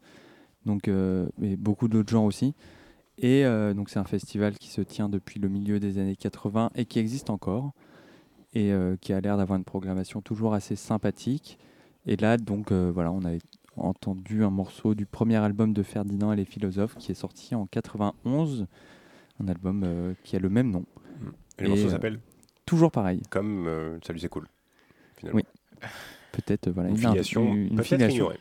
donc 0.65 0.89
et 0.89 1.55
beaucoup 1.55 1.88
d'autres 1.88 2.09
gens 2.09 2.26
aussi. 2.26 2.55
Et 3.20 3.45
donc 3.74 3.89
c'est 3.89 3.99
un 3.99 4.03
festival 4.03 4.57
qui 4.57 4.67
se 4.67 4.82
tient 4.82 5.07
depuis 5.07 5.39
le 5.39 5.47
milieu 5.47 5.80
des 5.80 5.97
années 5.97 6.17
80 6.17 6.72
et 6.76 6.84
qui 6.84 6.99
existe 6.99 7.30
encore 7.30 7.72
et 8.54 8.72
euh, 8.72 8.95
qui 9.00 9.14
a 9.14 9.22
l'air 9.22 9.38
d'avoir 9.38 9.58
une 9.58 9.64
programmation 9.66 10.22
toujours 10.22 10.54
assez 10.54 10.76
sympathique. 10.76 11.58
Et 12.06 12.16
là, 12.16 12.38
donc 12.38 12.72
euh, 12.72 12.91
voilà, 12.93 13.12
on 13.12 13.24
a 13.26 13.32
entendu 13.78 14.43
un 14.43 14.50
morceau 14.50 14.95
du 14.95 15.06
premier 15.06 15.36
album 15.38 15.74
de 15.74 15.84
Ferdinand 15.84 16.34
et 16.34 16.36
les 16.36 16.45
philosophes 16.45 16.95
qui 16.97 17.12
est 17.12 17.16
sorti 17.16 17.56
en 17.56 17.66
91, 17.68 18.66
un 19.41 19.47
album 19.47 19.84
euh, 19.86 20.14
qui 20.24 20.36
a 20.36 20.39
le 20.39 20.50
même 20.50 20.72
nom. 20.72 20.86
Et 21.60 21.64
le 21.64 21.70
morceau 21.70 21.86
euh, 21.88 21.89
s'appelle 21.91 22.20
Toujours 22.66 22.91
pareil. 22.91 23.22
Comme 23.30 23.68
euh, 23.68 23.97
Salut, 24.06 24.20
c'est 24.20 24.30
cool. 24.30 24.47
Finalement. 25.18 25.39
Oui. 25.39 25.88
Peut-être 26.32 26.70
voilà 26.70 26.89
Une 26.89 26.97
il 26.97 27.06
a 27.06 27.10
un- 27.10 27.12
filiation 27.14 27.54
une 27.54 27.84
filiation. 27.84 28.16
ignorée. 28.16 28.39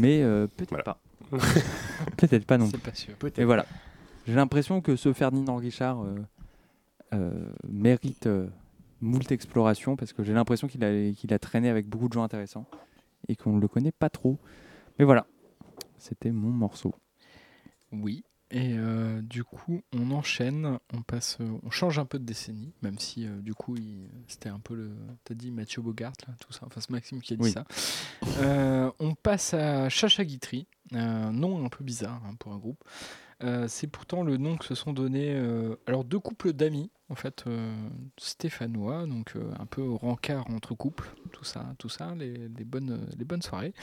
Mais 0.00 0.22
euh, 0.22 0.46
peut-être 0.46 0.70
Voilà. 0.70 0.84
pas. 0.84 1.00
peut-être 2.16 2.44
pas 2.46 2.58
non 2.58 2.66
C'est 2.66 2.78
plus. 2.78 2.90
pas 2.90 2.94
sûr. 2.96 3.14
Et 3.38 3.44
voilà. 3.44 3.66
J'ai 4.26 4.34
l'impression 4.34 4.80
que 4.80 4.96
ce 4.96 5.12
Ferdinand 5.12 5.56
Richard 5.56 6.02
euh, 6.02 6.14
euh, 7.14 7.50
mérite 7.68 8.26
euh, 8.26 8.46
moult 9.00 9.30
exploration 9.32 9.96
parce 9.96 10.12
que 10.12 10.22
j'ai 10.22 10.32
l'impression 10.32 10.68
qu'il 10.68 10.84
a, 10.84 11.12
qu'il 11.12 11.32
a 11.32 11.38
traîné 11.38 11.68
avec 11.68 11.86
beaucoup 11.88 12.08
de 12.08 12.12
gens 12.12 12.22
intéressants 12.22 12.66
et 13.28 13.36
qu'on 13.36 13.52
ne 13.54 13.60
le 13.60 13.68
connaît 13.68 13.92
pas 13.92 14.10
trop. 14.10 14.38
Mais 14.98 15.04
voilà, 15.04 15.26
c'était 15.98 16.30
mon 16.30 16.50
morceau. 16.50 16.94
Oui. 17.92 18.24
Et 18.52 18.74
euh, 18.76 19.22
du 19.22 19.44
coup, 19.44 19.80
on 19.92 20.10
enchaîne, 20.10 20.78
on 20.92 21.02
passe, 21.02 21.38
euh, 21.40 21.48
on 21.62 21.70
change 21.70 22.00
un 22.00 22.04
peu 22.04 22.18
de 22.18 22.24
décennie, 22.24 22.72
même 22.82 22.98
si 22.98 23.24
euh, 23.24 23.40
du 23.40 23.54
coup, 23.54 23.76
il- 23.76 24.08
c'était 24.26 24.48
un 24.48 24.58
peu 24.58 24.74
le. 24.74 24.90
T'as 25.22 25.34
dit 25.34 25.52
Mathieu 25.52 25.80
Bogart, 25.82 26.14
là, 26.26 26.34
tout 26.40 26.52
ça. 26.52 26.62
Enfin, 26.66 26.80
c'est 26.80 26.90
Maxime 26.90 27.20
qui 27.20 27.34
a 27.34 27.36
dit 27.36 27.42
Oui. 27.44 27.52
ça. 27.52 27.64
On 28.98 29.14
passe 29.14 29.54
à 29.54 29.88
Chacha 29.88 30.24
Guitry, 30.24 30.66
un 30.92 31.30
nom 31.32 31.64
un 31.64 31.68
peu 31.68 31.84
bizarre 31.84 32.20
hein, 32.26 32.34
pour 32.40 32.52
un 32.52 32.58
groupe. 32.58 32.82
C'est 33.68 33.86
pourtant 33.86 34.24
le 34.24 34.36
nom 34.36 34.56
que 34.56 34.64
se 34.64 34.74
sont 34.74 34.92
donnés 34.92 35.32
alors 35.86 36.04
deux 36.04 36.18
couples 36.18 36.52
d'amis 36.52 36.90
en 37.10 37.14
fait 37.14 37.44
euh, 37.46 37.74
stéphanois 38.16 39.06
donc 39.06 39.32
euh, 39.36 39.50
un 39.58 39.66
peu 39.66 39.82
rencard 39.90 40.48
entre 40.50 40.74
couples 40.74 41.10
tout 41.32 41.44
ça 41.44 41.66
tout 41.78 41.88
ça 41.88 42.14
les, 42.16 42.48
bonnes 42.64 43.06
les 43.18 43.24
bonnes 43.24 43.42
soirées. 43.42 43.74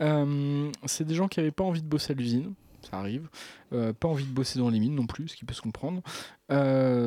Euh, 0.00 0.72
c'est 0.86 1.04
des 1.04 1.14
gens 1.14 1.28
qui 1.28 1.38
n'avaient 1.38 1.52
pas 1.52 1.62
envie 1.62 1.82
de 1.82 1.86
bosser 1.86 2.12
à 2.12 2.16
l'usine 2.16 2.54
ça 2.90 2.98
arrive 2.98 3.28
pas 3.70 4.08
envie 4.08 4.26
de 4.26 4.30
bosser 4.30 4.58
dans 4.58 4.68
les 4.68 4.78
mines 4.78 4.94
non 4.94 5.06
plus 5.06 5.28
ce 5.28 5.36
qui 5.36 5.44
peut 5.44 5.54
se 5.54 5.62
comprendre. 5.62 6.02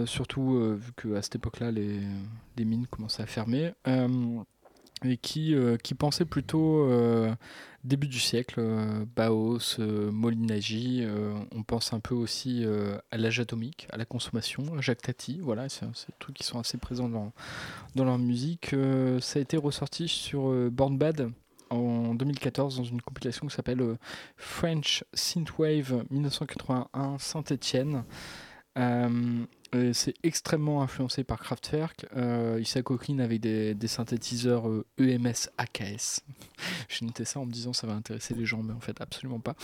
Surtout 0.08 0.76
vu 0.76 0.92
qu'à 0.94 1.22
cette 1.22 1.36
époque 1.36 1.60
là 1.60 1.72
les, 1.72 2.02
mines 2.58 2.88
commençaient 2.88 3.22
à 3.22 3.28
fermer 3.28 3.74
et 5.04 5.18
qui, 5.18 5.54
euh, 5.54 5.78
qui 5.78 5.94
pensait 5.94 6.26
plutôt 6.26 6.84
euh, 6.86 7.34
début 7.84 8.08
du 8.08 8.20
siècle, 8.20 8.60
euh, 8.60 9.06
euh, 9.80 10.12
Molinagi, 10.12 11.06
on 11.52 11.64
pense 11.64 11.94
un 11.94 12.00
peu 12.00 12.16
aussi 12.16 12.66
à 13.12 13.18
l'âge 13.18 13.40
atomique, 13.40 13.88
à 13.92 13.98
la 13.98 14.06
consommation, 14.06 14.64
à 14.78 14.82
Jacques 14.82 15.02
Tati, 15.02 15.40
voilà, 15.42 15.70
c'est 15.70 15.86
des 15.86 16.14
trucs 16.20 16.36
qui 16.36 16.44
sont 16.44 16.60
assez 16.60 16.78
présents 16.78 17.10
dans, 17.10 17.32
dans 17.96 18.06
leur 18.06 18.18
musique. 18.18 18.76
Ça 19.20 19.40
a 19.40 19.42
été 19.42 19.58
ressorti 19.58 20.08
sur 20.08 20.52
Born 20.72 20.98
Bad 20.98 21.32
en 21.70 22.16
2014 22.16 22.78
dans 22.78 22.84
une 22.84 23.02
compilation 23.02 23.48
qui 23.48 23.56
s'appelle 23.56 23.98
French 24.38 25.04
Synthwave 25.14 26.06
1981 26.10 27.18
Saint-Étienne. 27.20 28.04
C'est 29.94 30.14
extrêmement 30.24 30.82
influencé 30.82 31.24
par 31.24 31.40
Kraftwerk. 31.40 32.06
Euh, 32.16 32.58
il 32.60 32.66
s'acoquine 32.66 33.20
avec 33.20 33.42
des, 33.42 33.74
des 33.74 33.88
synthétiseurs 33.88 34.70
euh, 34.70 34.86
EMS 34.98 35.50
AKS. 35.58 36.22
J'ai 36.90 37.06
noté 37.06 37.26
ça 37.26 37.40
en 37.40 37.46
me 37.46 37.52
disant 37.52 37.74
ça 37.74 37.86
va 37.86 37.94
intéresser 37.94 38.34
les 38.34 38.46
gens, 38.46 38.64
mais 38.64 38.74
en 38.74 38.80
fait 38.80 39.00
absolument 39.02 39.40
pas. 39.40 39.56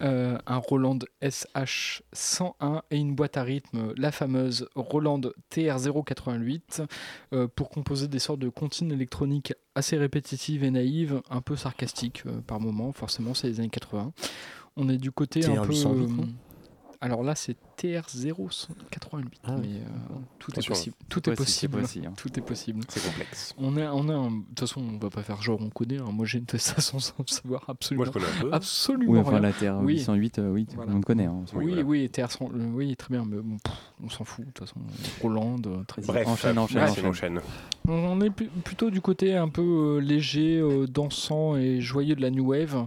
Euh, 0.00 0.38
un 0.46 0.56
Roland 0.56 0.98
SH101 1.22 2.82
et 2.90 2.96
une 2.96 3.14
boîte 3.14 3.36
à 3.36 3.42
rythme, 3.42 3.92
la 3.96 4.12
fameuse 4.12 4.68
Roland 4.74 5.20
TR088, 5.52 6.86
euh, 7.32 7.46
pour 7.46 7.70
composer 7.70 8.08
des 8.08 8.18
sortes 8.18 8.40
de 8.40 8.48
comptines 8.48 8.90
électroniques 8.92 9.54
assez 9.74 9.96
répétitives 9.96 10.64
et 10.64 10.70
naïves, 10.70 11.20
un 11.30 11.40
peu 11.40 11.56
sarcastiques 11.56 12.24
par 12.46 12.60
moments. 12.60 12.92
Forcément, 12.92 13.34
c'est 13.34 13.48
les 13.48 13.60
années 13.60 13.68
80. 13.68 14.12
On 14.76 14.88
est 14.88 14.98
du 14.98 15.12
côté 15.12 15.44
un 15.44 15.64
peu. 15.64 15.72
TR808, 15.72 16.16
non? 16.16 16.28
alors 17.04 17.22
là, 17.22 17.34
c'est 17.34 17.56
TR088, 17.78 19.24
Ah 19.44 19.56
mais 19.60 19.66
euh, 19.68 20.14
tout 20.38 20.58
est 20.58 20.66
possible. 20.66 20.96
Tout 21.08 21.30
est 21.30 21.34
possible, 21.34 21.78
hein. 21.80 22.12
Tout 22.16 22.38
est 22.38 22.42
possible. 22.42 22.80
C'est 22.88 23.02
complexe. 23.04 23.54
On 23.58 23.76
a, 23.76 23.92
on 23.92 24.08
a 24.08 24.14
un- 24.14 24.30
de 24.30 24.42
toute 24.48 24.60
façon, 24.60 24.80
on 24.82 24.98
va 24.98 25.10
pas 25.10 25.22
faire 25.22 25.40
genre 25.42 25.60
on 25.60 25.70
connaît. 25.70 25.98
hein. 25.98 26.06
Moi, 26.12 26.26
j'ai 26.26 26.38
une 26.38 26.44
testation 26.46 26.98
sans 26.98 27.26
savoir 27.26 27.64
absolument. 27.68 28.04
Moi, 28.04 28.12
je 28.14 28.18
connais 28.18 28.38
un 28.38 28.40
peu. 28.42 28.52
Absolument 28.52 29.12
Oui, 29.12 29.18
enfin 29.20 29.30
rien. 29.32 29.40
la 29.40 29.52
Terre 29.52 29.78
Oui. 29.82 29.94
808, 29.98 30.38
euh, 30.38 30.50
oui, 30.50 30.66
Voilà. 30.74 30.92
connaît. 31.00 31.24
hein, 31.26 31.36
on 31.42 31.46
s'en 31.46 31.56
Oui, 31.58 31.82
oui, 31.82 32.08
TR 32.10 32.30
cent- 32.30 32.50
euh, 32.54 32.70
oui, 32.74 32.96
très 32.96 33.08
bien, 33.14 33.24
mais 33.24 33.36
bon, 33.40 33.58
pff, 33.58 33.74
on 34.02 34.08
s'en 34.08 34.24
fout. 34.24 34.44
De 34.46 34.50
toute 34.52 34.66
façon, 34.68 34.80
Roland, 35.22 35.56
euh, 35.66 35.82
très 35.86 36.02
bien. 36.02 36.12
Bref, 36.12 36.26
Enchaîne, 36.28 36.58
enchaîne, 36.58 36.88
on 37.04 37.08
enchaîne. 37.08 37.40
On 37.86 38.20
est 38.20 38.30
plutôt 38.30 38.90
du 38.90 39.00
côté 39.00 39.36
un 39.36 39.48
peu 39.48 39.62
euh, 39.62 39.98
léger, 40.00 40.58
euh, 40.58 40.86
dansant 40.86 41.56
et 41.56 41.80
joyeux 41.80 42.14
de 42.14 42.22
la 42.22 42.30
New 42.30 42.46
Wave, 42.50 42.86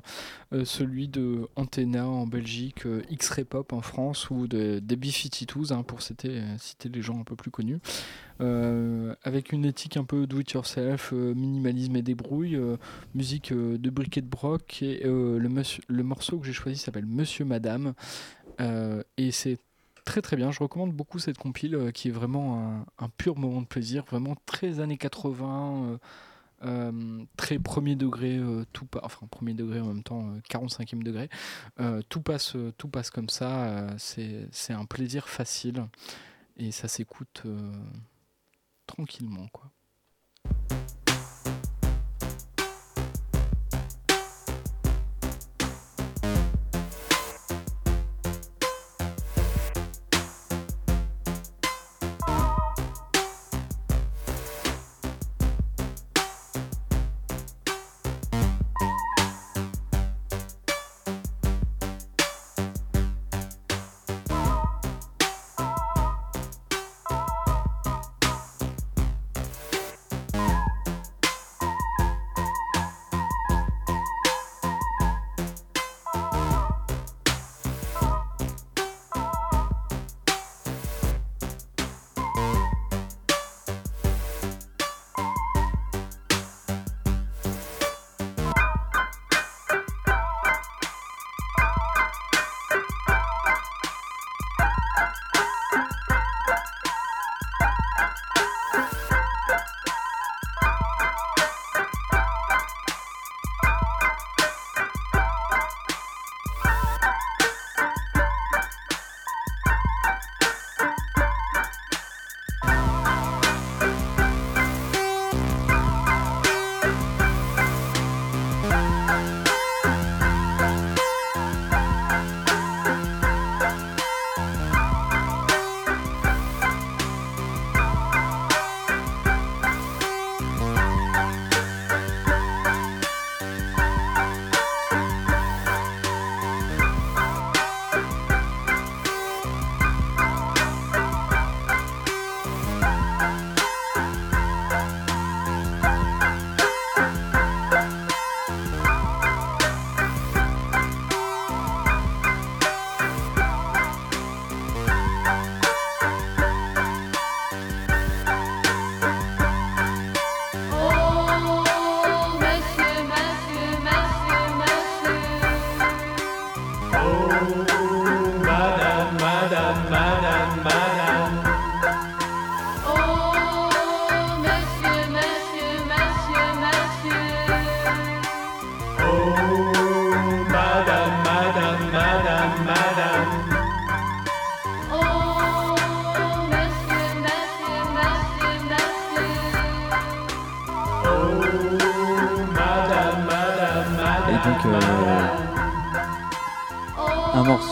euh, 0.53 0.65
celui 0.65 1.07
de 1.07 1.47
Antenna 1.55 2.07
en 2.07 2.25
Belgique, 2.25 2.85
euh, 2.85 3.01
X-Ray 3.11 3.45
Pop 3.45 3.73
en 3.73 3.81
France 3.81 4.29
ou 4.31 4.47
de, 4.47 4.76
des 4.81 4.95
B-52s, 4.95 5.73
hein, 5.73 5.83
pour 5.83 6.01
citer, 6.01 6.41
les 6.85 7.01
gens 7.01 7.19
un 7.19 7.23
peu 7.23 7.35
plus 7.35 7.51
connus. 7.51 7.79
Euh, 8.39 9.15
avec 9.23 9.51
une 9.51 9.65
éthique 9.65 9.97
un 9.97 10.03
peu 10.03 10.27
do-it-yourself, 10.27 11.11
euh, 11.13 11.33
minimalisme 11.33 11.95
et 11.95 12.01
débrouille, 12.01 12.55
euh, 12.55 12.77
musique 13.15 13.51
de 13.53 13.89
briquet 13.89 14.21
de 14.21 14.27
broc. 14.27 14.81
Et 14.81 15.01
le, 15.03 16.03
morceau 16.03 16.39
que 16.39 16.45
j'ai 16.45 16.53
choisi 16.53 16.77
s'appelle 16.77 17.05
Monsieur 17.05 17.45
Madame. 17.45 17.93
Et 18.59 19.31
c'est 19.31 19.57
très 20.05 20.21
très 20.21 20.35
bien. 20.35 20.51
Je 20.51 20.59
recommande 20.59 20.93
beaucoup 20.93 21.19
cette 21.19 21.37
compile 21.37 21.91
qui 21.93 22.07
est 22.07 22.11
vraiment 22.11 22.85
un 22.97 23.09
pur 23.09 23.37
moment 23.37 23.61
de 23.61 23.67
plaisir, 23.67 24.03
vraiment 24.05 24.35
très 24.45 24.79
années 24.79 24.97
80. 24.97 25.99
Euh, 26.63 27.23
très 27.37 27.59
premier 27.59 27.95
degré, 27.95 28.37
euh, 28.37 28.65
tout 28.73 28.85
pa- 28.85 29.01
enfin 29.03 29.27
premier 29.27 29.53
degré 29.53 29.79
en 29.79 29.87
même 29.87 30.03
temps, 30.03 30.27
euh, 30.31 30.39
45e 30.49 31.03
degré, 31.03 31.29
Euh, 31.79 32.01
tout, 32.09 32.21
passe, 32.21 32.55
tout 32.77 32.87
passe 32.87 33.09
comme 33.11 33.29
ça, 33.29 33.87
c'est 33.97 34.73
un 34.73 34.85
plaisir 34.85 35.27
facile 35.29 35.85
et 36.57 36.71
ça 36.71 36.87
s'écoute 36.87 37.43
tranquillement. 38.87 39.47
Quoi. 39.51 39.71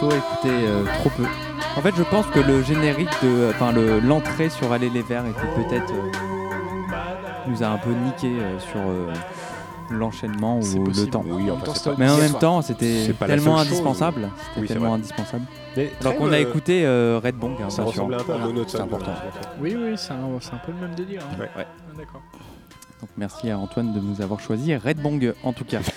Morceau 0.02 0.16
écouté 0.18 0.50
euh, 0.52 0.84
trop 1.00 1.10
peu. 1.12 1.24
En 1.78 1.82
fait, 1.82 1.94
je 1.98 2.04
pense 2.04 2.26
que 2.28 2.40
le 2.40 2.62
générique 2.64 3.10
de. 3.24 3.50
Enfin, 3.50 3.72
le- 3.72 4.00
l'entrée 4.00 4.50
sur 4.50 4.72
Aller 4.72 4.90
les 4.90 5.02
Verts 5.02 5.26
était 5.26 5.64
peut-être. 5.64 5.92
euh, 5.94 6.12
nous 7.48 7.62
a 7.62 7.68
un 7.68 7.78
peu 7.78 7.92
niqué 7.92 8.28
euh, 8.40 8.60
sur 8.60 8.80
euh, 8.80 9.14
l'enchaînement 9.92 10.60
ou 10.60 10.86
le 10.86 11.06
temps. 11.08 11.24
Oui, 11.28 11.50
enfin, 11.52 11.74
c'est 11.76 11.90
pas- 11.92 11.96
Mais 11.98 12.10
en 12.10 12.18
même 12.18 12.34
temps, 12.34 12.62
c'était 12.64 13.14
tellement 13.26 13.60
indispensable. 13.60 14.30
C'était 14.50 14.62
Oui, 14.62 14.68
tellement 14.68 14.86
vrai. 14.90 14.96
indispensable. 14.96 15.46
Mais 15.78 15.92
Alors 16.02 16.16
qu'on 16.16 16.32
a 16.32 16.40
écouté 16.40 16.86
euh, 16.86 17.20
Red 17.24 17.36
Bong. 17.36 17.54
hein, 17.64 17.70
Ça 17.70 17.84
ressemblait 17.84 18.16
un 18.16 18.24
peu 18.24 18.34
à 18.34 18.38
Voilà, 18.38 18.46
Monotone. 18.52 18.70
C'est 18.70 18.82
important. 18.82 19.12
Oui, 19.62 19.76
oui, 19.78 19.94
c'est 19.96 20.14
un, 20.14 20.18
c'est 20.42 20.54
un 20.54 20.62
peu 20.66 20.72
le 20.72 20.80
même 20.88 20.96
délire. 20.96 21.22
hein. 21.32 21.38
Ouais. 21.40 21.50
Ah, 21.56 21.64
D'accord. 21.98 22.22
Donc 23.02 23.10
merci 23.18 23.52
à 23.52 23.60
Antoine 23.60 23.94
de 23.94 24.00
nous 24.00 24.22
avoir 24.22 24.40
choisi 24.40 24.76
Red 24.76 24.98
Bong 25.02 25.34
en 25.44 25.54
tout 25.54 25.66
cas. 25.66 25.80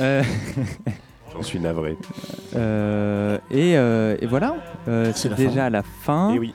Euh, 0.00 0.24
J'en 1.34 1.42
suis 1.42 1.58
navré. 1.60 1.96
euh, 2.56 3.38
et, 3.50 3.76
euh, 3.76 4.16
et 4.20 4.26
voilà, 4.26 4.56
euh, 4.88 5.10
C'est 5.14 5.28
la 5.28 5.36
déjà 5.36 5.64
fin. 5.64 5.70
la 5.70 5.82
fin. 5.82 6.32
Eh 6.34 6.38
oui. 6.38 6.52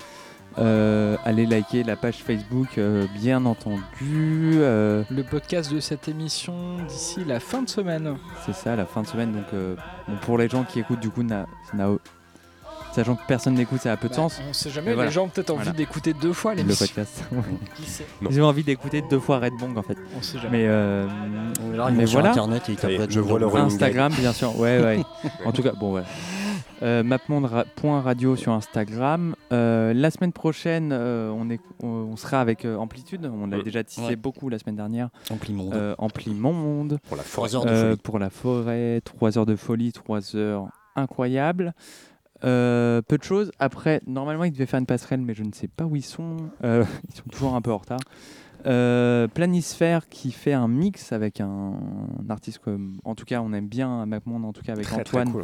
Euh, 0.58 1.16
allez 1.26 1.46
liker 1.46 1.84
la 1.84 1.96
page 1.96 2.18
Facebook, 2.18 2.78
euh, 2.78 3.06
bien 3.16 3.46
entendu. 3.46 3.82
euh, 4.56 5.04
Le 5.10 5.24
podcast 5.24 5.72
de 5.72 5.80
cette 5.80 6.08
émission 6.10 6.54
d'ici 6.88 7.24
la 7.26 7.40
fin 7.40 7.62
de 7.62 7.70
semaine. 7.70 8.16
c'est 8.46 8.54
ça, 8.56 8.76
la 8.76 8.86
fin 8.86 9.02
de 9.04 9.08
semaine. 9.08 9.32
Donc 9.32 9.46
euh, 9.54 9.76
bon, 10.08 10.16
pour 10.22 10.38
les 10.38 10.50
gens 10.50 10.64
qui 10.64 10.80
écoutent, 10.80 11.00
du 11.00 11.10
coup, 11.12 11.24
n'a- 11.24 11.46
sachant 12.94 13.16
que 13.16 13.22
personne 13.28 13.54
n'écoute, 13.56 13.80
ça 13.82 13.92
a 13.92 13.98
peu 13.98 14.08
de 14.08 14.14
Bah, 14.14 14.18
sens. 14.18 14.42
on 14.50 14.54
sait 14.54 14.70
jamais, 14.70 14.86
Mais 14.86 14.92
les 14.92 14.96
voilà. 14.96 15.10
gens 15.12 15.26
ont 15.26 15.30
peut-être 15.30 15.50
envie 15.52 15.64
Voilà. 15.64 15.78
d'écouter 15.78 16.14
deux 16.14 16.34
fois 16.34 16.52
le 16.54 16.58
l'émission. 16.62 16.86
podcast. 16.86 17.24
Ils 18.30 18.42
ont 18.42 18.46
envie 18.46 18.64
d'écouter 18.64 19.04
deux 19.10 19.20
fois 19.20 19.40
Red 19.40 19.54
Bong 19.60 19.78
en 19.78 19.84
fait. 19.84 19.98
On 20.18 20.22
sait 20.22 20.40
jamais. 20.40 20.60
Mais, 20.60 20.66
euh, 20.68 21.08
Là, 21.76 21.90
mais 21.92 22.06
voilà. 22.06 22.32
Internet 22.32 22.70
et 22.70 22.76
je 23.10 23.20
vois 23.20 23.40
le 23.40 23.48
Instagram, 23.56 24.12
bien 24.18 24.34
sûr. 24.34 24.58
Ouais, 24.60 24.80
ouais. 24.82 25.00
en 25.46 25.52
tout 25.52 25.62
cas, 25.64 25.72
bon, 25.74 25.94
ouais. 25.96 26.04
Euh, 26.82 27.04
mapmonde.radio 27.04 28.36
sur 28.38 28.54
Instagram. 28.54 29.36
Euh, 29.52 29.94
la 29.94 30.12
semaine 30.12 30.32
prochaine, 30.32 30.92
euh, 30.94 31.30
on, 31.30 31.50
est, 31.50 31.60
on, 31.84 32.16
sera 32.16 32.40
avec 32.40 32.64
euh, 32.64 32.78
Amplitude. 32.78 33.26
On 33.32 33.48
l'a 33.48 33.58
Mm. 33.58 33.64
déjà 33.64 33.84
tissé 33.84 34.02
Ouais. 34.08 34.16
beaucoup 34.16 34.48
la 34.48 34.60
semaine 34.60 34.78
dernière. 34.78 35.10
Amplimonde. 35.30 35.74
Euh, 35.74 35.96
Amplimonde. 35.98 37.00
Pour 37.10 37.18
la 37.18 37.24
forêt. 37.24 37.50
Euh, 37.66 37.96
pour 38.02 38.18
la 38.18 38.30
forêt, 38.30 39.02
3 39.04 39.38
heures 39.38 39.46
de 39.46 39.58
folie, 39.58 39.92
3 39.92 40.36
heures 40.38 40.68
incroyables. 40.96 41.74
Euh, 42.44 43.02
peu 43.02 43.18
de 43.18 43.24
choses. 43.24 43.52
Après, 43.60 44.02
normalement, 44.08 44.44
ils 44.44 44.52
devaient 44.52 44.66
faire 44.66 44.80
une 44.80 44.86
passerelle, 44.86 45.22
mais 45.22 45.34
je 45.34 45.44
ne 45.44 45.52
sais 45.52 45.68
pas 45.68 45.86
où 45.86 45.96
ils 45.96 46.04
sont. 46.04 46.38
Euh, 46.64 46.86
ils 47.10 47.16
sont 47.16 47.30
toujours 47.30 47.56
un 47.56 47.62
peu 47.62 47.72
en 47.72 47.78
retard. 47.78 48.00
Euh, 48.66 49.28
Planisphère 49.28 50.10
qui 50.10 50.32
fait 50.32 50.54
un 50.54 50.68
mix 50.68 51.12
avec 51.12 51.40
un, 51.40 51.48
un 51.48 52.30
artiste 52.30 52.60
que, 52.60 52.78
en 53.04 53.16
tout 53.16 53.26
cas, 53.26 53.42
on 53.42 53.54
aime 53.54 53.68
bien 53.68 54.02
à 54.02 54.06
MacMonde, 54.06 54.46
en 54.46 54.54
tout 54.54 54.62
cas 54.62 54.74
avec 54.74 54.86
Très, 54.86 55.04
très 55.04 55.20
Antoine, 55.22 55.32
cool, 55.32 55.44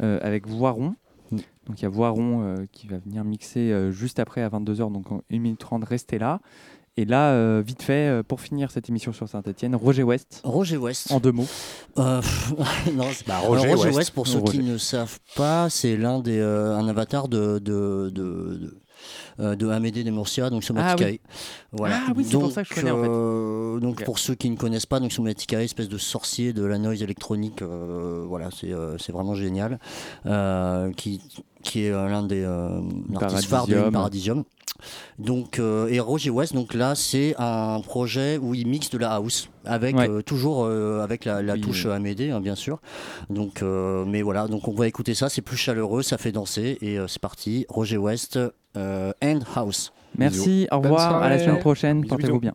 ouais. 0.00 0.18
avec 0.22 0.46
Voiron. 0.48 0.94
Mm. 1.30 1.36
Donc 1.66 1.80
il 1.80 1.82
y 1.82 1.86
a 1.86 1.88
Voiron 1.88 2.66
qui 2.72 2.88
va 2.88 2.96
venir 2.98 3.22
mixer 3.22 3.92
juste 3.92 4.18
après 4.18 4.42
à 4.42 4.48
22h, 4.48 4.90
donc 4.90 5.12
en 5.12 5.22
1 5.30 5.38
minute 5.38 5.60
30, 5.60 5.84
restez 5.84 6.18
là. 6.18 6.40
Et 7.00 7.04
là, 7.04 7.30
euh, 7.30 7.62
vite 7.64 7.82
fait, 7.84 8.08
euh, 8.08 8.22
pour 8.24 8.40
finir 8.40 8.72
cette 8.72 8.88
émission 8.88 9.12
sur 9.12 9.28
Saint-Etienne, 9.28 9.76
Roger 9.76 10.02
West. 10.02 10.40
Roger 10.42 10.78
West. 10.78 11.12
En 11.12 11.20
deux 11.20 11.30
mots. 11.30 11.46
Euh, 11.96 12.20
non, 12.92 13.04
c'est- 13.12 13.24
Bah, 13.24 13.36
Alors, 13.38 13.50
Roger 13.50 13.68
Roger, 13.68 13.84
West. 13.86 13.98
West. 13.98 14.10
pour 14.10 14.26
ceux 14.26 14.38
Roger. 14.40 14.58
qui 14.58 14.64
ne 14.64 14.76
savent 14.78 15.20
pas, 15.36 15.70
c'est 15.70 15.96
l'un 15.96 16.18
des 16.18 16.40
euh, 16.40 16.76
un 16.76 16.88
avatar 16.88 17.28
de 17.28 17.60
de, 17.60 18.10
de, 18.12 18.58
de, 18.58 18.78
euh, 19.38 19.54
de 19.54 19.68
Amédée 19.68 20.02
des 20.02 20.10
Murcia, 20.10 20.50
donc 20.50 20.64
Somaticae. 20.64 21.20
Ah 21.24 21.28
Voilà. 21.70 22.00
Ah 22.08 22.12
oui, 22.16 22.24
c'est 22.28 22.36
pour 22.36 22.50
ça 22.50 22.64
que 22.64 22.68
je 22.68 22.74
connais, 22.74 22.90
en 22.90 23.00
fait. 23.00 23.80
donc 23.80 24.02
pour 24.04 24.18
ceux 24.18 24.34
qui 24.34 24.50
ne 24.50 24.56
connaissent 24.56 24.86
pas, 24.86 24.98
donc 24.98 25.12
Somaticae, 25.12 25.62
espèce 25.62 25.88
de 25.88 25.98
sorcier 25.98 26.52
de 26.52 26.64
la 26.64 26.78
noise 26.78 27.00
électronique, 27.00 27.62
euh, 27.62 28.24
voilà, 28.26 28.48
c'est 28.50 28.72
euh, 28.72 28.98
c'est 28.98 29.12
vraiment 29.12 29.34
génial. 29.36 29.78
Euh, 30.26 30.90
qui 30.94 31.20
qui 31.62 31.84
est 31.84 31.90
euh, 31.90 32.08
l'un 32.08 32.22
des 32.22 32.42
euh, 32.44 32.80
artistes 33.20 33.48
phares 33.48 33.66
de 33.66 33.90
Paradisium. 33.90 34.44
Donc, 35.18 35.58
euh, 35.58 35.88
et 35.88 35.98
Roger 35.98 36.30
West, 36.30 36.54
donc 36.54 36.72
là, 36.72 36.94
c'est 36.94 37.34
un 37.38 37.80
projet 37.80 38.38
où 38.40 38.54
il 38.54 38.68
mixe 38.68 38.90
de 38.90 38.98
la 38.98 39.14
house 39.14 39.50
avec 39.64 39.96
Ouais. 39.96 40.08
euh, 40.08 40.22
toujours 40.22 40.64
euh, 40.64 41.02
avec 41.02 41.24
la, 41.24 41.42
la 41.42 41.54
Oui, 41.54 41.60
touche 41.60 41.84
oui. 41.86 41.90
Amédée, 41.92 42.30
hein, 42.30 42.40
bien 42.40 42.54
sûr. 42.54 42.78
Donc, 43.28 43.62
euh, 43.62 44.04
mais 44.06 44.22
voilà, 44.22 44.46
donc 44.46 44.68
on 44.68 44.72
va 44.74 44.86
écouter 44.86 45.14
ça, 45.14 45.28
c'est 45.28 45.42
plus 45.42 45.56
chaleureux, 45.56 46.02
ça 46.02 46.16
fait 46.16 46.30
danser 46.30 46.78
et 46.80 46.96
euh, 46.98 47.08
c'est 47.08 47.20
parti. 47.20 47.66
Roger 47.68 47.96
West, 47.96 48.38
euh, 48.76 49.12
End 49.20 49.40
House. 49.56 49.92
Merci, 50.16 50.38
Bisous. 50.38 50.66
au 50.70 50.80
revoir, 50.80 51.22
à 51.22 51.28
la 51.28 51.38
semaine 51.40 51.58
prochaine, 51.58 52.06
portez-vous 52.06 52.38
bien. 52.40 52.54